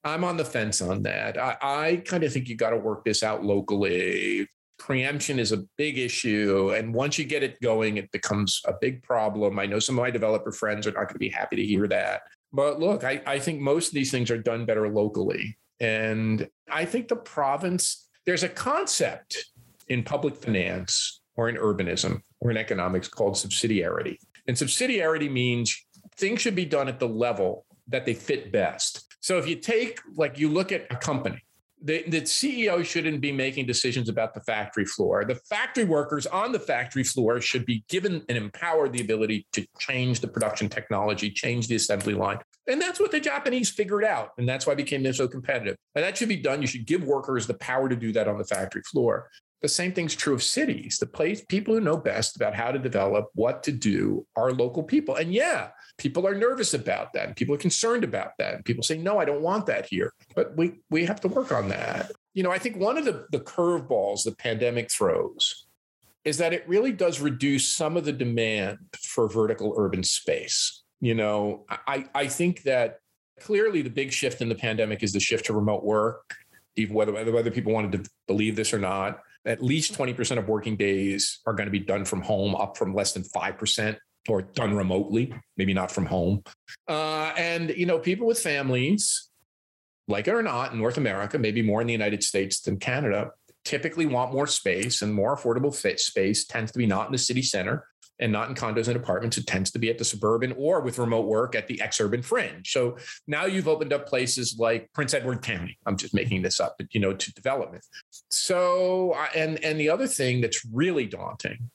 I'm 0.03 0.23
on 0.23 0.35
the 0.35 0.45
fence 0.45 0.81
on 0.81 1.03
that. 1.03 1.37
I, 1.37 1.57
I 1.61 1.95
kind 1.97 2.23
of 2.23 2.33
think 2.33 2.49
you 2.49 2.55
got 2.55 2.71
to 2.71 2.77
work 2.77 3.05
this 3.05 3.23
out 3.23 3.45
locally. 3.45 4.47
Preemption 4.77 5.39
is 5.39 5.51
a 5.51 5.63
big 5.77 5.97
issue. 5.97 6.73
And 6.75 6.93
once 6.93 7.17
you 7.17 7.23
get 7.23 7.43
it 7.43 7.61
going, 7.61 7.97
it 7.97 8.11
becomes 8.11 8.61
a 8.65 8.73
big 8.81 9.03
problem. 9.03 9.59
I 9.59 9.67
know 9.67 9.79
some 9.79 9.97
of 9.97 10.03
my 10.03 10.11
developer 10.11 10.51
friends 10.51 10.87
are 10.87 10.91
not 10.91 11.03
going 11.03 11.13
to 11.13 11.19
be 11.19 11.29
happy 11.29 11.55
to 11.55 11.63
hear 11.63 11.87
that. 11.87 12.23
But 12.51 12.79
look, 12.79 13.03
I, 13.03 13.21
I 13.25 13.39
think 13.39 13.61
most 13.61 13.89
of 13.89 13.93
these 13.93 14.11
things 14.11 14.31
are 14.31 14.37
done 14.37 14.65
better 14.65 14.89
locally. 14.89 15.57
And 15.81 16.47
I 16.71 16.85
think 16.85 17.07
the 17.07 17.15
province, 17.15 18.07
there's 18.25 18.43
a 18.43 18.49
concept 18.49 19.47
in 19.89 20.03
public 20.03 20.35
finance 20.35 21.21
or 21.35 21.49
in 21.49 21.55
urbanism 21.55 22.21
or 22.39 22.51
in 22.51 22.57
economics 22.57 23.07
called 23.07 23.33
subsidiarity. 23.33 24.17
And 24.47 24.55
subsidiarity 24.55 25.29
means 25.29 25.75
things 26.17 26.39
should 26.39 26.55
be 26.55 26.65
done 26.65 26.87
at 26.87 26.99
the 26.99 27.07
level 27.07 27.65
that 27.87 28.05
they 28.05 28.13
fit 28.13 28.51
best. 28.51 29.05
So 29.21 29.39
if 29.39 29.47
you 29.47 29.55
take, 29.55 29.99
like, 30.15 30.37
you 30.37 30.49
look 30.49 30.71
at 30.71 30.85
a 30.91 30.95
company, 30.95 31.43
the, 31.83 32.03
the 32.07 32.21
CEO 32.21 32.85
shouldn't 32.85 33.19
be 33.19 33.31
making 33.31 33.65
decisions 33.65 34.07
about 34.07 34.35
the 34.35 34.41
factory 34.41 34.85
floor. 34.85 35.25
The 35.25 35.35
factory 35.35 35.83
workers 35.83 36.27
on 36.27 36.51
the 36.51 36.59
factory 36.59 37.03
floor 37.03 37.41
should 37.41 37.65
be 37.65 37.83
given 37.89 38.23
and 38.29 38.37
empowered 38.37 38.93
the 38.93 39.01
ability 39.01 39.47
to 39.53 39.65
change 39.79 40.19
the 40.19 40.27
production 40.27 40.69
technology, 40.69 41.31
change 41.31 41.67
the 41.67 41.75
assembly 41.75 42.13
line. 42.13 42.37
And 42.67 42.81
that's 42.81 42.99
what 42.99 43.11
the 43.11 43.19
Japanese 43.19 43.69
figured 43.69 44.03
out. 44.03 44.29
And 44.37 44.47
that's 44.47 44.67
why 44.67 44.75
became 44.75 45.11
so 45.13 45.27
competitive. 45.27 45.75
And 45.95 46.03
that 46.03 46.17
should 46.17 46.29
be 46.29 46.37
done. 46.37 46.61
You 46.61 46.67
should 46.67 46.85
give 46.85 47.03
workers 47.03 47.47
the 47.47 47.55
power 47.55 47.89
to 47.89 47.95
do 47.95 48.11
that 48.13 48.27
on 48.27 48.37
the 48.37 48.43
factory 48.43 48.83
floor. 48.83 49.29
The 49.61 49.67
same 49.67 49.93
thing's 49.93 50.15
true 50.15 50.33
of 50.33 50.41
cities. 50.41 50.97
The 50.97 51.05
place 51.05 51.43
people 51.45 51.75
who 51.75 51.81
know 51.81 51.97
best 51.97 52.35
about 52.35 52.55
how 52.55 52.71
to 52.71 52.79
develop, 52.79 53.29
what 53.35 53.61
to 53.63 53.71
do, 53.71 54.25
are 54.35 54.51
local 54.51 54.81
people. 54.81 55.15
And 55.15 55.31
yeah, 55.31 55.69
people 55.97 56.27
are 56.27 56.33
nervous 56.33 56.73
about 56.73 57.13
that. 57.13 57.35
People 57.35 57.53
are 57.55 57.59
concerned 57.59 58.03
about 58.03 58.31
that. 58.39 58.65
People 58.65 58.83
say, 58.83 58.97
no, 58.97 59.19
I 59.19 59.25
don't 59.25 59.41
want 59.41 59.67
that 59.67 59.85
here. 59.85 60.13
But 60.35 60.57
we 60.57 60.81
we 60.89 61.05
have 61.05 61.21
to 61.21 61.27
work 61.27 61.51
on 61.51 61.69
that. 61.69 62.11
You 62.33 62.41
know, 62.41 62.51
I 62.51 62.57
think 62.57 62.77
one 62.77 62.97
of 62.97 63.05
the, 63.05 63.27
the 63.31 63.39
curveballs 63.39 64.23
the 64.23 64.35
pandemic 64.35 64.91
throws 64.91 65.67
is 66.23 66.37
that 66.37 66.53
it 66.53 66.67
really 66.67 66.91
does 66.91 67.19
reduce 67.19 67.73
some 67.73 67.97
of 67.97 68.05
the 68.05 68.13
demand 68.13 68.77
for 68.99 69.27
vertical 69.27 69.73
urban 69.77 70.03
space. 70.03 70.83
You 71.01 71.15
know, 71.15 71.65
I, 71.69 72.05
I 72.13 72.27
think 72.27 72.61
that 72.63 72.99
clearly 73.41 73.81
the 73.81 73.89
big 73.89 74.13
shift 74.13 74.41
in 74.41 74.49
the 74.49 74.55
pandemic 74.55 75.03
is 75.03 75.13
the 75.13 75.19
shift 75.19 75.45
to 75.47 75.53
remote 75.53 75.83
work, 75.83 76.35
even 76.75 76.95
whether, 76.95 77.11
whether 77.11 77.51
people 77.51 77.73
wanted 77.73 78.03
to 78.03 78.09
believe 78.27 78.55
this 78.55 78.73
or 78.73 78.79
not. 78.79 79.19
At 79.43 79.63
least 79.63 79.97
20% 79.97 80.37
of 80.37 80.47
working 80.47 80.75
days 80.75 81.39
are 81.47 81.53
going 81.53 81.65
to 81.65 81.71
be 81.71 81.79
done 81.79 82.05
from 82.05 82.21
home, 82.21 82.55
up 82.55 82.77
from 82.77 82.93
less 82.93 83.13
than 83.13 83.23
5% 83.23 83.97
or 84.29 84.43
done 84.43 84.75
remotely, 84.75 85.33
maybe 85.57 85.73
not 85.73 85.91
from 85.91 86.05
home. 86.05 86.43
Uh, 86.87 87.33
and, 87.35 87.71
you 87.71 87.87
know, 87.87 87.97
people 87.97 88.27
with 88.27 88.39
families, 88.39 89.29
like 90.07 90.27
it 90.27 90.35
or 90.35 90.43
not, 90.43 90.73
in 90.73 90.77
North 90.77 90.97
America, 90.97 91.39
maybe 91.39 91.63
more 91.63 91.81
in 91.81 91.87
the 91.87 91.93
United 91.93 92.23
States 92.23 92.61
than 92.61 92.77
Canada, 92.77 93.31
typically 93.65 94.05
want 94.05 94.31
more 94.31 94.45
space 94.45 95.01
and 95.01 95.13
more 95.13 95.35
affordable 95.35 95.75
fit 95.75 95.99
space 95.99 96.45
tends 96.45 96.71
to 96.71 96.77
be 96.77 96.85
not 96.85 97.07
in 97.07 97.11
the 97.11 97.17
city 97.17 97.41
center 97.41 97.85
and 98.21 98.31
not 98.31 98.47
in 98.47 98.55
condos 98.55 98.87
and 98.87 98.95
apartments. 98.95 99.37
It 99.37 99.47
tends 99.47 99.71
to 99.71 99.79
be 99.79 99.89
at 99.89 99.97
the 99.97 100.05
suburban 100.05 100.53
or 100.57 100.79
with 100.79 100.99
remote 100.99 101.27
work 101.27 101.55
at 101.55 101.67
the 101.67 101.81
ex-urban 101.81 102.21
fringe. 102.21 102.71
So 102.71 102.97
now 103.27 103.45
you've 103.45 103.67
opened 103.67 103.91
up 103.91 104.07
places 104.07 104.55
like 104.57 104.89
Prince 104.93 105.13
Edward 105.13 105.41
County. 105.41 105.77
I'm 105.85 105.97
just 105.97 106.13
making 106.13 106.43
this 106.43 106.59
up, 106.59 106.75
but 106.77 106.87
you 106.93 107.01
know, 107.01 107.13
to 107.13 107.33
development. 107.33 107.85
So 108.29 109.15
and 109.35 109.61
and 109.63 109.79
the 109.79 109.89
other 109.89 110.07
thing 110.07 110.39
that's 110.39 110.65
really 110.71 111.05
daunting 111.05 111.69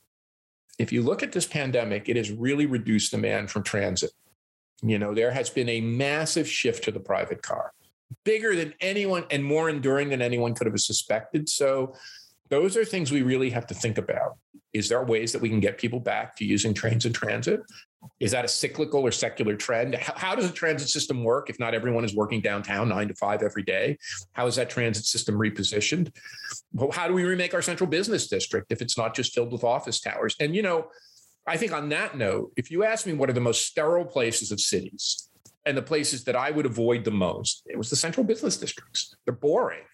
if 0.78 0.92
you 0.92 1.02
look 1.02 1.22
at 1.22 1.32
this 1.32 1.46
pandemic, 1.46 2.09
it 2.09 2.16
has 2.16 2.30
really 2.30 2.66
reduced 2.66 3.11
demand 3.11 3.50
from 3.50 3.62
transit. 3.62 4.11
You 4.82 4.98
know, 4.98 5.14
there 5.14 5.30
has 5.30 5.48
been 5.48 5.68
a 5.68 5.80
massive 5.80 6.48
shift 6.48 6.85
to 6.85 6.92
the 6.92 7.00
private 7.00 7.42
car, 7.42 7.72
bigger 8.24 8.54
than 8.54 8.74
anyone 8.80 9.24
and 9.30 9.42
more 9.42 9.70
enduring 9.70 10.11
than 10.11 10.20
anyone 10.20 10.54
could 10.54 10.66
have 10.66 10.78
suspected. 10.78 11.48
So, 11.48 11.94
those 12.48 12.76
are 12.76 12.85
things 12.85 13.11
we 13.11 13.22
really 13.22 13.50
have 13.50 13.66
to 13.68 13.74
think 13.74 13.98
about. 13.98 14.37
Is 14.76 14.90
there 14.90 15.02
ways 15.02 15.32
that 15.32 15.40
we 15.40 15.48
can 15.48 15.58
get 15.58 15.78
people 15.78 16.00
back 16.00 16.36
to 16.36 16.44
using 16.44 16.74
trains 16.74 17.06
and 17.06 17.14
transit? 17.14 17.60
Is 18.20 18.30
that 18.32 18.44
a 18.44 18.48
cyclical 18.48 19.00
or 19.00 19.10
secular 19.10 19.56
trend? 19.56 19.94
How, 19.94 20.12
how, 20.14 20.34
does 20.34 20.50
a 20.50 20.52
transit 20.52 20.90
system 20.90 21.24
work 21.24 21.48
if 21.48 21.58
not 21.58 21.72
everyone 21.72 22.04
is 22.04 22.14
working 22.14 22.42
downtown 22.42 22.90
nine 22.90 23.08
to 23.08 23.14
five 23.14 23.42
every 23.42 23.62
day? 23.62 23.96
How 24.34 24.46
is 24.46 24.56
that 24.56 24.68
transit 24.68 25.06
system 25.06 25.36
repositioned? 25.36 26.14
Well, 26.74 26.90
how 26.90 27.08
do 27.08 27.14
we 27.14 27.24
remake 27.24 27.54
our 27.54 27.62
central 27.62 27.88
business 27.88 28.28
district 28.28 28.70
if 28.70 28.82
it's 28.82 28.98
not 28.98 29.14
just 29.14 29.32
filled 29.32 29.50
with 29.50 29.64
office 29.64 29.98
towers? 29.98 30.36
And, 30.40 30.54
you 30.54 30.60
know, 30.60 30.88
I 31.46 31.56
think 31.56 31.72
on 31.72 31.88
that 31.88 32.18
note, 32.18 32.52
if 32.58 32.70
you 32.70 32.84
ask 32.84 33.06
me 33.06 33.14
what 33.14 33.30
are 33.30 33.34
the 33.34 33.40
most 33.40 33.64
sterile 33.64 34.04
places 34.04 34.52
of 34.52 34.60
cities 34.60 35.30
and 35.64 35.74
the 35.74 35.82
places 35.82 36.24
that 36.24 36.36
I 36.36 36.50
would 36.50 36.66
avoid 36.66 37.02
the 37.02 37.10
most, 37.12 37.62
it 37.64 37.78
was 37.78 37.88
the 37.88 37.96
central 37.96 38.24
business 38.24 38.58
districts. 38.58 39.16
They're 39.24 39.34
boring. 39.34 39.84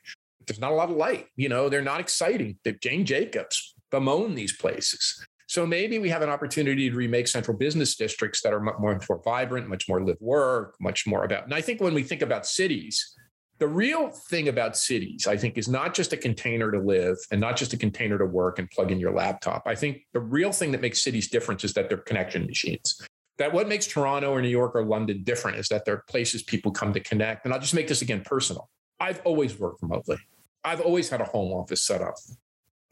There's 0.44 0.58
not 0.58 0.72
a 0.72 0.74
lot 0.74 0.90
of 0.90 0.96
light. 0.96 1.28
You 1.36 1.48
know, 1.48 1.68
they're 1.68 1.82
not 1.82 2.00
exciting. 2.00 2.58
They're 2.64 2.72
Jane 2.72 3.06
Jacobs 3.06 3.71
bemoan 3.92 4.34
these 4.34 4.56
places. 4.56 5.24
So 5.46 5.66
maybe 5.66 5.98
we 5.98 6.08
have 6.08 6.22
an 6.22 6.30
opportunity 6.30 6.88
to 6.88 6.96
remake 6.96 7.28
central 7.28 7.56
business 7.56 7.94
districts 7.94 8.40
that 8.40 8.54
are 8.54 8.60
much 8.60 8.76
more, 8.80 8.98
more 9.08 9.22
vibrant, 9.22 9.68
much 9.68 9.86
more 9.86 10.02
live 10.02 10.16
work, 10.20 10.74
much 10.80 11.06
more 11.06 11.24
about. 11.24 11.44
And 11.44 11.54
I 11.54 11.60
think 11.60 11.80
when 11.80 11.92
we 11.92 12.02
think 12.02 12.22
about 12.22 12.46
cities, 12.46 13.14
the 13.58 13.68
real 13.68 14.08
thing 14.08 14.48
about 14.48 14.76
cities, 14.76 15.26
I 15.28 15.36
think, 15.36 15.58
is 15.58 15.68
not 15.68 15.94
just 15.94 16.12
a 16.12 16.16
container 16.16 16.72
to 16.72 16.80
live 16.80 17.18
and 17.30 17.40
not 17.40 17.56
just 17.56 17.74
a 17.74 17.76
container 17.76 18.18
to 18.18 18.24
work 18.24 18.58
and 18.58 18.68
plug 18.70 18.90
in 18.90 18.98
your 18.98 19.12
laptop. 19.12 19.64
I 19.66 19.74
think 19.74 20.06
the 20.14 20.20
real 20.20 20.52
thing 20.52 20.72
that 20.72 20.80
makes 20.80 21.02
cities 21.02 21.28
different 21.28 21.62
is 21.62 21.74
that 21.74 21.88
they're 21.88 21.98
connection 21.98 22.46
machines. 22.46 23.06
That 23.38 23.52
what 23.52 23.68
makes 23.68 23.86
Toronto 23.86 24.32
or 24.32 24.40
New 24.40 24.48
York 24.48 24.74
or 24.74 24.84
London 24.84 25.22
different 25.22 25.58
is 25.58 25.68
that 25.68 25.84
they're 25.84 26.02
places 26.08 26.42
people 26.42 26.72
come 26.72 26.92
to 26.94 27.00
connect. 27.00 27.44
And 27.44 27.52
I'll 27.52 27.60
just 27.60 27.74
make 27.74 27.88
this 27.88 28.02
again 28.02 28.22
personal. 28.24 28.68
I've 28.98 29.20
always 29.24 29.58
worked 29.58 29.82
remotely. 29.82 30.16
I've 30.64 30.80
always 30.80 31.08
had 31.08 31.20
a 31.20 31.24
home 31.24 31.52
office 31.52 31.82
set 31.82 32.00
up. 32.00 32.14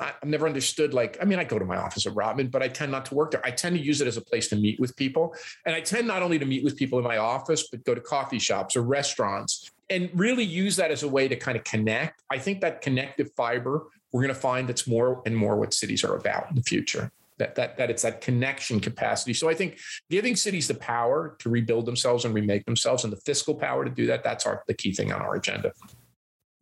I've 0.01 0.25
never 0.25 0.47
understood 0.47 0.95
like 0.95 1.19
I 1.21 1.25
mean 1.25 1.39
I 1.39 1.45
go 1.45 1.59
to 1.59 1.65
my 1.65 1.77
office 1.77 2.07
at 2.07 2.15
Rotman, 2.15 2.51
but 2.51 2.63
I 2.63 2.69
tend 2.69 2.91
not 2.91 3.05
to 3.07 3.15
work 3.15 3.31
there. 3.33 3.45
I 3.45 3.51
tend 3.51 3.77
to 3.77 3.83
use 3.83 4.01
it 4.01 4.07
as 4.07 4.17
a 4.17 4.23
place 4.23 4.49
to 4.49 4.57
meet 4.57 4.81
with 4.81 4.97
people, 4.97 5.35
and 5.67 5.75
I 5.75 5.81
tend 5.81 6.07
not 6.07 6.23
only 6.23 6.39
to 6.39 6.47
meet 6.47 6.65
with 6.65 6.77
people 6.77 6.99
in 6.99 7.05
my 7.05 7.19
office, 7.19 7.69
but 7.69 7.85
go 7.85 7.95
to 7.95 8.01
coffee 8.01 8.39
shops 8.39 8.77
or 8.77 8.83
restaurants 8.83 9.71
and 9.91 10.09
really 10.15 10.45
use 10.45 10.77
that 10.77 10.91
as 10.91 11.03
a 11.03 11.09
way 11.09 11.29
to 11.29 11.37
kind 11.37 11.59
of 11.59 11.65
connect. 11.65 12.23
I 12.31 12.39
think 12.39 12.61
that 12.61 12.81
connective 12.81 13.31
fiber 13.37 13.87
we're 14.13 14.23
going 14.23 14.35
to 14.35 14.41
find 14.41 14.69
that's 14.69 14.87
more 14.87 15.23
and 15.25 15.37
more 15.37 15.57
what 15.57 15.73
cities 15.73 16.05
are 16.05 16.17
about 16.17 16.51
in 16.51 16.57
the 16.57 16.63
future. 16.63 17.13
That, 17.39 17.55
that, 17.55 17.79
that 17.79 17.89
it's 17.89 18.03
that 18.03 18.21
connection 18.21 18.81
capacity. 18.81 19.33
So 19.33 19.49
I 19.49 19.55
think 19.55 19.79
giving 20.11 20.37
cities 20.37 20.69
the 20.69 20.75
power 20.75 21.37
to 21.39 21.49
rebuild 21.49 21.87
themselves 21.87 22.27
and 22.27 22.35
remake 22.35 22.67
themselves 22.67 23.05
and 23.05 23.11
the 23.11 23.17
fiscal 23.17 23.55
power 23.55 23.83
to 23.83 23.91
do 23.91 24.07
that, 24.09 24.23
that's 24.23 24.45
our 24.45 24.63
the 24.67 24.75
key 24.75 24.93
thing 24.93 25.11
on 25.11 25.23
our 25.23 25.37
agenda. 25.37 25.73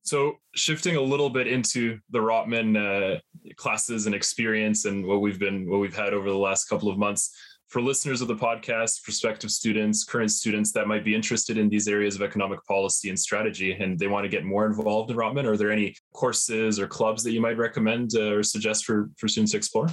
So 0.08 0.38
shifting 0.54 0.96
a 0.96 1.02
little 1.02 1.28
bit 1.28 1.46
into 1.46 1.98
the 2.08 2.18
Rotman 2.18 2.76
uh, 2.78 3.20
classes 3.56 4.06
and 4.06 4.14
experience 4.14 4.86
and 4.86 5.04
what 5.04 5.20
we've 5.20 5.38
been 5.38 5.68
what 5.68 5.80
we've 5.80 5.94
had 5.94 6.14
over 6.14 6.30
the 6.30 6.38
last 6.38 6.64
couple 6.64 6.88
of 6.88 6.96
months. 6.96 7.30
for 7.66 7.82
listeners 7.82 8.22
of 8.22 8.28
the 8.28 8.34
podcast, 8.34 9.02
prospective 9.04 9.50
students, 9.50 10.02
current 10.02 10.30
students 10.30 10.72
that 10.72 10.86
might 10.86 11.04
be 11.04 11.14
interested 11.14 11.58
in 11.58 11.68
these 11.68 11.86
areas 11.86 12.16
of 12.16 12.22
economic 12.22 12.64
policy 12.64 13.10
and 13.10 13.18
strategy, 13.18 13.72
and 13.72 13.98
they 13.98 14.06
want 14.06 14.24
to 14.24 14.30
get 14.30 14.42
more 14.42 14.64
involved 14.64 15.10
in 15.10 15.16
Rotman, 15.18 15.44
are 15.44 15.58
there 15.58 15.70
any 15.70 15.94
courses 16.14 16.80
or 16.80 16.86
clubs 16.86 17.22
that 17.24 17.32
you 17.32 17.42
might 17.42 17.58
recommend 17.58 18.12
uh, 18.14 18.32
or 18.36 18.42
suggest 18.42 18.86
for, 18.86 19.10
for 19.18 19.28
students 19.28 19.52
to 19.52 19.58
explore? 19.58 19.88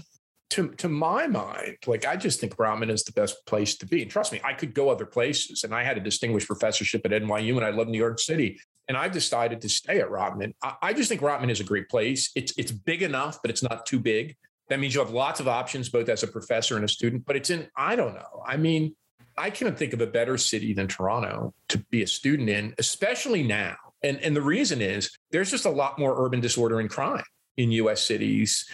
To, 0.51 0.69
to 0.84 0.88
my 0.88 1.28
mind, 1.28 1.75
like 1.86 2.06
I 2.06 2.15
just 2.15 2.39
think 2.39 2.56
Rotman 2.56 2.89
is 2.89 3.04
the 3.04 3.12
best 3.12 3.45
place 3.45 3.75
to 3.80 3.86
be. 3.86 4.04
And 4.04 4.10
trust 4.10 4.32
me, 4.32 4.39
I 4.45 4.54
could 4.54 4.73
go 4.73 4.89
other 4.89 5.06
places. 5.06 5.65
And 5.65 5.75
I 5.75 5.84
had 5.84 5.97
a 5.97 5.99
distinguished 5.99 6.47
professorship 6.47 7.01
at 7.04 7.12
NYU 7.12 7.58
and 7.58 7.65
I 7.65 7.71
love 7.71 7.89
New 7.89 7.97
York 7.97 8.19
City. 8.19 8.58
And 8.87 8.95
I've 8.95 9.11
decided 9.11 9.61
to 9.61 9.69
stay 9.69 9.99
at 9.99 10.09
Rotman. 10.09 10.53
I, 10.61 10.75
I 10.81 10.93
just 10.93 11.09
think 11.09 11.21
Rotman 11.21 11.49
is 11.49 11.59
a 11.59 11.63
great 11.63 11.89
place. 11.89 12.31
It's 12.35 12.53
it's 12.57 12.71
big 12.71 13.01
enough, 13.01 13.39
but 13.41 13.49
it's 13.49 13.63
not 13.63 13.85
too 13.85 13.99
big. 13.99 14.35
That 14.69 14.79
means 14.79 14.95
you 14.95 14.99
have 15.01 15.11
lots 15.11 15.39
of 15.39 15.47
options, 15.47 15.89
both 15.89 16.09
as 16.09 16.23
a 16.23 16.27
professor 16.27 16.75
and 16.75 16.85
a 16.85 16.87
student. 16.87 17.25
But 17.25 17.35
it's 17.35 17.49
in, 17.49 17.67
I 17.77 17.95
don't 17.95 18.15
know. 18.15 18.43
I 18.45 18.57
mean, 18.57 18.95
I 19.37 19.49
can't 19.49 19.77
think 19.77 19.93
of 19.93 20.01
a 20.01 20.07
better 20.07 20.37
city 20.37 20.73
than 20.73 20.87
Toronto 20.87 21.53
to 21.69 21.77
be 21.91 22.03
a 22.03 22.07
student 22.07 22.49
in, 22.49 22.73
especially 22.77 23.43
now. 23.43 23.75
And, 24.01 24.19
and 24.21 24.35
the 24.35 24.41
reason 24.41 24.81
is 24.81 25.11
there's 25.31 25.51
just 25.51 25.65
a 25.65 25.69
lot 25.69 25.99
more 25.99 26.25
urban 26.25 26.39
disorder 26.39 26.79
and 26.79 26.89
crime 26.89 27.23
in 27.57 27.71
US 27.71 28.01
cities. 28.01 28.65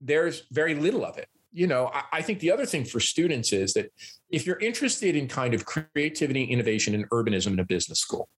There's 0.00 0.44
very 0.50 0.74
little 0.74 1.04
of 1.04 1.18
it. 1.18 1.28
You 1.52 1.66
know, 1.66 1.90
I, 1.92 2.02
I 2.14 2.22
think 2.22 2.40
the 2.40 2.52
other 2.52 2.66
thing 2.66 2.84
for 2.84 3.00
students 3.00 3.52
is 3.52 3.74
that 3.74 3.92
if 4.30 4.46
you're 4.46 4.58
interested 4.58 5.16
in 5.16 5.28
kind 5.28 5.54
of 5.54 5.64
creativity, 5.64 6.44
innovation, 6.44 6.94
and 6.94 7.08
urbanism 7.10 7.52
in 7.52 7.58
a 7.58 7.64
business 7.64 7.98
school, 7.98 8.28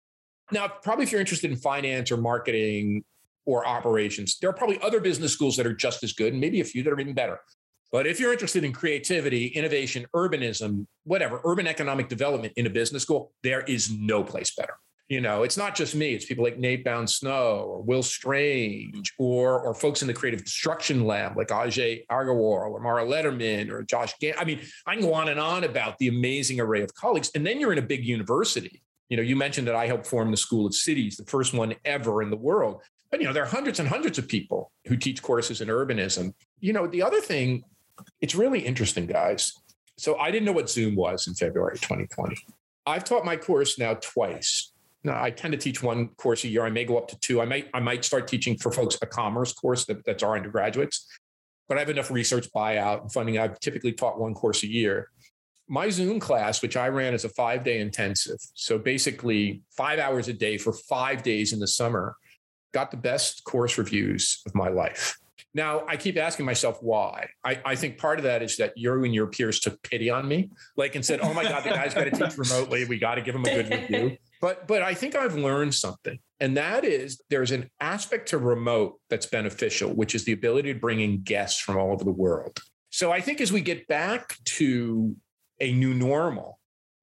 now, 0.53 0.69
probably 0.69 1.05
if 1.05 1.13
you're 1.13 1.21
interested 1.21 1.51
in 1.51 1.57
finance 1.57 2.11
or 2.11 2.17
marketing 2.17 3.05
or 3.47 3.67
operations. 3.67 4.39
There 4.39 4.51
are 4.51 4.55
probably 4.55 4.81
other 4.83 5.01
business 5.01 5.33
schools 5.33 5.57
that 5.57 5.67
are 5.67 5.75
just 5.75 6.05
as 6.05 6.13
good, 6.13 6.33
and 6.33 6.41
maybe 6.41 6.61
a 6.61 6.65
few 6.65 6.83
that 6.83 6.93
are 6.93 7.01
even 7.01 7.15
better. 7.15 7.41
But 7.93 8.07
if 8.07 8.21
you're 8.21 8.33
interested 8.33 8.63
in 8.63 8.73
creativity, 8.73 9.49
innovation, 9.49 10.07
urbanism, 10.15 10.87
whatever, 11.05 11.41
urban 11.45 11.67
economic 11.67 12.09
development 12.09 12.53
in 12.57 12.67
a 12.67 12.71
business 12.71 13.03
school, 13.03 13.33
there 13.43 13.63
is 13.63 13.91
no 13.91 14.23
place 14.23 14.55
better. 14.55 14.75
You 15.09 15.21
know, 15.21 15.43
it's 15.43 15.57
not 15.57 15.75
just 15.75 15.97
me, 15.97 16.15
it's 16.15 16.25
people 16.25 16.45
like 16.45 16.57
Nate 16.57 16.85
Baum-Snow 16.85 17.65
or 17.67 17.83
Will 17.83 18.05
Strange 18.05 19.13
or 19.19 19.61
or 19.61 19.75
folks 19.75 20.03
in 20.03 20.07
the 20.07 20.15
creative 20.15 20.45
destruction 20.45 21.05
lab 21.05 21.37
like 21.37 21.49
Ajay 21.49 22.07
Agrawal 22.07 22.71
or 22.71 22.79
Mara 22.79 23.05
Lederman 23.05 23.71
or 23.73 23.83
Josh 23.83 24.17
Gans. 24.21 24.37
I 24.39 24.45
mean, 24.45 24.61
I 24.87 24.95
can 24.95 25.03
go 25.03 25.13
on 25.13 25.29
and 25.29 25.41
on 25.41 25.65
about 25.65 25.99
the 25.99 26.07
amazing 26.07 26.61
array 26.61 26.83
of 26.83 26.95
colleagues. 26.95 27.33
And 27.35 27.45
then 27.45 27.59
you're 27.59 27.73
in 27.73 27.79
a 27.79 27.83
big 27.83 28.05
university. 28.05 28.83
You 29.11 29.17
know, 29.17 29.23
you 29.23 29.37
mentioned 29.37 29.67
that 29.67 29.75
I 29.75 29.87
helped 29.87 30.07
form 30.07 30.31
the 30.31 30.37
School 30.37 30.67
of 30.67 30.75
Cities, 30.75 31.17
the 31.17 31.25
first 31.25 31.53
one 31.53 31.75
ever 31.85 32.23
in 32.23 32.31
the 32.31 32.37
world. 32.37 32.83
But 33.11 33.21
you 33.21 33.27
know, 33.27 33.33
there 33.33 33.43
are 33.43 33.47
hundreds 33.47 33.81
and 33.81 33.89
hundreds 33.89 34.19
of 34.19 34.29
people 34.29 34.71
who 34.87 34.97
teach 34.97 35.21
courses 35.21 35.61
in 35.61 35.69
urbanism. 35.69 36.33
You 36.61 36.73
know, 36.73 36.87
the 36.87 37.03
other 37.03 37.21
thing, 37.21 37.65
it's 38.21 38.37
really 38.37 38.61
interesting, 38.61 39.07
guys. 39.07 39.53
So 39.99 40.17
I 40.17 40.31
didn't 40.31 40.47
know 40.47 40.53
what 40.53 40.71
Zoom 40.71 40.95
was 40.95 41.27
in 41.27 41.35
February 41.35 41.77
2020. 41.77 42.37
I've 42.87 43.05
taught 43.05 43.25
my 43.25 43.37
course 43.37 43.79
now 43.79 43.95
twice. 43.95 44.73
Now 45.03 45.21
I 45.23 45.31
tend 45.31 45.53
to 45.53 45.59
teach 45.59 45.83
one 45.83 46.09
course 46.11 46.45
a 46.45 46.49
year. 46.49 46.65
I 46.65 46.71
may 46.71 46.85
go 46.85 46.97
up 46.97 47.09
to 47.09 47.19
two. 47.19 47.41
I 47.41 47.45
might 47.45 47.69
I 47.75 47.81
might 47.81 48.05
start 48.05 48.29
teaching 48.29 48.57
for 48.57 48.71
folks 48.71 48.97
a 49.03 49.07
commerce 49.07 49.53
course 49.53 49.87
that, 49.87 50.05
that's 50.05 50.23
our 50.23 50.37
undergraduates. 50.37 51.07
But 51.69 51.79
I 51.79 51.81
have 51.81 51.91
enough 51.91 52.11
research 52.11 52.49
buyout 52.55 53.03
and 53.03 53.13
funding. 53.13 53.39
I've 53.39 53.59
typically 53.61 53.93
taught 53.93 54.21
one 54.21 54.35
course 54.35 54.63
a 54.63 54.69
year. 54.69 55.11
My 55.71 55.89
Zoom 55.89 56.19
class, 56.19 56.63
which 56.63 56.77
I 56.77 56.89
ran 56.89 57.15
as 57.15 57.25
a 57.25 57.29
five 57.29 57.63
day 57.63 57.79
intensive, 57.79 58.39
so 58.55 58.77
basically 58.77 59.63
five 59.71 60.01
hours 60.01 60.27
a 60.27 60.33
day 60.33 60.59
for 60.59 60.73
five 60.73 61.23
days 61.23 61.53
in 61.53 61.61
the 61.61 61.69
summer, 61.69 62.17
got 62.75 62.91
the 62.91 62.97
best 62.97 63.45
course 63.45 63.79
reviews 63.79 64.43
of 64.47 64.55
my 64.57 64.69
life. 64.69 65.17
Now, 65.55 65.85
I 65.87 65.97
keep 65.97 66.17
asking 66.17 66.45
myself 66.45 66.79
why. 66.81 67.29
I, 67.45 67.61
I, 67.65 67.75
think 67.77 67.99
part 67.99 68.19
of 68.19 68.25
that 68.25 68.43
is 68.43 68.57
that 68.57 68.73
you 68.77 69.05
and 69.05 69.15
your 69.15 69.29
peers 69.29 69.61
took 69.61 69.81
pity 69.83 70.11
on 70.11 70.27
me, 70.27 70.51
like 70.77 70.97
and 70.97 71.05
said, 71.05 71.21
"Oh 71.23 71.33
my 71.33 71.45
God, 71.45 71.63
the 71.63 71.71
guy's 71.71 71.95
got 71.95 72.05
to 72.05 72.11
teach 72.11 72.37
remotely. 72.37 72.85
We 72.85 72.99
got 72.99 73.15
to 73.15 73.23
give 73.23 73.35
him 73.35 73.45
a 73.45 73.51
good 73.51 73.71
review." 73.71 74.17
But 74.41 74.67
but 74.67 74.83
I 74.83 74.95
think 74.95 75.15
I've 75.15 75.35
learned 75.35 75.75
something, 75.75 76.19
and 76.41 76.57
that 76.57 76.85
is 76.85 77.21
there's 77.31 77.51
an 77.51 77.69
aspect 77.81 78.29
to 78.31 78.39
remote 78.39 79.01
that's 79.09 79.27
beneficial, 79.27 79.93
which 79.93 80.15
is 80.15 80.25
the 80.25 80.33
ability 80.33 80.73
to 80.73 80.79
bring 80.79 81.01
in 81.01 81.23
guests 81.23 81.61
from 81.61 81.77
all 81.77 81.93
over 81.93 82.05
the 82.05 82.11
world. 82.11 82.61
So 82.91 83.13
I 83.13 83.21
think 83.21 83.41
as 83.41 83.53
we 83.53 83.61
get 83.61 83.87
back 83.87 84.37
to 84.57 85.15
a 85.61 85.73
new 85.73 85.95
normal, 85.95 86.61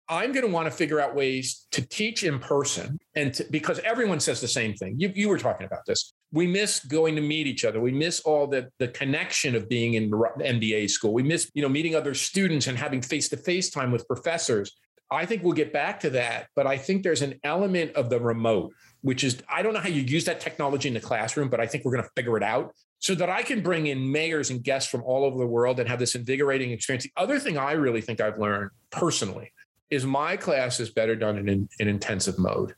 I'm 0.09 0.31
going 0.31 0.45
to 0.45 0.51
want 0.51 0.67
to 0.67 0.71
figure 0.71 1.01
out 1.01 1.15
ways 1.15 1.67
to 1.71 1.85
teach 1.85 2.23
in 2.23 2.39
person, 2.39 2.97
and 3.15 3.33
to, 3.33 3.45
because 3.51 3.79
everyone 3.79 4.19
says 4.19 4.39
the 4.39 4.47
same 4.47 4.73
thing. 4.73 4.95
You, 4.97 5.11
you 5.13 5.27
were 5.27 5.37
talking 5.37 5.65
about 5.65 5.85
this. 5.85 6.13
We 6.31 6.47
miss 6.47 6.79
going 6.79 7.15
to 7.15 7.21
meet 7.21 7.45
each 7.45 7.65
other. 7.65 7.81
We 7.81 7.91
miss 7.91 8.21
all 8.21 8.47
the 8.47 8.69
the 8.79 8.87
connection 8.87 9.55
of 9.55 9.67
being 9.67 9.95
in 9.95 10.09
MBA 10.09 10.89
school. 10.89 11.13
We 11.13 11.23
miss 11.23 11.51
you 11.53 11.61
know 11.61 11.69
meeting 11.69 11.95
other 11.95 12.13
students 12.13 12.67
and 12.67 12.77
having 12.77 13.01
face 13.01 13.27
to 13.29 13.37
face 13.37 13.69
time 13.69 13.91
with 13.91 14.07
professors. 14.07 14.71
I 15.11 15.25
think 15.25 15.43
we'll 15.43 15.53
get 15.53 15.71
back 15.71 16.01
to 16.01 16.09
that, 16.11 16.47
but 16.55 16.67
I 16.67 16.77
think 16.77 17.03
there's 17.03 17.21
an 17.21 17.39
element 17.43 17.95
of 17.95 18.09
the 18.09 18.19
remote, 18.19 18.73
which 19.01 19.23
is 19.23 19.41
I 19.49 19.61
don't 19.61 19.73
know 19.73 19.79
how 19.79 19.89
you 19.89 20.01
use 20.01 20.25
that 20.25 20.39
technology 20.39 20.87
in 20.87 20.93
the 20.93 21.01
classroom, 21.01 21.49
but 21.49 21.59
I 21.59 21.67
think 21.67 21.83
we're 21.83 21.93
going 21.93 22.03
to 22.03 22.09
figure 22.15 22.37
it 22.37 22.43
out 22.43 22.73
so 22.99 23.15
that 23.15 23.29
I 23.29 23.43
can 23.43 23.61
bring 23.61 23.87
in 23.87 24.11
mayors 24.11 24.49
and 24.49 24.63
guests 24.63 24.89
from 24.89 25.03
all 25.03 25.23
over 25.23 25.37
the 25.37 25.45
world 25.45 25.79
and 25.79 25.87
have 25.87 25.99
this 25.99 26.15
invigorating 26.15 26.71
experience. 26.71 27.03
The 27.03 27.21
other 27.21 27.39
thing 27.39 27.57
I 27.57 27.73
really 27.73 28.01
think 28.01 28.21
I've 28.21 28.39
learned 28.39 28.71
personally 28.89 29.51
is 29.89 30.05
my 30.05 30.35
class 30.35 30.79
is 30.79 30.89
better 30.89 31.15
done 31.15 31.37
in, 31.37 31.47
an 31.47 31.69
in 31.79 31.87
intensive 31.87 32.37
mode. 32.37 32.75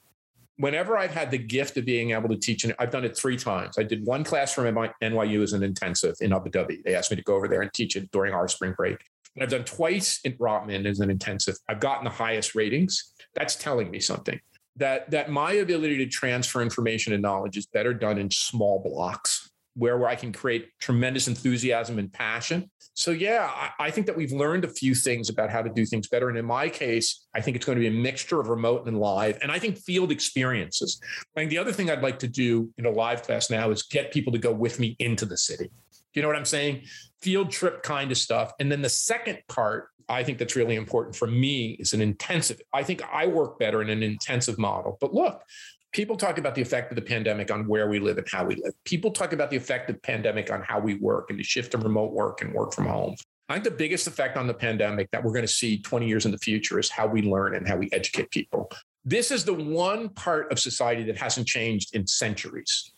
Whenever 0.57 0.97
I've 0.97 1.13
had 1.13 1.31
the 1.31 1.37
gift 1.37 1.77
of 1.77 1.85
being 1.85 2.11
able 2.11 2.27
to 2.29 2.35
teach, 2.35 2.65
and 2.65 2.75
I've 2.77 2.91
done 2.91 3.05
it 3.05 3.17
three 3.17 3.37
times. 3.37 3.77
I 3.77 3.83
did 3.83 4.05
one 4.05 4.25
class 4.25 4.53
from 4.53 4.65
NYU 4.65 5.41
as 5.41 5.53
an 5.53 5.63
intensive 5.63 6.15
in 6.19 6.33
Abu 6.33 6.49
Dhabi. 6.49 6.83
They 6.83 6.95
asked 6.95 7.11
me 7.11 7.17
to 7.17 7.23
go 7.23 7.35
over 7.35 7.47
there 7.47 7.61
and 7.61 7.71
teach 7.71 7.95
it 7.95 8.11
during 8.11 8.33
our 8.33 8.49
spring 8.49 8.73
break. 8.75 8.97
And 9.35 9.43
I've 9.43 9.49
done 9.49 9.63
twice 9.63 10.19
in 10.25 10.33
Rotman 10.33 10.85
as 10.85 10.99
an 10.99 11.09
intensive. 11.09 11.55
I've 11.69 11.79
gotten 11.79 12.03
the 12.03 12.09
highest 12.09 12.55
ratings. 12.55 13.13
That's 13.35 13.55
telling 13.55 13.89
me 13.89 14.01
something 14.01 14.39
that 14.75 15.09
that 15.11 15.29
my 15.29 15.53
ability 15.53 15.97
to 15.97 16.07
transfer 16.07 16.61
information 16.61 17.13
and 17.13 17.21
knowledge 17.21 17.57
is 17.57 17.65
better 17.67 17.93
done 17.93 18.17
in 18.17 18.31
small 18.31 18.79
blocks 18.79 19.48
where, 19.79 19.97
where 19.97 20.09
I 20.09 20.15
can 20.15 20.33
create 20.33 20.69
tremendous 20.79 21.27
enthusiasm 21.27 21.99
and 21.99 22.11
passion. 22.11 22.69
So, 22.93 23.11
yeah, 23.11 23.49
I, 23.49 23.85
I, 23.87 23.91
think 23.91 24.07
that 24.07 24.17
we've 24.17 24.33
learned 24.33 24.65
a 24.65 24.67
few 24.67 24.93
things 24.93 25.29
about 25.29 25.49
how 25.49 25.61
to 25.61 25.69
do 25.69 25.85
things 25.85 26.09
better. 26.09 26.27
And 26.27 26.37
in 26.37 26.45
my 26.45 26.67
case, 26.67 27.25
I 27.33 27.39
think 27.39 27.55
it's 27.55 27.65
going 27.65 27.77
to 27.77 27.79
be 27.79 27.87
a 27.87 28.01
mixture 28.01 28.41
of 28.41 28.49
remote 28.49 28.87
and 28.87 28.99
live. 28.99 29.37
And 29.41 29.51
I 29.51 29.57
think 29.57 29.77
field 29.77 30.11
experiences. 30.11 30.99
I 31.35 31.39
think 31.39 31.49
the 31.49 31.57
other 31.57 31.71
thing 31.71 31.89
I'd 31.89 32.03
like 32.03 32.19
to 32.19 32.27
do 32.27 32.69
in 32.77 32.85
a 32.85 32.91
live 32.91 33.23
class 33.23 33.49
now 33.49 33.71
is 33.71 33.83
get 33.83 34.11
people 34.11 34.33
to 34.33 34.39
go 34.39 34.51
with 34.51 34.79
me 34.79 34.97
into 34.99 35.25
the 35.25 35.37
city. 35.37 35.71
You 36.13 36.21
know 36.21 36.27
what 36.27 36.37
I'm 36.37 36.45
saying? 36.45 36.83
Field 37.21 37.49
trip 37.49 37.81
kind 37.81 38.11
of 38.11 38.17
stuff. 38.17 38.51
And 38.59 38.69
then 38.69 38.81
the 38.81 38.89
second 38.89 39.39
part, 39.47 39.87
I 40.09 40.23
think 40.23 40.37
that's 40.37 40.55
really 40.57 40.75
important 40.75 41.15
for 41.15 41.27
me 41.27 41.77
is 41.79 41.93
an 41.93 42.01
intensive. 42.01 42.59
I 42.73 42.83
think 42.83 43.01
I 43.13 43.27
work 43.27 43.59
better 43.59 43.81
in 43.81 43.89
an 43.89 44.03
intensive 44.03 44.57
model. 44.57 44.97
But 44.99 45.13
look, 45.13 45.43
people 45.91 46.15
talk 46.15 46.37
about 46.37 46.55
the 46.55 46.61
effect 46.61 46.91
of 46.91 46.95
the 46.95 47.01
pandemic 47.01 47.51
on 47.51 47.67
where 47.67 47.89
we 47.89 47.99
live 47.99 48.17
and 48.17 48.27
how 48.29 48.45
we 48.45 48.55
live. 48.55 48.73
People 48.85 49.11
talk 49.11 49.33
about 49.33 49.49
the 49.49 49.57
effect 49.57 49.89
of 49.89 49.95
the 49.95 50.01
pandemic 50.01 50.51
on 50.51 50.61
how 50.61 50.79
we 50.79 50.95
work 50.95 51.29
and 51.29 51.39
the 51.39 51.43
shift 51.43 51.71
to 51.71 51.77
remote 51.77 52.11
work 52.11 52.41
and 52.41 52.53
work 52.53 52.73
from 52.73 52.85
home. 52.85 53.15
I 53.47 53.53
think 53.53 53.63
the 53.63 53.71
biggest 53.71 54.05
effect 54.05 54.37
on 54.37 54.45
the 54.45 54.53
pandemic 54.53 55.09
that 55.11 55.23
we're 55.23 55.31
going 55.31 55.45
to 55.45 55.51
see 55.51 55.79
20 55.79 56.07
years 56.07 56.25
in 56.25 56.31
the 56.31 56.37
future 56.37 56.77
is 56.77 56.89
how 56.89 57.07
we 57.07 57.23
learn 57.23 57.55
and 57.55 57.67
how 57.67 57.77
we 57.77 57.89
educate 57.91 58.29
people. 58.29 58.71
This 59.03 59.31
is 59.31 59.43
the 59.43 59.53
one 59.53 60.09
part 60.09 60.51
of 60.51 60.59
society 60.59 61.03
that 61.03 61.17
hasn't 61.17 61.47
changed 61.47 61.95
in 61.95 62.05
centuries. 62.05 62.91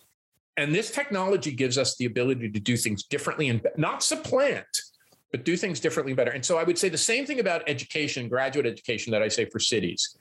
And 0.57 0.75
this 0.75 0.91
technology 0.91 1.51
gives 1.51 1.77
us 1.77 1.95
the 1.95 2.05
ability 2.05 2.49
to 2.51 2.59
do 2.59 2.75
things 2.75 3.03
differently 3.03 3.47
and 3.47 3.65
not 3.77 4.03
supplant, 4.03 4.65
but 5.31 5.45
do 5.45 5.55
things 5.55 5.79
differently 5.79 6.13
better. 6.13 6.31
And 6.31 6.45
so 6.45 6.57
I 6.57 6.65
would 6.65 6.77
say 6.77 6.89
the 6.89 6.97
same 6.97 7.25
thing 7.25 7.39
about 7.39 7.63
education, 7.67 8.27
graduate 8.27 8.65
education, 8.65 9.11
that 9.11 9.21
I 9.21 9.29
say 9.29 9.45
for 9.45 9.59
cities 9.59 10.17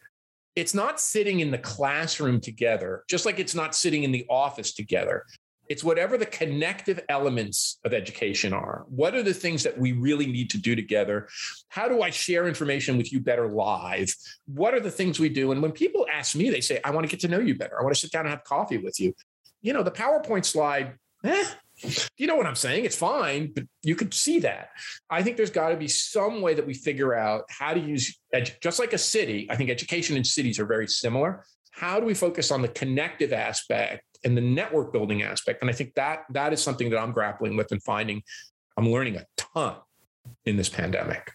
it's 0.57 0.75
not 0.75 1.01
sitting 1.01 1.41
in 1.41 1.51
the 1.51 1.59
classroom 1.59 2.41
together, 2.41 3.05
just 3.09 3.27
like 3.27 3.39
it's 3.39 3.55
not 3.55 3.75
sitting 3.75 4.03
in 4.03 4.13
the 4.13 4.27
office 4.29 4.73
together. 4.73 5.25
It's 5.69 5.85
whatever 5.85 6.19
the 6.19 6.27
connective 6.27 6.99
elements 7.09 7.79
of 7.85 7.95
education 7.95 8.53
are. 8.53 8.85
What 8.89 9.15
are 9.15 9.23
the 9.23 9.33
things 9.33 9.63
that 9.63 9.79
we 9.79 9.93
really 9.93 10.27
need 10.27 10.51
to 10.51 10.59
do 10.59 10.75
together? 10.75 11.29
How 11.69 11.89
do 11.89 12.03
I 12.03 12.11
share 12.11 12.49
information 12.49 12.97
with 12.97 13.13
you 13.13 13.21
better 13.21 13.47
live? 13.47 14.13
What 14.47 14.75
are 14.75 14.81
the 14.81 14.91
things 14.91 15.21
we 15.21 15.29
do? 15.29 15.53
And 15.53 15.63
when 15.63 15.71
people 15.71 16.09
ask 16.13 16.35
me, 16.35 16.51
they 16.51 16.61
say, 16.61 16.81
I 16.85 16.91
want 16.91 17.07
to 17.07 17.11
get 17.11 17.21
to 17.21 17.29
know 17.29 17.39
you 17.39 17.55
better. 17.55 17.79
I 17.79 17.85
want 17.85 17.95
to 17.95 18.01
sit 18.01 18.11
down 18.11 18.27
and 18.27 18.31
have 18.31 18.43
coffee 18.43 18.79
with 18.79 18.99
you. 18.99 19.15
You 19.63 19.73
know, 19.73 19.85
the 19.85 19.93
PowerPoint 19.93 20.45
slide, 20.45 20.95
eh, 21.23 21.45
you 22.17 22.27
know 22.27 22.37
what 22.37 22.47
I'm 22.47 22.55
saying? 22.55 22.85
It's 22.85 22.97
fine, 22.97 23.53
but 23.55 23.65
you 23.83 23.95
could 23.95 24.13
see 24.13 24.41
that. 24.41 24.71
I 25.09 25.23
think 25.23 25.37
there's 25.37 25.51
got 25.51 25.71
to 25.71 25.77
be 25.77 25.89
some 25.89 26.43
way 26.43 26.55
that 26.55 26.67
we 26.67 26.75
figure 26.75 27.15
out 27.15 27.45
how 27.49 27.75
to 27.75 27.81
use, 27.81 28.19
just 28.61 28.79
like 28.79 28.93
a 28.93 28.99
city. 28.99 29.47
I 29.51 29.57
think 29.57 29.71
education 29.71 30.17
in 30.17 30.25
cities 30.25 30.59
are 30.59 30.67
very 30.67 30.87
similar. 30.87 31.45
How 31.71 32.01
do 32.01 32.07
we 32.07 32.15
focus 32.15 32.51
on 32.51 32.63
the 32.63 32.69
connective 32.69 33.33
aspect 33.33 34.03
and 34.25 34.37
the 34.37 34.43
network 34.43 34.93
building 34.93 35.23
aspect? 35.23 35.63
And 35.63 35.71
I 35.71 35.73
think 35.73 35.95
that 35.95 36.25
that 36.31 36.53
is 36.53 36.63
something 36.63 36.91
that 36.91 36.99
I'm 36.99 37.13
grappling 37.13 37.57
with 37.57 37.73
and 37.73 37.83
finding. 37.83 38.23
I'm 38.77 38.91
learning 38.91 39.17
a 39.17 39.25
ton 39.37 39.77
in 40.45 40.57
this 40.57 40.69
pandemic. 40.69 41.31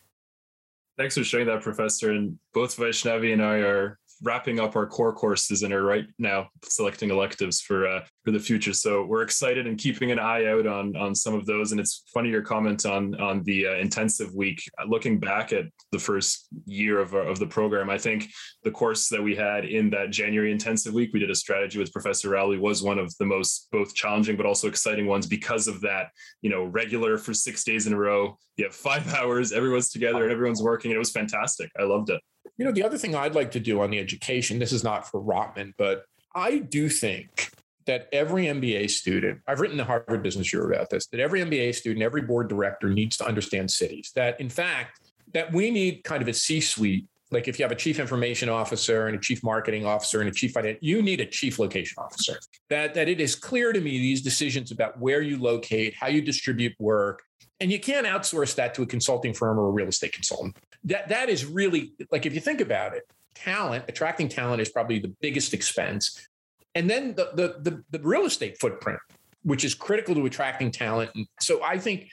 Thanks 0.98 1.18
for 1.18 1.24
sharing 1.24 1.48
that, 1.48 1.62
Professor. 1.62 2.12
And 2.12 2.40
both 2.54 2.78
Vaishnavi 2.78 3.34
and 3.34 3.44
I 3.44 3.58
are 3.58 4.00
wrapping 4.24 4.60
up 4.60 4.76
our 4.76 4.88
core 4.88 5.14
courses 5.14 5.64
and 5.64 5.74
are 5.74 5.84
right 5.84 6.06
now 6.18 6.48
selecting 6.64 7.10
electives 7.10 7.62
for 7.62 7.88
uh, 7.88 8.02
for 8.24 8.32
the 8.32 8.40
future. 8.40 8.74
So 8.74 9.06
we're 9.06 9.22
excited 9.22 9.68
and 9.68 9.78
keeping 9.78 10.12
an 10.12 10.20
eye 10.20 10.46
out 10.46 10.66
on 10.66 10.96
on 10.96 11.14
some 11.14 11.34
of 11.34 11.46
those. 11.46 11.72
And 11.72 11.80
it's 11.80 12.04
funny 12.14 12.30
your 12.30 12.42
comment 12.42 12.86
on 12.86 13.20
on 13.22 13.44
the 13.44 13.68
uh, 13.68 13.76
intensive 13.76 14.34
week. 14.34 14.62
Looking 14.88 15.20
back 15.20 15.54
at 15.54 15.66
the 15.92 16.00
first 16.00 16.48
year 16.66 17.00
of 17.00 17.14
of 17.14 17.40
the 17.40 17.48
program, 17.48 17.90
I 17.90 17.98
think 17.98 18.28
the 18.64 18.72
course 18.72 19.10
that 19.10 19.22
we 19.22 19.36
had 19.36 19.66
in 19.66 19.90
that 19.92 20.12
January 20.12 20.52
intensive 20.52 20.94
week, 20.94 21.12
we 21.14 21.20
did 21.20 21.32
a 21.32 21.36
strategy 21.36 21.80
with 21.80 21.94
Professor 21.94 22.30
Rowley, 22.30 22.58
was 22.58 22.84
one 22.84 23.00
of 23.00 23.16
the 23.18 23.26
most 23.26 23.68
both 23.72 23.94
challenging 23.94 24.38
but 24.38 24.46
also 24.46 24.68
exciting 24.68 25.08
ones 25.08 25.28
because 25.28 25.68
of 25.68 25.82
that. 25.82 26.10
You 26.42 26.50
know, 26.50 26.64
regular 26.64 27.18
for 27.18 27.34
six 27.34 27.64
days 27.64 27.88
in 27.88 27.94
a 27.94 27.98
row. 27.98 28.38
You 28.58 28.66
have 28.66 28.76
five 28.76 29.14
hours, 29.16 29.52
everyone's 29.52 29.90
together 29.90 30.24
and 30.24 30.32
everyone's 30.32 30.62
working. 30.62 30.92
And 30.92 30.96
it 30.96 31.00
was 31.00 31.12
fantastic. 31.12 31.70
I 31.78 31.84
loved 31.84 32.10
it. 32.10 32.22
You 32.58 32.66
know, 32.66 32.72
the 32.72 32.84
other 32.84 32.98
thing 32.98 33.16
I'd 33.16 33.36
like 33.36 33.52
to 33.52 33.60
do 33.60 33.82
on 33.82 33.90
the 33.92 34.00
education, 34.00 34.60
this 34.60 34.72
is 34.72 34.84
not 34.84 35.10
for 35.10 35.22
Rotman, 35.22 35.74
but 35.78 36.06
I 36.34 36.60
do 36.60 36.90
think 36.90 37.52
that 37.86 38.08
every 38.12 38.46
MBA 38.46 38.90
student, 38.90 39.42
I've 39.48 39.60
written 39.60 39.78
the 39.78 39.84
Harvard 39.84 40.24
Business 40.24 40.54
Review 40.54 40.74
about 40.74 40.90
this, 40.90 41.08
that 41.08 41.20
every 41.20 41.42
MBA 41.42 41.76
student, 41.76 42.04
every 42.04 42.22
board 42.22 42.48
director 42.48 42.90
needs 42.90 43.18
to 43.18 43.26
understand 43.26 43.70
cities. 43.70 44.12
That 44.16 44.40
in 44.40 44.50
fact, 44.50 45.00
that 45.34 45.52
we 45.52 45.70
need 45.70 46.04
kind 46.04 46.22
of 46.22 46.28
a 46.28 46.34
C-suite. 46.34 47.06
Like 47.32 47.48
if 47.48 47.60
you 47.60 47.64
have 47.64 47.72
a 47.72 47.76
chief 47.76 48.00
information 48.00 48.50
officer 48.50 49.08
and 49.08 49.18
a 49.18 49.20
chief 49.20 49.44
marketing 49.44 49.86
officer 49.86 50.22
and 50.22 50.30
a 50.30 50.32
chief 50.32 50.52
finance, 50.52 50.78
you 50.82 51.02
need 51.02 51.20
a 51.20 51.26
chief 51.26 51.60
location 51.60 51.96
officer. 51.98 52.40
That 52.70 52.94
that 52.94 53.10
it 53.10 53.20
is 53.20 53.36
clear 53.36 53.74
to 53.74 53.82
me 53.82 53.92
these 53.98 54.22
decisions 54.22 54.72
about 54.72 55.00
where 55.00 55.22
you 55.22 55.38
locate, 55.38 55.96
how 55.96 56.08
you 56.08 56.22
distribute 56.22 56.74
work, 56.80 57.24
and 57.60 57.72
you 57.72 57.80
can't 57.80 58.06
outsource 58.06 58.56
that 58.56 58.74
to 58.76 58.84
a 58.84 58.86
consulting 58.86 59.34
firm 59.34 59.60
or 59.60 59.68
a 59.68 59.72
real 59.72 59.88
estate 59.88 60.14
consultant. 60.14 60.58
That 60.84 61.10
that 61.10 61.30
is 61.30 61.46
really 61.46 61.94
like 62.12 62.26
if 62.26 62.34
you 62.34 62.42
think 62.42 62.62
about 62.62 62.96
it, 62.96 63.04
talent, 63.34 63.86
attracting 63.88 64.30
talent 64.30 64.62
is 64.62 64.70
probably 64.70 65.00
the 65.00 65.14
biggest 65.22 65.54
expense. 65.54 66.28
And 66.74 66.90
then 66.90 67.16
the 67.16 67.32
the 67.34 67.70
the, 67.70 67.84
the 67.98 68.00
real 68.00 68.26
estate 68.26 68.60
footprint, 68.60 69.00
which 69.44 69.64
is 69.64 69.74
critical 69.74 70.16
to 70.16 70.26
attracting 70.26 70.72
talent. 70.72 71.12
And 71.16 71.28
so 71.40 71.64
I 71.64 71.78
think 71.78 72.10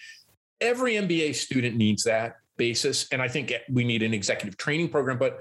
every 0.61 0.95
MBA 0.95 1.35
student 1.35 1.77
needs 1.77 2.05
that 2.05 2.37
basis. 2.57 3.09
And 3.11 3.21
I 3.21 3.29
think 3.29 3.53
we 3.69 3.85
need 3.85 4.03
an 4.03 4.15
executive 4.15 4.57
training 4.57 4.89
program, 4.89 5.19
but 5.19 5.41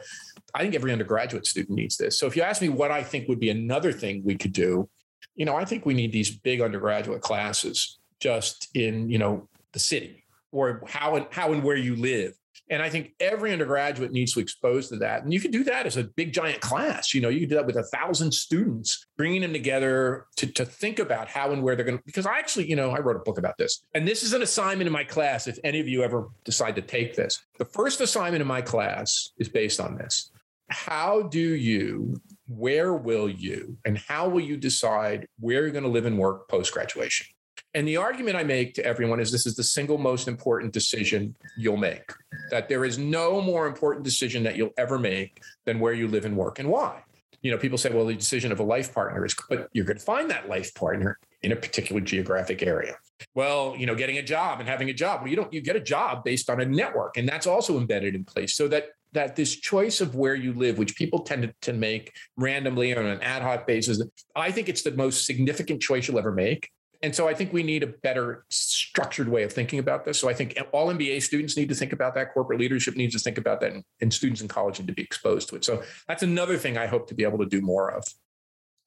I 0.56 0.64
think 0.64 0.74
every 0.74 0.92
undergraduate 0.92 1.46
student 1.46 1.78
needs 1.78 1.98
this. 1.98 2.18
So 2.18 2.26
if 2.26 2.36
you 2.36 2.42
ask 2.42 2.62
me 2.62 2.70
what 2.70 2.92
I 2.92 3.04
think 3.04 3.28
would 3.28 3.40
be 3.40 3.50
another 3.50 3.92
thing 3.92 4.24
we 4.24 4.36
could 4.36 4.54
do, 4.54 4.90
you 5.36 5.46
know, 5.46 5.56
I 5.56 5.66
think 5.66 5.86
we 5.86 5.94
need 5.94 6.12
these 6.12 6.32
big 6.32 6.62
undergraduate 6.62 7.22
classes 7.22 8.00
just 8.20 8.70
in, 8.76 9.10
you 9.10 9.18
know, 9.18 9.48
the 9.74 9.80
city 9.80 10.24
or 10.52 10.84
how 10.88 11.16
and 11.16 11.28
how 11.32 11.54
and 11.54 11.64
where 11.64 11.78
you 11.78 11.96
live. 11.96 12.34
And 12.70 12.82
I 12.82 12.90
think 12.90 13.14
every 13.20 13.52
undergraduate 13.52 14.12
needs 14.12 14.34
to 14.34 14.40
expose 14.40 14.88
to 14.90 14.98
that. 14.98 15.24
And 15.24 15.34
you 15.34 15.42
can 15.42 15.52
do 15.52 15.64
that 15.66 15.86
as 15.86 15.98
a 15.98 16.06
big 16.06 16.32
giant 16.32 16.62
class. 16.62 17.14
You 17.14 17.20
know, 17.20 17.28
you 17.28 17.42
can 17.42 17.50
do 17.50 17.56
that 17.56 17.66
with 17.66 17.76
a 17.76 17.84
thousand 17.84 18.34
students, 18.34 19.06
bringing 19.18 19.42
them 19.42 19.52
together 19.52 20.28
to, 20.38 20.48
to 20.48 20.66
think 20.66 21.00
about 21.00 21.28
how 21.28 21.52
and 21.52 21.64
where 21.64 21.76
they're 21.76 21.86
going 21.86 21.98
to. 21.98 22.04
Because 22.06 22.26
I 22.26 22.40
actually, 22.40 22.70
you 22.70 22.78
know, 22.78 22.92
I 22.92 23.00
wrote 23.00 23.18
a 23.18 23.24
book 23.24 23.38
about 23.38 23.58
this. 23.58 23.84
And 23.94 24.08
this 24.08 24.24
is 24.24 24.32
an 24.32 24.42
assignment 24.42 24.88
in 24.88 24.94
my 24.94 25.04
class. 25.04 25.48
If 25.48 25.60
any 25.66 25.82
of 25.82 25.88
you 25.88 26.02
ever 26.02 26.30
decide 26.46 26.76
to 26.78 26.82
take 26.82 27.14
this, 27.14 27.42
the 27.58 27.66
first 27.66 28.00
assignment 28.00 28.42
in 28.42 28.48
my 28.48 28.62
class 28.62 29.32
is 29.38 29.50
based 29.50 29.82
on 29.82 29.98
this. 29.98 30.32
How 30.70 31.24
do 31.24 31.40
you, 31.56 32.16
where 32.48 32.94
will 32.94 33.30
you, 33.30 33.78
and 33.84 33.98
how 33.98 34.30
will 34.30 34.40
you 34.40 34.56
decide 34.56 35.28
where 35.40 35.64
you're 35.64 35.72
going 35.72 35.84
to 35.84 35.90
live 35.90 36.06
and 36.06 36.18
work 36.18 36.48
post 36.48 36.74
graduation? 36.74 37.28
And 37.74 37.88
the 37.88 37.98
argument 37.98 38.36
I 38.36 38.44
make 38.44 38.74
to 38.76 38.86
everyone 38.86 39.20
is 39.20 39.32
this 39.32 39.46
is 39.46 39.56
the 39.56 39.64
single 39.64 39.98
most 39.98 40.28
important 40.28 40.74
decision 40.74 41.36
you'll 41.58 41.78
make. 41.78 42.12
That 42.50 42.68
there 42.68 42.84
is 42.84 42.98
no 42.98 43.42
more 43.42 43.66
important 43.66 44.04
decision 44.04 44.44
that 44.44 44.58
you'll 44.58 44.74
ever 44.78 45.00
make 45.00 45.42
than 45.66 45.80
where 45.80 45.94
you 45.94 46.08
live 46.08 46.26
and 46.26 46.36
work 46.36 46.60
and 46.60 46.70
why. 46.70 47.04
You 47.42 47.52
know, 47.52 47.58
people 47.58 47.78
say, 47.78 47.90
well, 47.92 48.06
the 48.06 48.14
decision 48.14 48.52
of 48.52 48.60
a 48.60 48.64
life 48.64 48.94
partner 48.94 49.26
is, 49.26 49.36
but 49.50 49.70
you're 49.74 49.86
going 49.86 49.98
to 49.98 50.04
find 50.04 50.30
that 50.30 50.50
life 50.50 50.74
partner 50.76 51.18
in 51.42 51.52
a 51.52 51.56
particular 51.56 52.02
geographic 52.02 52.62
area. 52.62 52.98
Well, 53.34 53.76
you 53.78 53.86
know, 53.86 53.96
getting 53.96 54.18
a 54.18 54.22
job 54.22 54.60
and 54.60 54.70
having 54.70 54.90
a 54.90 54.94
job. 54.94 55.22
Well, 55.22 55.30
you 55.30 55.36
don't 55.36 55.52
you 55.54 55.62
get 55.62 55.76
a 55.76 55.82
job 55.82 56.24
based 56.24 56.50
on 56.50 56.62
a 56.62 56.66
network, 56.66 57.18
and 57.18 57.28
that's 57.28 57.48
also 57.48 57.78
embedded 57.78 58.16
in 58.16 58.26
place. 58.26 58.56
So 58.56 58.68
that 58.68 58.90
that 59.14 59.36
this 59.36 59.56
choice 59.56 60.02
of 60.02 60.16
where 60.16 60.36
you 60.36 60.54
live, 60.54 60.78
which 60.78 60.96
people 60.96 61.20
tend 61.20 61.44
to, 61.44 61.54
to 61.62 61.74
make 61.74 62.14
randomly 62.38 62.96
on 62.96 63.06
an 63.06 63.22
ad 63.22 63.42
hoc 63.42 63.68
basis, 63.68 64.02
I 64.36 64.52
think 64.52 64.70
it's 64.70 64.84
the 64.84 64.92
most 64.92 65.26
significant 65.26 65.82
choice 65.82 66.08
you'll 66.08 66.20
ever 66.20 66.32
make. 66.32 66.70
And 67.04 67.16
so 67.16 67.28
I 67.28 67.34
think 67.34 67.52
we 67.52 67.64
need 67.64 67.82
a 67.82 67.88
better 67.88 68.46
structured 68.50 69.28
way 69.28 69.44
of 69.44 69.52
thinking 69.52 69.80
about 69.80 70.06
this. 70.06 70.20
So 70.20 70.30
I 70.30 70.34
think 70.34 70.58
all 70.72 70.88
MBA 70.88 71.24
students 71.24 71.58
need 71.58 71.70
to 71.70 71.76
think 71.76 71.94
about 71.94 72.14
that. 72.14 72.34
Corporate 72.34 72.60
leadership 72.60 72.96
needs 72.96 73.14
to 73.14 73.20
think 73.20 73.38
about 73.38 73.60
that, 73.62 73.72
and, 73.72 73.84
and 74.02 74.14
students 74.14 74.42
in 74.42 74.48
college 74.48 74.80
need 74.80 74.88
to 74.88 74.94
be 74.94 75.02
exposed 75.02 75.50
to 75.50 75.56
it. 75.56 75.66
So 75.66 75.82
that's 76.08 76.22
another 76.22 76.58
thing 76.58 76.78
I 76.78 76.86
hope 76.86 77.08
to 77.08 77.16
be 77.16 77.24
able 77.24 77.40
to 77.40 77.46
do 77.46 77.62
more 77.62 77.92
of. 77.92 78.04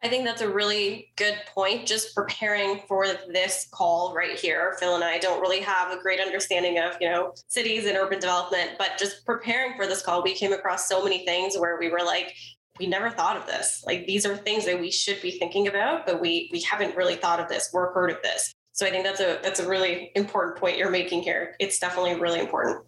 I 0.05 0.09
think 0.09 0.27
that's 0.27 0.43
a 0.43 0.49
really 0.49 1.13
good 1.17 1.39
point. 1.55 1.87
Just 1.87 2.15
preparing 2.15 2.83
for 2.87 3.07
this 3.33 3.67
call 3.73 4.15
right 4.15 4.39
here, 4.39 4.77
Phil 4.79 4.95
and 4.97 5.03
I 5.03 5.19
don't 5.19 5.41
really 5.41 5.61
have 5.61 5.93
a 5.93 6.01
great 6.01 6.21
understanding 6.21 6.79
of, 6.79 6.93
you 7.01 7.09
know, 7.09 7.33
cities 7.49 7.87
and 7.87 7.97
urban 7.97 8.21
development, 8.21 8.73
but 8.79 8.99
just 8.99 9.25
preparing 9.25 9.75
for 9.77 9.87
this 9.87 10.03
call, 10.03 10.23
we 10.23 10.35
came 10.35 10.53
across 10.53 10.89
so 10.89 11.03
many 11.03 11.25
things 11.25 11.57
where 11.57 11.79
we 11.79 11.89
were 11.89 12.03
like, 12.05 12.35
we 12.79 12.87
never 12.87 13.11
thought 13.11 13.37
of 13.37 13.47
this. 13.47 13.85
Like 13.87 14.07
these 14.07 14.27
are 14.27 14.37
things 14.37 14.65
that 14.67 14.81
we 14.81 14.91
should 14.91 15.21
be 15.23 15.33
thinking 15.33 15.69
about, 15.69 16.07
but 16.07 16.21
we 16.21 16.49
we 16.53 16.61
haven't 16.61 16.97
really 16.97 17.17
thought 17.17 17.41
of 17.41 17.49
this 17.49 17.71
or 17.73 17.93
heard 17.93 18.11
of 18.11 18.21
this. 18.23 18.55
So 18.73 18.87
I 18.87 18.91
think 18.91 19.05
that's 19.05 19.21
a 19.21 19.39
that's 19.43 19.61
a 19.61 19.69
really 19.69 20.11
important 20.17 20.59
point 20.59 20.77
you're 20.77 20.91
making 20.91 21.23
here. 21.23 21.55
It's 21.61 21.79
definitely 21.79 22.19
really 22.19 22.41
important. 22.41 22.85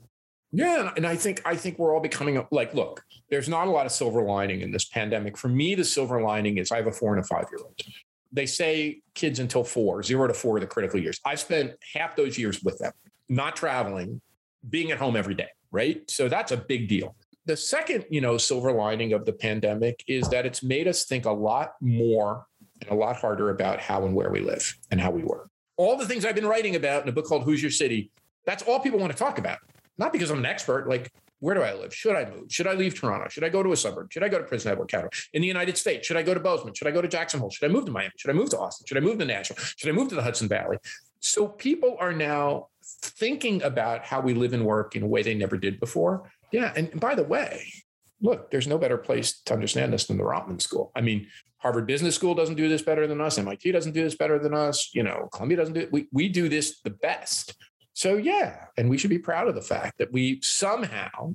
Yeah, 0.52 0.90
and 0.96 1.06
I 1.06 1.16
think 1.16 1.42
I 1.44 1.56
think 1.56 1.78
we're 1.78 1.94
all 1.94 2.00
becoming 2.00 2.44
like, 2.50 2.74
look, 2.74 3.04
there's 3.30 3.48
not 3.48 3.68
a 3.68 3.70
lot 3.70 3.86
of 3.86 3.92
silver 3.92 4.22
lining 4.22 4.62
in 4.62 4.72
this 4.72 4.86
pandemic. 4.86 5.36
For 5.36 5.48
me, 5.48 5.74
the 5.74 5.84
silver 5.84 6.20
lining 6.20 6.58
is 6.58 6.72
I 6.72 6.76
have 6.76 6.86
a 6.86 6.92
four 6.92 7.14
and 7.14 7.24
a 7.24 7.26
five 7.26 7.46
year 7.52 7.60
old. 7.62 7.78
They 8.32 8.46
say 8.46 9.00
kids 9.14 9.38
until 9.38 9.62
four, 9.62 10.02
zero 10.02 10.26
to 10.26 10.34
four, 10.34 10.58
the 10.58 10.66
critical 10.66 11.00
years. 11.00 11.20
I've 11.24 11.40
spent 11.40 11.72
half 11.94 12.16
those 12.16 12.36
years 12.36 12.62
with 12.62 12.78
them, 12.78 12.92
not 13.28 13.54
traveling, 13.54 14.20
being 14.68 14.90
at 14.90 14.98
home 14.98 15.16
every 15.16 15.34
day, 15.34 15.48
right? 15.70 16.08
So 16.10 16.28
that's 16.28 16.50
a 16.50 16.56
big 16.56 16.88
deal 16.88 17.14
the 17.46 17.56
second, 17.56 18.04
you 18.10 18.20
know, 18.20 18.36
silver 18.36 18.72
lining 18.72 19.12
of 19.12 19.24
the 19.24 19.32
pandemic 19.32 20.04
is 20.08 20.28
that 20.28 20.44
it's 20.44 20.62
made 20.62 20.88
us 20.88 21.04
think 21.04 21.24
a 21.24 21.30
lot 21.30 21.74
more 21.80 22.44
and 22.82 22.90
a 22.90 22.94
lot 22.94 23.16
harder 23.16 23.50
about 23.50 23.80
how 23.80 24.04
and 24.04 24.14
where 24.14 24.30
we 24.30 24.40
live 24.40 24.76
and 24.90 25.00
how 25.00 25.10
we 25.10 25.22
work. 25.22 25.48
All 25.76 25.96
the 25.96 26.06
things 26.06 26.24
I've 26.24 26.34
been 26.34 26.46
writing 26.46 26.74
about 26.74 27.04
in 27.04 27.08
a 27.08 27.12
book 27.12 27.24
called 27.24 27.44
Who's 27.44 27.62
Your 27.62 27.70
City, 27.70 28.10
that's 28.44 28.64
all 28.64 28.80
people 28.80 28.98
want 28.98 29.12
to 29.12 29.18
talk 29.18 29.38
about. 29.38 29.58
Not 29.96 30.12
because 30.12 30.30
I'm 30.30 30.38
an 30.38 30.46
expert, 30.46 30.88
like 30.88 31.10
where 31.38 31.54
do 31.54 31.62
I 31.62 31.74
live? 31.74 31.94
Should 31.94 32.16
I 32.16 32.28
move? 32.28 32.50
Should 32.50 32.66
I 32.66 32.72
leave 32.72 32.98
Toronto? 32.98 33.28
Should 33.28 33.44
I 33.44 33.48
go 33.48 33.62
to 33.62 33.72
a 33.72 33.76
suburb? 33.76 34.12
Should 34.12 34.24
I 34.24 34.28
go 34.28 34.38
to 34.38 34.44
Prince 34.44 34.66
Edward 34.66 34.88
County? 34.88 35.08
In 35.34 35.42
the 35.42 35.48
United 35.48 35.78
States, 35.78 36.06
should 36.06 36.16
I 36.16 36.22
go 36.22 36.34
to 36.34 36.40
Bozeman? 36.40 36.74
Should 36.74 36.88
I 36.88 36.90
go 36.90 37.02
to 37.02 37.08
Jackson 37.08 37.40
Hole? 37.40 37.50
Should 37.50 37.70
I 37.70 37.72
move 37.72 37.84
to 37.84 37.92
Miami? 37.92 38.12
Should 38.16 38.30
I 38.30 38.34
move 38.34 38.50
to 38.50 38.58
Austin? 38.58 38.86
Should 38.86 38.96
I 38.96 39.00
move 39.00 39.18
to 39.18 39.24
Nashville? 39.24 39.58
Should 39.76 39.88
I 39.88 39.92
move 39.92 40.08
to 40.08 40.14
the 40.14 40.22
Hudson 40.22 40.48
Valley? 40.48 40.78
So 41.20 41.46
people 41.46 41.96
are 42.00 42.12
now 42.12 42.68
thinking 43.02 43.62
about 43.62 44.04
how 44.04 44.20
we 44.20 44.32
live 44.32 44.52
and 44.52 44.64
work 44.64 44.96
in 44.96 45.02
a 45.02 45.06
way 45.06 45.22
they 45.22 45.34
never 45.34 45.56
did 45.56 45.78
before. 45.78 46.30
Yeah. 46.52 46.72
And 46.76 46.98
by 47.00 47.14
the 47.14 47.24
way, 47.24 47.72
look, 48.20 48.50
there's 48.50 48.66
no 48.66 48.78
better 48.78 48.96
place 48.96 49.40
to 49.46 49.54
understand 49.54 49.92
this 49.92 50.06
than 50.06 50.16
the 50.16 50.24
Rotman 50.24 50.60
School. 50.60 50.92
I 50.94 51.00
mean, 51.00 51.26
Harvard 51.58 51.86
Business 51.86 52.14
School 52.14 52.34
doesn't 52.34 52.56
do 52.56 52.68
this 52.68 52.82
better 52.82 53.06
than 53.06 53.20
us. 53.20 53.38
MIT 53.38 53.72
doesn't 53.72 53.92
do 53.92 54.02
this 54.02 54.14
better 54.14 54.38
than 54.38 54.54
us. 54.54 54.90
You 54.94 55.02
know, 55.02 55.28
Columbia 55.32 55.58
doesn't 55.58 55.74
do 55.74 55.80
it. 55.80 55.92
We, 55.92 56.06
we 56.12 56.28
do 56.28 56.48
this 56.48 56.80
the 56.80 56.90
best. 56.90 57.56
So, 57.92 58.16
yeah. 58.16 58.66
And 58.76 58.90
we 58.90 58.98
should 58.98 59.10
be 59.10 59.18
proud 59.18 59.48
of 59.48 59.54
the 59.54 59.62
fact 59.62 59.98
that 59.98 60.12
we 60.12 60.40
somehow 60.42 61.34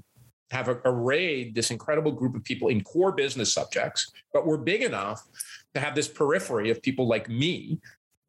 have 0.51 0.67
arrayed 0.85 1.55
this 1.55 1.71
incredible 1.71 2.11
group 2.11 2.35
of 2.35 2.43
people 2.43 2.67
in 2.67 2.83
core 2.83 3.13
business 3.13 3.53
subjects, 3.53 4.11
but 4.33 4.45
we're 4.45 4.57
big 4.57 4.83
enough 4.83 5.23
to 5.73 5.79
have 5.79 5.95
this 5.95 6.07
periphery 6.07 6.69
of 6.69 6.81
people 6.81 7.07
like 7.07 7.29
me 7.29 7.79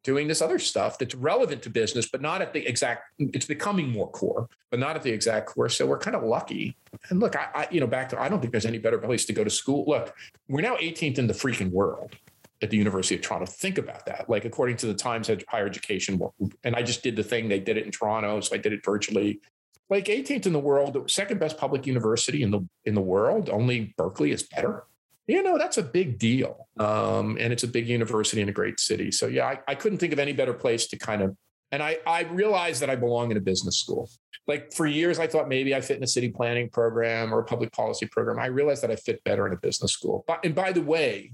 doing 0.03 0.27
this 0.27 0.41
other 0.41 0.59
stuff 0.59 0.97
that's 0.97 1.15
relevant 1.15 1.61
to 1.63 1.69
business, 1.69 2.09
but 2.09 2.21
not 2.21 2.41
at 2.41 2.53
the 2.53 2.65
exact, 2.67 3.03
it's 3.19 3.45
becoming 3.45 3.89
more 3.89 4.09
core, 4.11 4.49
but 4.69 4.79
not 4.79 4.95
at 4.95 5.03
the 5.03 5.11
exact 5.11 5.47
core. 5.47 5.69
So 5.69 5.85
we're 5.85 5.97
kind 5.97 6.15
of 6.15 6.23
lucky. 6.23 6.75
And 7.09 7.19
look, 7.19 7.35
I, 7.35 7.47
I, 7.55 7.67
you 7.71 7.79
know, 7.79 7.87
back 7.87 8.09
to, 8.09 8.21
I 8.21 8.27
don't 8.27 8.39
think 8.39 8.51
there's 8.51 8.65
any 8.65 8.77
better 8.77 8.97
place 8.97 9.25
to 9.25 9.33
go 9.33 9.43
to 9.43 9.49
school. 9.49 9.85
Look, 9.87 10.13
we're 10.49 10.61
now 10.61 10.75
18th 10.75 11.17
in 11.17 11.27
the 11.27 11.33
freaking 11.33 11.71
world 11.71 12.15
at 12.61 12.69
the 12.69 12.77
University 12.77 13.15
of 13.15 13.21
Toronto. 13.21 13.45
Think 13.45 13.77
about 13.77 14.05
that. 14.05 14.29
Like 14.29 14.45
according 14.45 14.77
to 14.77 14.87
the 14.87 14.93
Times 14.93 15.29
Higher 15.47 15.67
Education, 15.67 16.21
and 16.63 16.75
I 16.75 16.81
just 16.81 17.03
did 17.03 17.15
the 17.15 17.23
thing. 17.23 17.49
They 17.49 17.59
did 17.59 17.77
it 17.77 17.85
in 17.85 17.91
Toronto, 17.91 18.39
so 18.41 18.55
I 18.55 18.57
did 18.57 18.73
it 18.73 18.83
virtually. 18.83 19.41
Like 19.89 20.05
18th 20.05 20.45
in 20.45 20.53
the 20.53 20.59
world, 20.59 21.11
second 21.11 21.39
best 21.39 21.57
public 21.57 21.85
university 21.85 22.41
in 22.41 22.51
the 22.51 22.65
in 22.85 22.95
the 22.95 23.01
world. 23.01 23.49
Only 23.49 23.93
Berkeley 23.97 24.31
is 24.31 24.43
better 24.43 24.85
you 25.27 25.41
know 25.41 25.57
that's 25.57 25.77
a 25.77 25.83
big 25.83 26.19
deal 26.19 26.67
um, 26.79 27.37
and 27.39 27.53
it's 27.53 27.63
a 27.63 27.67
big 27.67 27.87
university 27.87 28.41
in 28.41 28.49
a 28.49 28.51
great 28.51 28.79
city 28.79 29.11
so 29.11 29.27
yeah 29.27 29.45
I, 29.45 29.59
I 29.69 29.75
couldn't 29.75 29.99
think 29.99 30.13
of 30.13 30.19
any 30.19 30.33
better 30.33 30.53
place 30.53 30.87
to 30.87 30.97
kind 30.97 31.21
of 31.21 31.35
and 31.73 31.81
I, 31.81 31.97
I 32.05 32.21
realized 32.25 32.83
that 32.83 32.91
I 32.91 32.95
belong 32.95 33.31
in 33.31 33.37
a 33.37 33.41
business 33.41 33.79
school. 33.79 34.07
Like 34.45 34.71
for 34.73 34.85
years, 34.85 35.17
I 35.17 35.25
thought 35.25 35.49
maybe 35.49 35.73
I 35.73 35.81
fit 35.81 35.97
in 35.97 36.03
a 36.03 36.07
city 36.07 36.29
planning 36.29 36.69
program 36.69 37.33
or 37.33 37.39
a 37.39 37.43
public 37.43 37.71
policy 37.71 38.05
program. 38.05 38.37
I 38.37 38.45
realized 38.45 38.83
that 38.83 38.91
I 38.91 38.95
fit 38.95 39.23
better 39.23 39.47
in 39.47 39.53
a 39.53 39.57
business 39.57 39.91
school. 39.91 40.23
But, 40.27 40.45
and 40.45 40.53
by 40.53 40.71
the 40.71 40.83
way, 40.83 41.31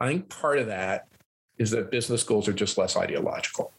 I 0.00 0.08
think 0.08 0.30
part 0.30 0.58
of 0.58 0.68
that 0.68 1.08
is 1.58 1.70
that 1.72 1.90
business 1.90 2.22
schools 2.22 2.48
are 2.48 2.54
just 2.54 2.78
less 2.78 2.96
ideological. 2.96 3.74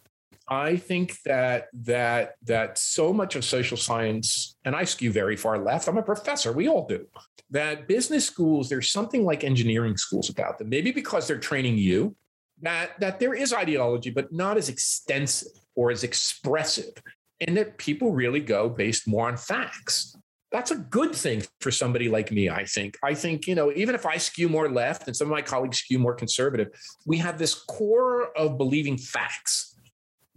I 0.48 0.76
think 0.76 1.20
that 1.24 1.68
that 1.72 2.34
that 2.44 2.78
so 2.78 3.12
much 3.12 3.34
of 3.34 3.44
social 3.44 3.76
science, 3.76 4.56
and 4.64 4.76
I 4.76 4.84
skew 4.84 5.10
very 5.10 5.36
far 5.36 5.58
left. 5.58 5.88
I'm 5.88 5.98
a 5.98 6.02
professor. 6.02 6.52
We 6.52 6.68
all 6.68 6.86
do. 6.86 7.06
That 7.50 7.88
business 7.88 8.24
schools, 8.24 8.68
there's 8.68 8.90
something 8.90 9.24
like 9.24 9.44
engineering 9.44 9.96
schools 9.96 10.30
about 10.30 10.58
them. 10.58 10.68
Maybe 10.68 10.92
because 10.92 11.26
they're 11.26 11.38
training 11.38 11.78
you, 11.78 12.14
that 12.62 12.98
that 13.00 13.18
there 13.18 13.34
is 13.34 13.52
ideology, 13.52 14.10
but 14.10 14.32
not 14.32 14.56
as 14.56 14.68
extensive 14.68 15.52
or 15.74 15.90
as 15.90 16.04
expressive, 16.04 16.92
and 17.40 17.56
that 17.56 17.78
people 17.78 18.12
really 18.12 18.40
go 18.40 18.68
based 18.68 19.08
more 19.08 19.28
on 19.28 19.36
facts 19.36 20.16
that's 20.52 20.70
a 20.70 20.76
good 20.76 21.14
thing 21.14 21.42
for 21.60 21.70
somebody 21.70 22.08
like 22.08 22.30
me, 22.30 22.48
I 22.48 22.64
think. 22.64 22.96
I 23.02 23.14
think, 23.14 23.46
you 23.46 23.54
know, 23.54 23.72
even 23.72 23.94
if 23.94 24.06
I 24.06 24.16
skew 24.16 24.48
more 24.48 24.70
left 24.70 25.06
and 25.06 25.16
some 25.16 25.26
of 25.26 25.32
my 25.32 25.42
colleagues 25.42 25.78
skew 25.78 25.98
more 25.98 26.14
conservative, 26.14 26.68
we 27.04 27.18
have 27.18 27.38
this 27.38 27.54
core 27.54 28.28
of 28.36 28.56
believing 28.56 28.96
facts. 28.96 29.65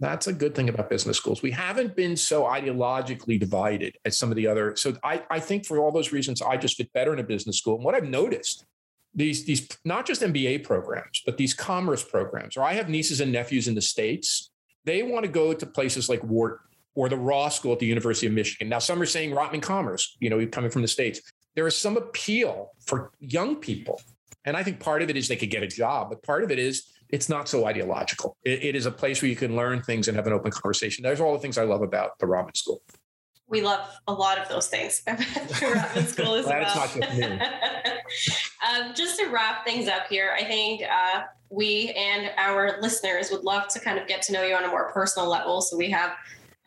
That's 0.00 0.26
a 0.26 0.32
good 0.32 0.54
thing 0.54 0.70
about 0.70 0.88
business 0.88 1.18
schools. 1.18 1.42
We 1.42 1.50
haven't 1.50 1.94
been 1.94 2.16
so 2.16 2.44
ideologically 2.44 3.38
divided 3.38 3.96
as 4.06 4.18
some 4.18 4.30
of 4.30 4.36
the 4.36 4.46
other. 4.46 4.74
So 4.74 4.96
I, 5.04 5.22
I 5.30 5.40
think 5.40 5.66
for 5.66 5.78
all 5.78 5.92
those 5.92 6.10
reasons, 6.10 6.40
I 6.40 6.56
just 6.56 6.78
fit 6.78 6.90
better 6.94 7.12
in 7.12 7.18
a 7.18 7.22
business 7.22 7.58
school. 7.58 7.76
And 7.76 7.84
what 7.84 7.94
I've 7.94 8.08
noticed, 8.08 8.64
these, 9.14 9.44
these 9.44 9.68
not 9.84 10.06
just 10.06 10.22
MBA 10.22 10.64
programs, 10.64 11.22
but 11.26 11.36
these 11.36 11.52
commerce 11.52 12.02
programs, 12.02 12.56
or 12.56 12.62
I 12.62 12.72
have 12.72 12.88
nieces 12.88 13.20
and 13.20 13.30
nephews 13.30 13.68
in 13.68 13.74
the 13.74 13.82
States, 13.82 14.50
they 14.86 15.02
want 15.02 15.26
to 15.26 15.30
go 15.30 15.52
to 15.52 15.66
places 15.66 16.08
like 16.08 16.24
Wharton 16.24 16.66
or 16.94 17.10
the 17.10 17.18
Ross 17.18 17.56
School 17.56 17.72
at 17.72 17.78
the 17.78 17.86
University 17.86 18.26
of 18.26 18.32
Michigan. 18.32 18.70
Now, 18.70 18.78
some 18.78 19.00
are 19.02 19.06
saying 19.06 19.32
Rotman 19.32 19.62
Commerce, 19.62 20.16
you 20.18 20.30
know, 20.30 20.44
coming 20.46 20.70
from 20.70 20.82
the 20.82 20.88
States. 20.88 21.20
There 21.54 21.66
is 21.66 21.76
some 21.76 21.98
appeal 21.98 22.70
for 22.86 23.12
young 23.20 23.56
people. 23.56 24.00
And 24.46 24.56
I 24.56 24.62
think 24.62 24.80
part 24.80 25.02
of 25.02 25.10
it 25.10 25.16
is 25.16 25.28
they 25.28 25.36
could 25.36 25.50
get 25.50 25.62
a 25.62 25.68
job, 25.68 26.08
but 26.08 26.22
part 26.22 26.42
of 26.42 26.50
it 26.50 26.58
is 26.58 26.89
it's 27.12 27.28
not 27.28 27.48
so 27.48 27.66
ideological. 27.66 28.36
it, 28.44 28.64
it 28.64 28.76
is 28.76 28.86
a 28.86 28.90
place 28.90 29.22
where 29.22 29.28
you 29.28 29.36
can 29.36 29.56
learn 29.56 29.82
things 29.82 30.08
and 30.08 30.16
have 30.16 30.26
an 30.26 30.32
open 30.32 30.50
conversation. 30.50 31.02
Those 31.02 31.20
are 31.20 31.24
all 31.24 31.32
the 31.32 31.38
things 31.38 31.58
I 31.58 31.64
love 31.64 31.82
about 31.82 32.18
the 32.18 32.26
Rotman 32.26 32.56
School. 32.56 32.82
We 33.46 33.62
love 33.62 33.80
a 34.06 34.12
lot 34.12 34.38
of 34.38 34.48
those 34.48 34.68
things 34.68 35.02
about 35.06 35.94
the 35.94 36.04
School 36.06 36.34
as 36.34 36.46
well. 36.46 36.60
not 36.62 36.74
just 36.74 37.18
me. 37.18 37.24
um, 38.68 38.94
just 38.94 39.18
to 39.18 39.26
wrap 39.26 39.64
things 39.64 39.88
up 39.88 40.06
here, 40.08 40.36
I 40.38 40.44
think 40.44 40.82
uh, 40.82 41.22
we 41.50 41.92
and 41.96 42.30
our 42.36 42.80
listeners 42.80 43.30
would 43.30 43.42
love 43.42 43.66
to 43.68 43.80
kind 43.80 43.98
of 43.98 44.06
get 44.06 44.22
to 44.22 44.32
know 44.32 44.44
you 44.44 44.54
on 44.54 44.64
a 44.64 44.68
more 44.68 44.92
personal 44.92 45.28
level. 45.28 45.60
So 45.60 45.76
we 45.76 45.90
have 45.90 46.12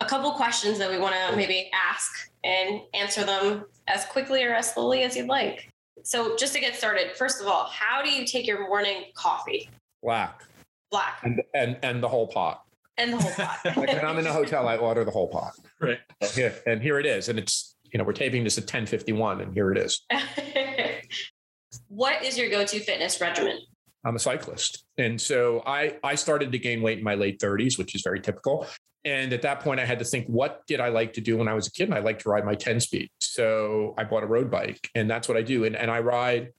a 0.02 0.06
couple 0.06 0.32
questions 0.34 0.78
that 0.80 0.92
we 0.92 0.98
want 0.98 1.16
to 1.16 1.36
maybe 1.38 1.72
ask 1.74 2.30
and 2.44 2.82
answer 2.94 3.24
them 3.24 3.66
as 3.88 4.06
quickly 4.06 4.44
or 4.44 4.54
as 4.54 4.74
slowly 4.74 5.04
as 5.04 5.16
you'd 5.16 5.28
like. 5.28 5.70
So, 6.04 6.36
just 6.36 6.54
to 6.54 6.60
get 6.60 6.76
started, 6.76 7.16
first 7.16 7.40
of 7.40 7.48
all, 7.48 7.66
how 7.68 8.04
do 8.04 8.10
you 8.10 8.26
take 8.26 8.46
your 8.46 8.68
morning 8.68 9.06
coffee? 9.16 9.70
Black. 10.04 10.44
Black. 10.92 11.20
And 11.24 11.42
and 11.56 11.78
and 11.82 12.04
the 12.04 12.10
whole 12.10 12.28
pot. 12.28 12.64
And 12.98 13.14
the 13.14 13.18
whole 13.18 13.32
pot. 13.32 13.60
like 13.66 13.88
when 13.88 14.06
I'm 14.06 14.20
in 14.20 14.28
a 14.28 14.34
hotel, 14.34 14.68
I 14.68 14.78
order 14.78 15.04
the 15.04 15.12
whole 15.12 15.28
pot. 15.28 15.54
Right. 15.82 16.00
Here, 16.34 16.54
and 16.68 16.82
here 16.82 17.00
it 17.00 17.08
is. 17.08 17.30
And 17.30 17.40
it's, 17.40 17.76
you 17.92 17.98
know, 17.98 18.04
we're 18.04 18.14
taping 18.14 18.44
this 18.44 18.58
at 18.58 18.66
1051 18.66 19.42
and 19.42 19.54
here 19.54 19.72
it 19.72 19.78
is. 19.80 20.06
what 21.88 22.24
is 22.24 22.38
your 22.38 22.50
go-to 22.50 22.80
fitness 22.80 23.20
regimen? 23.20 23.60
I'm 24.06 24.16
a 24.16 24.20
cyclist. 24.20 24.86
And 24.98 25.20
so 25.20 25.64
I 25.66 25.98
I 26.04 26.16
started 26.16 26.52
to 26.52 26.60
gain 26.60 26.82
weight 26.82 27.00
in 27.00 27.04
my 27.04 27.16
late 27.16 27.40
30s, 27.40 27.78
which 27.80 27.96
is 27.96 28.02
very 28.04 28.20
typical. 28.20 28.68
And 29.06 29.34
at 29.34 29.42
that 29.42 29.60
point, 29.60 29.80
I 29.80 29.86
had 29.86 30.00
to 30.00 30.06
think, 30.06 30.28
what 30.28 30.62
did 30.66 30.80
I 30.80 30.90
like 30.90 31.14
to 31.14 31.22
do 31.22 31.38
when 31.38 31.48
I 31.48 31.54
was 31.54 31.68
a 31.68 31.72
kid? 31.72 31.90
And 31.90 31.94
I 31.94 32.00
liked 32.00 32.22
to 32.22 32.30
ride 32.30 32.46
my 32.46 32.56
10 32.56 32.80
speed. 32.80 33.10
So 33.20 33.94
I 33.98 34.06
bought 34.06 34.24
a 34.24 34.28
road 34.28 34.50
bike, 34.50 34.90
and 34.96 35.10
that's 35.10 35.28
what 35.28 35.36
I 35.36 35.42
do. 35.42 35.66
And, 35.66 35.76
and 35.76 35.92
I 35.92 36.00
ride. 36.00 36.52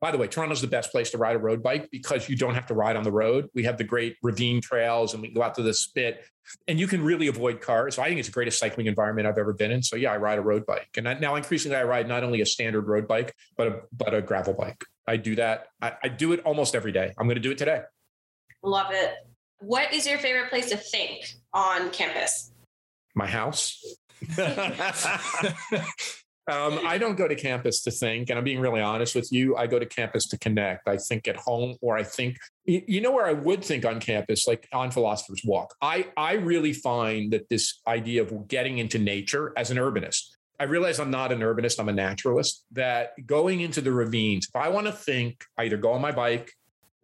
By 0.00 0.10
the 0.10 0.18
way, 0.18 0.26
Toronto's 0.26 0.60
the 0.60 0.66
best 0.66 0.92
place 0.92 1.10
to 1.12 1.18
ride 1.18 1.36
a 1.36 1.38
road 1.38 1.62
bike 1.62 1.88
because 1.90 2.28
you 2.28 2.36
don't 2.36 2.54
have 2.54 2.66
to 2.66 2.74
ride 2.74 2.96
on 2.96 3.04
the 3.04 3.12
road. 3.12 3.48
We 3.54 3.64
have 3.64 3.78
the 3.78 3.84
great 3.84 4.16
ravine 4.22 4.60
trails 4.60 5.14
and 5.14 5.22
we 5.22 5.30
go 5.30 5.42
out 5.42 5.54
to 5.54 5.62
the 5.62 5.72
spit 5.72 6.22
and 6.68 6.78
you 6.78 6.86
can 6.86 7.02
really 7.02 7.28
avoid 7.28 7.60
cars. 7.60 7.96
So 7.96 8.02
I 8.02 8.08
think 8.08 8.18
it's 8.18 8.28
the 8.28 8.32
greatest 8.32 8.58
cycling 8.58 8.86
environment 8.86 9.26
I've 9.26 9.38
ever 9.38 9.54
been 9.54 9.70
in. 9.70 9.82
So 9.82 9.96
yeah, 9.96 10.12
I 10.12 10.18
ride 10.18 10.38
a 10.38 10.42
road 10.42 10.66
bike. 10.66 10.88
And 10.96 11.08
I, 11.08 11.14
now 11.14 11.34
increasingly 11.34 11.76
I 11.76 11.84
ride 11.84 12.08
not 12.08 12.22
only 12.22 12.42
a 12.42 12.46
standard 12.46 12.86
road 12.88 13.08
bike, 13.08 13.34
but 13.56 13.68
a, 13.68 13.80
but 13.96 14.14
a 14.14 14.20
gravel 14.20 14.52
bike. 14.52 14.84
I 15.06 15.16
do 15.16 15.34
that. 15.36 15.68
I, 15.80 15.92
I 16.02 16.08
do 16.08 16.32
it 16.32 16.40
almost 16.44 16.74
every 16.74 16.92
day. 16.92 17.12
I'm 17.16 17.26
going 17.26 17.36
to 17.36 17.40
do 17.40 17.50
it 17.50 17.58
today. 17.58 17.80
Love 18.62 18.88
it. 18.90 19.14
What 19.60 19.94
is 19.94 20.06
your 20.06 20.18
favorite 20.18 20.50
place 20.50 20.68
to 20.70 20.76
think 20.76 21.30
on 21.54 21.90
campus? 21.90 22.52
My 23.14 23.26
house. 23.26 23.82
Um, 26.48 26.78
I 26.84 26.96
don't 26.96 27.16
go 27.16 27.26
to 27.26 27.34
campus 27.34 27.82
to 27.82 27.90
think, 27.90 28.30
and 28.30 28.38
I'm 28.38 28.44
being 28.44 28.60
really 28.60 28.80
honest 28.80 29.16
with 29.16 29.32
you. 29.32 29.56
I 29.56 29.66
go 29.66 29.80
to 29.80 29.86
campus 29.86 30.28
to 30.28 30.38
connect. 30.38 30.86
I 30.86 30.96
think 30.96 31.26
at 31.26 31.36
home, 31.36 31.76
or 31.80 31.98
I 31.98 32.04
think, 32.04 32.36
you 32.64 33.00
know, 33.00 33.10
where 33.10 33.26
I 33.26 33.32
would 33.32 33.64
think 33.64 33.84
on 33.84 33.98
campus, 33.98 34.46
like 34.46 34.68
on 34.72 34.92
Philosopher's 34.92 35.42
Walk. 35.44 35.74
I 35.82 36.06
I 36.16 36.34
really 36.34 36.72
find 36.72 37.32
that 37.32 37.48
this 37.48 37.80
idea 37.86 38.22
of 38.22 38.46
getting 38.46 38.78
into 38.78 38.98
nature 38.98 39.52
as 39.56 39.70
an 39.70 39.76
urbanist. 39.76 40.22
I 40.58 40.64
realize 40.64 41.00
I'm 41.00 41.10
not 41.10 41.32
an 41.32 41.40
urbanist. 41.40 41.80
I'm 41.80 41.88
a 41.88 41.92
naturalist. 41.92 42.64
That 42.72 43.10
going 43.26 43.60
into 43.60 43.80
the 43.80 43.92
ravines, 43.92 44.48
if 44.48 44.56
I 44.56 44.68
want 44.68 44.86
to 44.86 44.92
think, 44.92 45.44
I 45.58 45.64
either 45.64 45.76
go 45.76 45.92
on 45.92 46.00
my 46.00 46.12
bike 46.12 46.52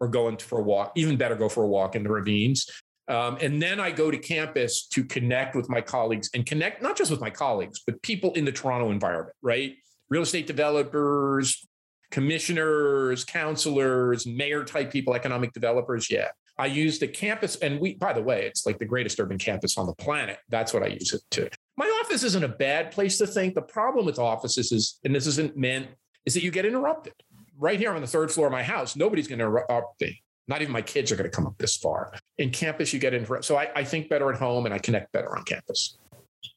or 0.01 0.09
go 0.09 0.23
going 0.23 0.37
for 0.37 0.59
a 0.59 0.63
walk. 0.63 0.93
Even 0.95 1.17
better, 1.17 1.35
go 1.35 1.49
for 1.49 1.65
a 1.65 1.69
walk 1.69 1.97
in 1.97 2.03
the 2.03 2.11
ravines. 2.11 2.67
Um, 3.09 3.37
and 3.41 3.61
then 3.61 3.81
I 3.81 3.91
go 3.91 4.11
to 4.11 4.19
campus 4.19 4.87
to 4.89 5.05
connect 5.05 5.57
with 5.57 5.69
my 5.69 5.81
colleagues 5.81 6.31
and 6.35 6.47
connect 6.47 6.83
not 6.83 6.97
just 6.97 7.11
with 7.11 7.21
my 7.21 7.31
colleagues, 7.31 7.81
but 7.85 8.01
people 8.03 8.33
in 8.35 8.45
the 8.45 8.53
Toronto 8.53 8.91
environment, 8.91 9.37
right? 9.43 9.75
Real 10.09 10.23
estate 10.23 10.47
developers, 10.47 11.67
commissioners, 12.11 13.25
counselors, 13.25 14.27
mayor 14.27 14.65
type 14.65 14.93
people, 14.93 15.15
economic 15.15 15.53
developers. 15.53 16.11
Yeah. 16.11 16.29
I 16.59 16.67
use 16.67 16.99
the 16.99 17.09
campus, 17.09 17.57
and 17.57 17.81
we, 17.81 17.95
by 17.95 18.13
the 18.13 18.23
way, 18.23 18.45
it's 18.45 18.67
like 18.67 18.79
the 18.79 18.85
greatest 18.85 19.19
urban 19.19 19.39
campus 19.39 19.79
on 19.79 19.87
the 19.87 19.95
planet. 19.95 20.39
That's 20.51 20.73
what 20.75 20.83
I 20.83 20.89
use 20.89 21.13
it 21.13 21.23
to. 21.33 21.49
My 21.77 21.87
office 22.05 22.23
isn't 22.23 22.45
a 22.45 22.49
bad 22.49 22.93
place 22.93 23.19
to 23.19 23.27
think. 23.27 23.55
The 23.55 23.63
problem 23.63 24.05
with 24.05 24.19
offices 24.19 24.71
is, 24.71 25.01
and 25.03 25.15
this 25.15 25.27
isn't 25.27 25.57
meant, 25.57 25.89
is 26.27 26.35
that 26.35 26.43
you 26.43 26.51
get 26.51 26.67
interrupted 26.67 27.15
right 27.59 27.79
here 27.79 27.93
on 27.93 28.01
the 28.01 28.07
third 28.07 28.31
floor 28.31 28.49
of 28.49 28.53
my 28.53 28.63
house, 28.63 28.97
nobody's 28.97 29.29
going 29.29 29.39
to 29.39 29.45
interrupt 29.45 30.01
me. 30.01 30.23
Not 30.53 30.61
even 30.61 30.71
my 30.71 30.83
kids 30.83 31.11
are 31.11 31.17
going 31.17 31.31
to 31.31 31.35
come 31.35 31.47
up 31.47 31.57
this 31.57 31.79
far. 31.79 32.13
In 32.37 32.51
campus, 32.51 32.93
you 32.93 32.99
get 32.99 33.15
in. 33.15 33.27
So 33.43 33.57
I, 33.57 33.71
I 33.75 33.85
think 33.85 34.11
better 34.11 34.31
at 34.31 34.39
home 34.39 34.67
and 34.67 34.75
I 34.75 34.79
connect 34.79 35.11
better 35.11 35.35
on 35.35 35.45
campus. 35.45 35.97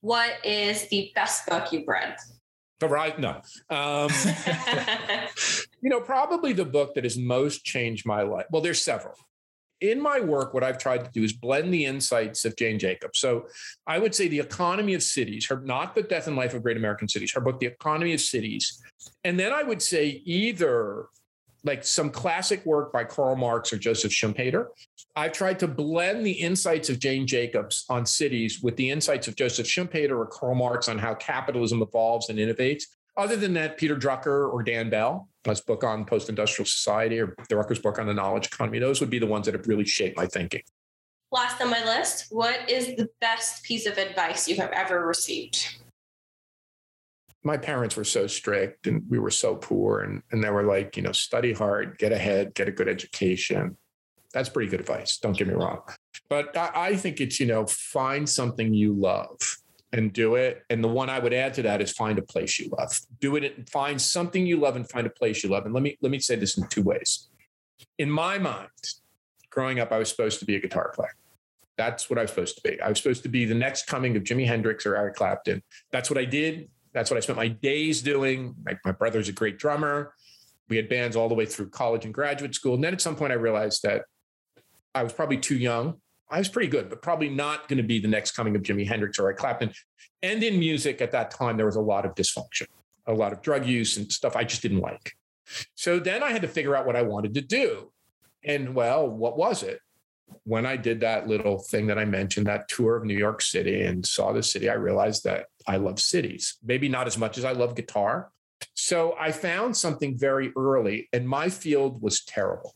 What 0.02 0.34
is 0.44 0.90
the 0.90 1.14
best 1.16 1.46
book 1.48 1.72
you've 1.72 1.88
read? 1.88 2.18
The 2.82 2.90
right, 2.90 3.18
no. 3.18 3.40
Um, 3.70 4.10
you 5.82 5.90
know, 5.90 6.02
probably 6.02 6.52
the 6.52 6.66
book 6.66 6.96
that 6.96 7.06
has 7.06 7.18
most 7.18 7.64
changed 7.64 8.06
my 8.06 8.22
life. 8.22 8.48
Well, 8.52 8.62
there's 8.62 8.82
several 8.82 9.16
in 9.80 10.02
my 10.02 10.20
work, 10.20 10.54
what 10.54 10.64
I've 10.64 10.78
tried 10.78 11.06
to 11.06 11.12
do 11.12 11.24
is 11.24 11.34
blend 11.34 11.74
the 11.74 11.86
insights 11.86 12.44
of 12.46 12.56
Jane 12.56 12.80
Jacobs. 12.80 13.20
So 13.20 13.48
I 13.88 14.00
would 14.00 14.16
say 14.16 14.28
The 14.28 14.40
Economy 14.40 14.94
of 14.94 15.04
Cities, 15.04 15.48
her 15.48 15.62
not 15.62 15.96
The 15.96 16.04
Death 16.04 16.28
and 16.28 16.36
Life 16.36 16.54
of 16.54 16.64
Great 16.64 16.78
American 16.78 17.08
Cities, 17.08 17.32
her 17.34 17.42
book, 17.42 17.60
The 17.60 17.68
Economy 17.68 18.14
of 18.14 18.22
Cities. 18.22 18.82
And 19.24 19.40
then 19.40 19.52
I 19.52 19.64
would 19.64 19.82
say 19.82 20.22
either 20.26 21.08
like 21.66 21.84
some 21.84 22.10
classic 22.10 22.66
work 22.66 22.94
by 22.94 23.04
Karl 23.04 23.36
Marx 23.36 23.74
or 23.74 23.78
Joseph 23.78 24.12
Schumpeter. 24.12 24.68
I've 25.16 25.34
tried 25.34 25.60
to 25.60 25.68
blend 25.68 26.26
the 26.26 26.32
insights 26.32 26.90
of 26.90 27.00
Jane 27.00 27.26
Jacobs 27.26 27.86
on 27.90 28.06
cities 28.06 28.62
with 28.62 28.76
the 28.78 28.90
insights 28.90 29.28
of 29.28 29.36
Joseph 29.36 29.66
Schumpeter 29.66 30.18
or 30.18 30.28
Karl 30.28 30.56
Marx 30.56 30.88
on 30.88 31.00
how 31.00 31.16
capitalism 31.16 31.82
evolves 31.82 32.30
and 32.30 32.38
innovates. 32.38 32.84
Other 33.18 33.36
than 33.36 33.54
that, 33.54 33.78
Peter 33.78 33.96
Drucker 33.96 34.52
or 34.54 34.62
Dan 34.62 34.90
Bell, 34.90 35.30
his 35.44 35.62
book 35.62 35.84
on 35.84 36.06
post-industrial 36.06 36.66
society 36.66 37.20
or 37.20 37.36
Drucker's 37.50 37.80
book 37.80 37.98
on 37.98 38.08
the 38.08 38.14
knowledge 38.14 38.48
economy, 38.48 38.80
those 38.80 39.00
would 39.00 39.10
be 39.10 39.20
the 39.20 39.26
ones 39.26 39.46
that 39.46 39.56
have 39.56 39.68
really 39.68 39.86
shaped 39.86 40.18
my 40.18 40.28
thinking. 40.28 40.62
Last 41.32 41.60
on 41.62 41.70
my 41.70 41.84
list, 41.84 42.28
what 42.30 42.70
is 42.70 42.96
the 42.96 43.10
best 43.22 43.64
piece 43.64 43.88
of 43.88 43.98
advice 43.98 44.48
you 44.48 44.58
have 44.58 44.72
ever 44.72 45.06
received? 45.06 45.78
My 47.46 47.58
parents 47.58 47.96
were 47.96 48.04
so 48.04 48.28
strict 48.28 48.88
and 48.88 49.04
we 49.10 49.20
were 49.20 49.32
so 49.32 49.56
poor 49.56 50.02
and, 50.02 50.22
and 50.32 50.44
they 50.44 50.50
were 50.50 50.64
like, 50.64 50.98
you 50.98 51.04
know, 51.04 51.12
study 51.12 51.54
hard, 51.54 51.98
get 51.98 52.12
ahead, 52.12 52.54
get 52.56 52.68
a 52.68 52.72
good 52.72 52.90
education. 52.90 53.78
That's 54.34 54.50
pretty 54.50 54.70
good 54.70 54.82
advice. 54.82 55.18
Don't 55.18 55.38
get 55.38 55.48
me 55.48 55.54
wrong. 55.54 55.82
But 56.28 56.58
I, 56.58 56.72
I 56.74 56.96
think 56.96 57.22
it's, 57.22 57.40
you 57.40 57.46
know, 57.46 57.66
find 57.68 58.28
something 58.28 58.74
you 58.74 58.94
love 58.94 59.38
and 59.94 60.12
do 60.12 60.36
it. 60.36 60.64
And 60.70 60.84
the 60.84 60.88
one 60.88 61.10
I 61.10 61.20
would 61.20 61.34
add 61.34 61.54
to 61.56 61.62
that 61.64 61.82
is 61.82 61.92
find 61.92 62.20
a 62.20 62.22
place 62.22 62.60
you 62.60 62.70
love. 62.78 63.00
Do 63.22 63.36
it 63.36 63.58
and 63.58 63.70
find 63.70 64.02
something 64.02 64.46
you 64.46 64.58
love 64.58 64.76
and 64.76 64.90
find 64.90 65.08
a 65.08 65.10
place 65.10 65.44
you 65.44 65.50
love. 65.50 65.66
And 65.66 65.74
let 65.74 65.84
me 65.84 65.98
let 66.02 66.12
me 66.12 66.20
say 66.20 66.36
this 66.36 66.58
in 66.58 66.68
two 66.68 66.82
ways. 66.82 67.30
In 67.98 68.10
my 68.10 68.38
mind, 68.38 68.70
growing 69.50 69.80
up, 69.80 69.92
I 69.92 69.98
was 69.98 70.10
supposed 70.10 70.40
to 70.40 70.46
be 70.46 70.56
a 70.56 70.60
guitar 70.60 70.92
player. 70.94 71.16
That's 71.78 72.10
what 72.10 72.20
I 72.20 72.24
was 72.24 72.32
supposed 72.32 72.58
to 72.58 72.70
be. 72.70 72.80
I 72.82 72.90
was 72.90 72.98
supposed 72.98 73.24
to 73.24 73.30
be 73.30 73.46
the 73.46 73.56
next 73.56 73.88
coming 73.88 74.16
of 74.18 74.24
Jimi 74.24 74.48
Hendrix 74.48 74.86
or 74.86 74.96
Eric 74.96 75.16
Clapton. 75.16 75.62
That's 75.92 76.10
what 76.10 76.18
I 76.18 76.26
did. 76.26 76.70
That's 76.96 77.12
what 77.12 77.18
I 77.18 77.20
spent 77.20 77.38
my 77.38 77.50
days 77.50 78.02
doing. 78.02 78.56
My, 78.66 78.80
my 78.84 78.92
brother's 78.92 79.30
a 79.30 79.34
great 79.34 79.60
drummer. 79.60 80.16
We 80.68 80.78
had 80.78 80.90
bands 80.90 81.16
all 81.16 81.30
the 81.30 81.36
way 81.36 81.46
through 81.46 81.70
college 81.70 82.06
and 82.06 82.14
graduate 82.14 82.56
school. 82.56 82.74
And 82.74 82.84
then 82.84 82.94
at 82.94 83.02
some 83.02 83.16
point, 83.16 83.32
I 83.32 83.36
realized 83.36 83.84
that 83.84 84.06
I 84.96 85.04
was 85.04 85.14
probably 85.14 85.38
too 85.38 85.58
young 85.58 85.98
I 86.30 86.40
was 86.40 86.50
pretty 86.50 86.70
good, 86.70 86.90
but 86.90 87.02
probably 87.02 87.30
not 87.30 87.68
going 87.68 87.78
to 87.78 87.84
be 87.84 88.00
the 88.00 88.08
next 88.08 88.32
coming 88.32 88.56
of 88.56 88.64
Jimi 88.64 88.88
Hendrix 88.88 89.20
or 89.20 89.26
Eric 89.26 89.38
Clapton. 89.38 89.72
And 90.24 90.42
in 90.44 90.58
music 90.58 91.02
at 91.02 91.12
that 91.12 91.32
time, 91.32 91.56
there 91.56 91.68
was 91.68 91.76
a 91.76 91.82
lot 91.82 92.06
of 92.06 92.16
dysfunction, 92.16 92.68
a 93.06 93.14
lot 93.14 93.32
of 93.32 93.42
drug 93.42 93.66
use 93.66 93.98
and 93.98 94.12
stuff 94.12 94.36
I 94.36 94.44
just 94.44 94.62
didn't 94.62 94.80
like. 94.80 95.14
So 95.76 96.00
then 96.00 96.24
I 96.24 96.32
had 96.32 96.42
to 96.42 96.48
figure 96.48 96.76
out 96.76 96.88
what 96.88 96.96
I 96.96 97.04
wanted 97.04 97.36
to 97.36 97.42
do. 97.42 97.92
And 98.44 98.74
well, 98.74 99.08
what 99.08 99.38
was 99.38 99.64
it? 99.64 99.80
when 100.44 100.66
I 100.66 100.76
did 100.76 101.02
that 101.02 101.28
little 101.28 101.60
thing 101.60 101.88
that 101.88 102.00
I 102.00 102.06
mentioned, 102.06 102.48
that 102.48 102.68
tour 102.68 102.96
of 102.96 103.06
New 103.06 103.18
York 103.18 103.42
City 103.42 103.84
and 103.84 104.06
saw 104.06 104.32
the 104.32 104.44
city, 104.44 104.70
I 104.70 104.74
realized 104.74 105.24
that 105.24 105.48
I 105.68 105.78
love 105.78 106.00
cities. 106.00 106.58
Maybe 106.64 106.90
not 106.90 107.08
as 107.08 107.18
much 107.18 107.38
as 107.38 107.46
I 107.46 107.54
love 107.54 107.76
guitar. 107.76 108.32
So 108.74 109.16
I 109.20 109.32
found 109.32 109.76
something 109.76 110.18
very 110.18 110.52
early, 110.58 111.10
and 111.14 111.28
my 111.28 111.50
field 111.50 112.02
was 112.02 112.24
terrible. 112.24 112.76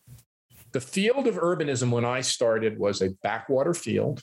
The 0.72 0.82
field 0.82 1.28
of 1.28 1.36
urbanism 1.36 1.90
when 1.90 2.06
I 2.06 2.22
started 2.22 2.78
was 2.78 3.02
a 3.02 3.12
backwater 3.24 3.74
field. 3.74 4.22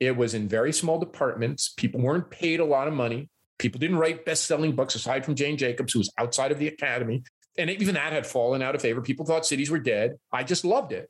It 0.00 0.16
was 0.16 0.34
in 0.34 0.48
very 0.48 0.72
small 0.72 0.98
departments. 0.98 1.72
People 1.76 2.00
weren't 2.00 2.30
paid 2.30 2.60
a 2.60 2.64
lot 2.64 2.88
of 2.88 2.94
money. 2.94 3.28
People 3.58 3.78
didn't 3.78 3.98
write 3.98 4.24
best 4.24 4.44
selling 4.44 4.74
books 4.74 4.96
aside 4.96 5.24
from 5.24 5.36
Jane 5.36 5.56
Jacobs, 5.56 5.92
who 5.92 6.00
was 6.00 6.12
outside 6.18 6.50
of 6.50 6.58
the 6.58 6.66
academy. 6.66 7.22
And 7.56 7.70
even 7.70 7.94
that 7.94 8.12
had 8.12 8.26
fallen 8.26 8.62
out 8.62 8.74
of 8.74 8.82
favor. 8.82 9.00
People 9.00 9.24
thought 9.24 9.46
cities 9.46 9.70
were 9.70 9.78
dead. 9.78 10.18
I 10.32 10.42
just 10.42 10.64
loved 10.64 10.92
it. 10.92 11.08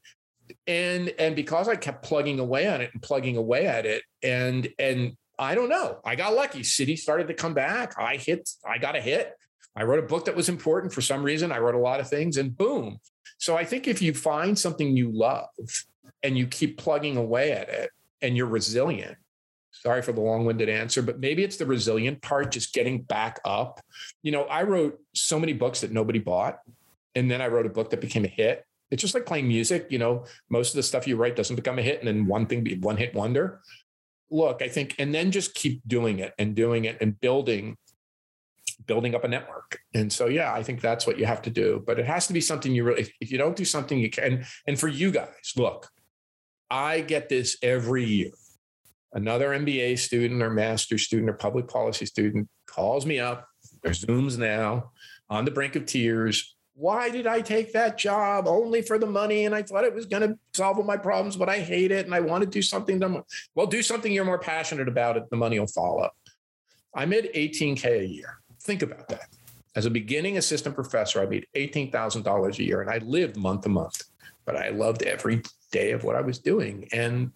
And 0.66 1.08
and 1.18 1.34
because 1.34 1.68
I 1.68 1.76
kept 1.76 2.04
plugging 2.04 2.40
away 2.40 2.68
on 2.68 2.82
it 2.82 2.90
and 2.92 3.00
plugging 3.00 3.36
away 3.38 3.66
at 3.66 3.86
it, 3.86 4.02
and 4.22 4.68
and 4.78 5.16
I 5.39 5.55
don't 5.55 5.68
know, 5.68 5.99
I 6.05 6.14
got 6.14 6.35
lucky. 6.35 6.62
City 6.62 6.97
started 6.97 7.28
to 7.28 7.35
come 7.35 7.55
back. 7.55 7.95
I 7.99 8.16
hit, 8.16 8.49
I 8.64 8.78
got 8.78 8.97
a 8.97 9.01
hit. 9.01 9.35
I 9.74 9.85
wrote 9.85 9.99
a 9.99 10.07
book 10.07 10.26
that 10.26 10.37
was 10.37 10.49
important 10.49 10.93
for 10.93 11.01
some 11.01 11.22
reason. 11.22 11.51
I 11.51 11.59
wrote 11.59 11.74
a 11.74 11.78
lot 11.78 12.01
of 12.01 12.09
things 12.09 12.37
and 12.37 12.57
boom. 12.57 12.99
So 13.39 13.57
I 13.57 13.64
think 13.64 13.89
if 13.89 14.03
you 14.03 14.12
find 14.12 14.59
something 14.59 14.97
you 14.97 15.11
love 15.11 15.49
and 16.22 16.37
you 16.37 16.47
keep 16.47 16.78
plugging 16.78 17.16
away 17.16 17.53
at 17.53 17.68
it 17.68 17.91
and 18.20 18.37
you're 18.37 18.47
resilient, 18.47 19.16
sorry 19.70 20.03
for 20.03 20.12
the 20.12 20.20
long-winded 20.20 20.68
answer, 20.68 21.01
but 21.01 21.18
maybe 21.18 21.43
it's 21.43 21.57
the 21.57 21.66
resilient 21.66 22.20
part, 22.20 22.53
just 22.53 22.74
getting 22.74 23.01
back 23.03 23.41
up. 23.45 23.80
You 24.22 24.30
know, 24.30 24.43
I 24.45 24.62
wrote 24.62 25.01
so 25.14 25.41
many 25.41 25.55
books 25.55 25.80
that 25.80 25.91
nobody 25.91 26.18
bought. 26.18 26.59
And 27.14 27.30
then 27.30 27.41
I 27.43 27.49
wrote 27.49 27.66
a 27.66 27.70
book 27.70 27.91
that 27.91 28.01
became 28.01 28.24
a 28.24 28.28
hit. 28.28 28.64
It's 28.91 29.01
just 29.01 29.14
like 29.14 29.26
playing 29.26 29.49
music. 29.49 29.87
You 29.91 29.99
know, 29.99 30.24
most 30.51 30.70
of 30.70 30.76
the 30.76 30.83
stuff 30.83 31.07
you 31.07 31.16
write 31.16 31.35
doesn't 31.35 31.57
become 31.57 31.78
a 31.78 31.83
hit 31.83 31.99
and 31.99 32.09
then 32.09 32.26
one 32.26 32.47
thing 32.47 32.62
be 32.62 32.76
one 32.76 32.97
hit 32.97 33.14
wonder. 33.14 33.61
Look, 34.33 34.62
I 34.62 34.68
think, 34.68 34.97
and 34.99 35.14
then 35.14 35.30
just 35.30 35.55
keep 35.55 35.83
doing 35.87 36.18
it 36.18 36.33
and 36.39 36.55
doing 36.55 36.87
it 36.87 36.99
and 37.01 37.20
building 37.20 37.76
building 38.87 39.14
up 39.14 39.24
a 39.24 39.28
network. 39.28 39.78
And 39.95 40.12
so, 40.12 40.26
yeah, 40.26 40.53
I 40.53 40.62
think 40.62 40.80
that's 40.80 41.07
what 41.07 41.18
you 41.18 41.26
have 41.26 41.43
to 41.43 41.51
do. 41.51 41.83
But 41.87 41.99
it 41.99 42.07
has 42.07 42.26
to 42.26 42.33
be 42.33 42.41
something 42.41 42.72
you 42.72 42.85
really, 42.85 43.12
if 43.20 43.30
you 43.30 43.39
don't 43.39 43.57
do 43.57 43.64
something, 43.64 43.99
you 43.99 44.11
can. 44.11 44.45
And 44.66 44.78
for 44.78 44.89
you 44.89 45.11
guys, 45.11 45.53
look, 45.57 45.89
I 46.70 47.01
get 47.01 47.28
this 47.28 47.57
every 47.62 48.05
year. 48.05 48.30
Another 49.12 49.51
MBA 49.51 49.99
student 49.99 50.43
or 50.43 50.51
master's 50.51 51.03
student 51.03 51.28
or 51.28 51.35
public 51.35 51.68
policy 51.68 52.07
student 52.07 52.49
calls 52.66 53.05
me 53.05 53.18
up. 53.18 53.47
There's 53.83 54.05
Zooms 54.05 54.39
now 54.39 54.93
on 55.28 55.45
the 55.45 55.51
brink 55.51 55.76
of 55.76 55.87
tears. 55.87 56.57
Why 56.74 57.10
did 57.10 57.26
I 57.26 57.40
take 57.40 57.72
that 57.72 57.98
job 57.98 58.46
only 58.48 58.80
for 58.82 58.98
the 58.98 59.06
money? 59.06 59.44
And 59.44 59.54
I 59.54 59.62
thought 59.62 59.84
it 59.84 59.94
was 59.94 60.06
going 60.06 60.26
to 60.26 60.38
solve 60.54 60.78
all 60.78 60.84
my 60.84 60.96
problems, 60.96 61.36
but 61.36 61.48
I 61.48 61.58
hate 61.58 61.90
it. 61.90 62.06
And 62.06 62.14
I 62.14 62.20
want 62.20 62.44
to 62.44 62.48
do 62.48 62.62
something. 62.62 62.98
To, 63.00 63.24
well, 63.54 63.66
do 63.66 63.82
something 63.82 64.12
you're 64.12 64.24
more 64.24 64.38
passionate 64.38 64.88
about 64.88 65.16
it. 65.16 65.28
The 65.30 65.36
money 65.36 65.58
will 65.58 65.66
follow. 65.66 66.08
I 66.94 67.04
made 67.04 67.30
18K 67.34 68.00
a 68.00 68.06
year. 68.06 68.38
Think 68.60 68.82
about 68.82 69.08
that. 69.08 69.28
As 69.74 69.86
a 69.86 69.90
beginning 69.90 70.38
assistant 70.38 70.74
professor, 70.74 71.20
I 71.20 71.26
made 71.26 71.46
$18,000 71.56 72.58
a 72.58 72.64
year 72.64 72.80
and 72.80 72.90
I 72.90 72.98
lived 72.98 73.36
month 73.36 73.62
to 73.62 73.68
month, 73.68 74.02
but 74.44 74.56
I 74.56 74.68
loved 74.68 75.02
every 75.02 75.42
day 75.70 75.92
of 75.92 76.04
what 76.04 76.16
I 76.16 76.20
was 76.20 76.38
doing. 76.38 76.88
And 76.92 77.32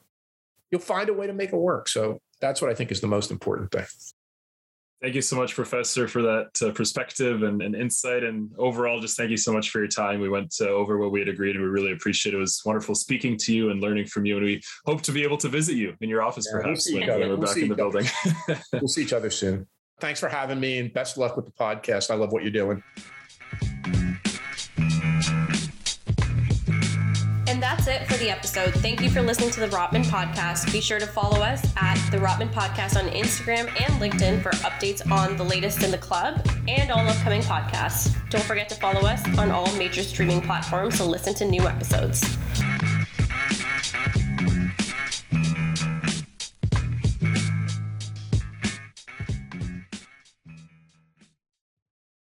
you'll 0.70 0.80
find 0.80 1.08
a 1.08 1.14
way 1.14 1.26
to 1.26 1.32
make 1.32 1.52
it 1.52 1.56
work. 1.56 1.88
So 1.88 2.20
that's 2.40 2.60
what 2.60 2.70
I 2.70 2.74
think 2.74 2.92
is 2.92 3.00
the 3.00 3.06
most 3.06 3.30
important 3.30 3.70
thing. 3.70 3.86
Thank 5.02 5.14
you 5.14 5.20
so 5.20 5.36
much, 5.36 5.54
Professor, 5.54 6.08
for 6.08 6.22
that 6.22 6.62
uh, 6.62 6.70
perspective 6.72 7.42
and, 7.42 7.60
and, 7.60 7.76
insight. 7.76 8.24
And 8.24 8.50
overall, 8.56 8.98
just 8.98 9.14
thank 9.14 9.30
you 9.30 9.36
so 9.36 9.52
much 9.52 9.68
for 9.68 9.78
your 9.78 9.88
time. 9.88 10.20
We 10.20 10.30
went 10.30 10.54
uh, 10.58 10.68
over 10.68 10.96
what 10.96 11.12
we 11.12 11.20
had 11.20 11.28
agreed, 11.28 11.54
and 11.54 11.62
we 11.62 11.68
really 11.68 11.92
appreciate 11.92 12.32
it. 12.32 12.38
It 12.38 12.40
was 12.40 12.62
wonderful 12.64 12.94
speaking 12.94 13.36
to 13.38 13.54
you 13.54 13.70
and 13.70 13.82
learning 13.82 14.06
from 14.06 14.24
you. 14.24 14.36
And 14.36 14.46
we 14.46 14.62
hope 14.86 15.02
to 15.02 15.12
be 15.12 15.22
able 15.22 15.36
to 15.38 15.50
visit 15.50 15.76
you 15.76 15.94
in 16.00 16.08
your 16.08 16.22
office, 16.22 16.48
yeah, 16.50 16.60
perhaps, 16.60 16.88
we'll 16.90 17.00
when, 17.00 17.08
when, 17.08 17.20
we're 17.20 17.36
we'll 17.36 17.46
back 17.46 17.56
in 17.58 17.68
the 17.68 17.74
building. 17.74 18.06
we'll 18.72 18.88
see 18.88 19.02
each 19.02 19.12
other 19.12 19.28
soon. 19.28 19.66
Thanks 20.00 20.18
for 20.18 20.30
having 20.30 20.60
me 20.60 20.78
and 20.78 20.92
best 20.92 21.18
luck 21.18 21.36
with 21.36 21.44
the 21.44 21.52
podcast. 21.52 22.10
I 22.10 22.14
love 22.14 22.32
what 22.32 22.42
you're 22.42 22.50
doing. 22.50 22.82
That's 27.86 28.02
it 28.02 28.12
for 28.12 28.18
the 28.18 28.30
episode. 28.30 28.74
Thank 28.74 29.00
you 29.00 29.10
for 29.10 29.22
listening 29.22 29.50
to 29.50 29.60
the 29.60 29.68
Rotman 29.68 30.04
Podcast. 30.04 30.72
Be 30.72 30.80
sure 30.80 30.98
to 30.98 31.06
follow 31.06 31.40
us 31.40 31.64
at 31.76 31.96
the 32.10 32.18
Rotman 32.18 32.52
Podcast 32.52 32.96
on 32.96 33.08
Instagram 33.10 33.68
and 33.68 34.00
LinkedIn 34.00 34.42
for 34.42 34.50
updates 34.50 35.08
on 35.10 35.36
the 35.36 35.44
latest 35.44 35.82
in 35.82 35.90
the 35.90 35.98
club 35.98 36.44
and 36.68 36.90
all 36.90 37.06
upcoming 37.06 37.42
podcasts. 37.42 38.14
Don't 38.30 38.44
forget 38.44 38.68
to 38.70 38.74
follow 38.74 39.00
us 39.02 39.24
on 39.38 39.50
all 39.50 39.70
major 39.76 40.02
streaming 40.02 40.40
platforms 40.40 40.96
to 40.96 41.04
listen 41.04 41.34
to 41.34 41.44
new 41.44 41.62
episodes. 41.62 42.36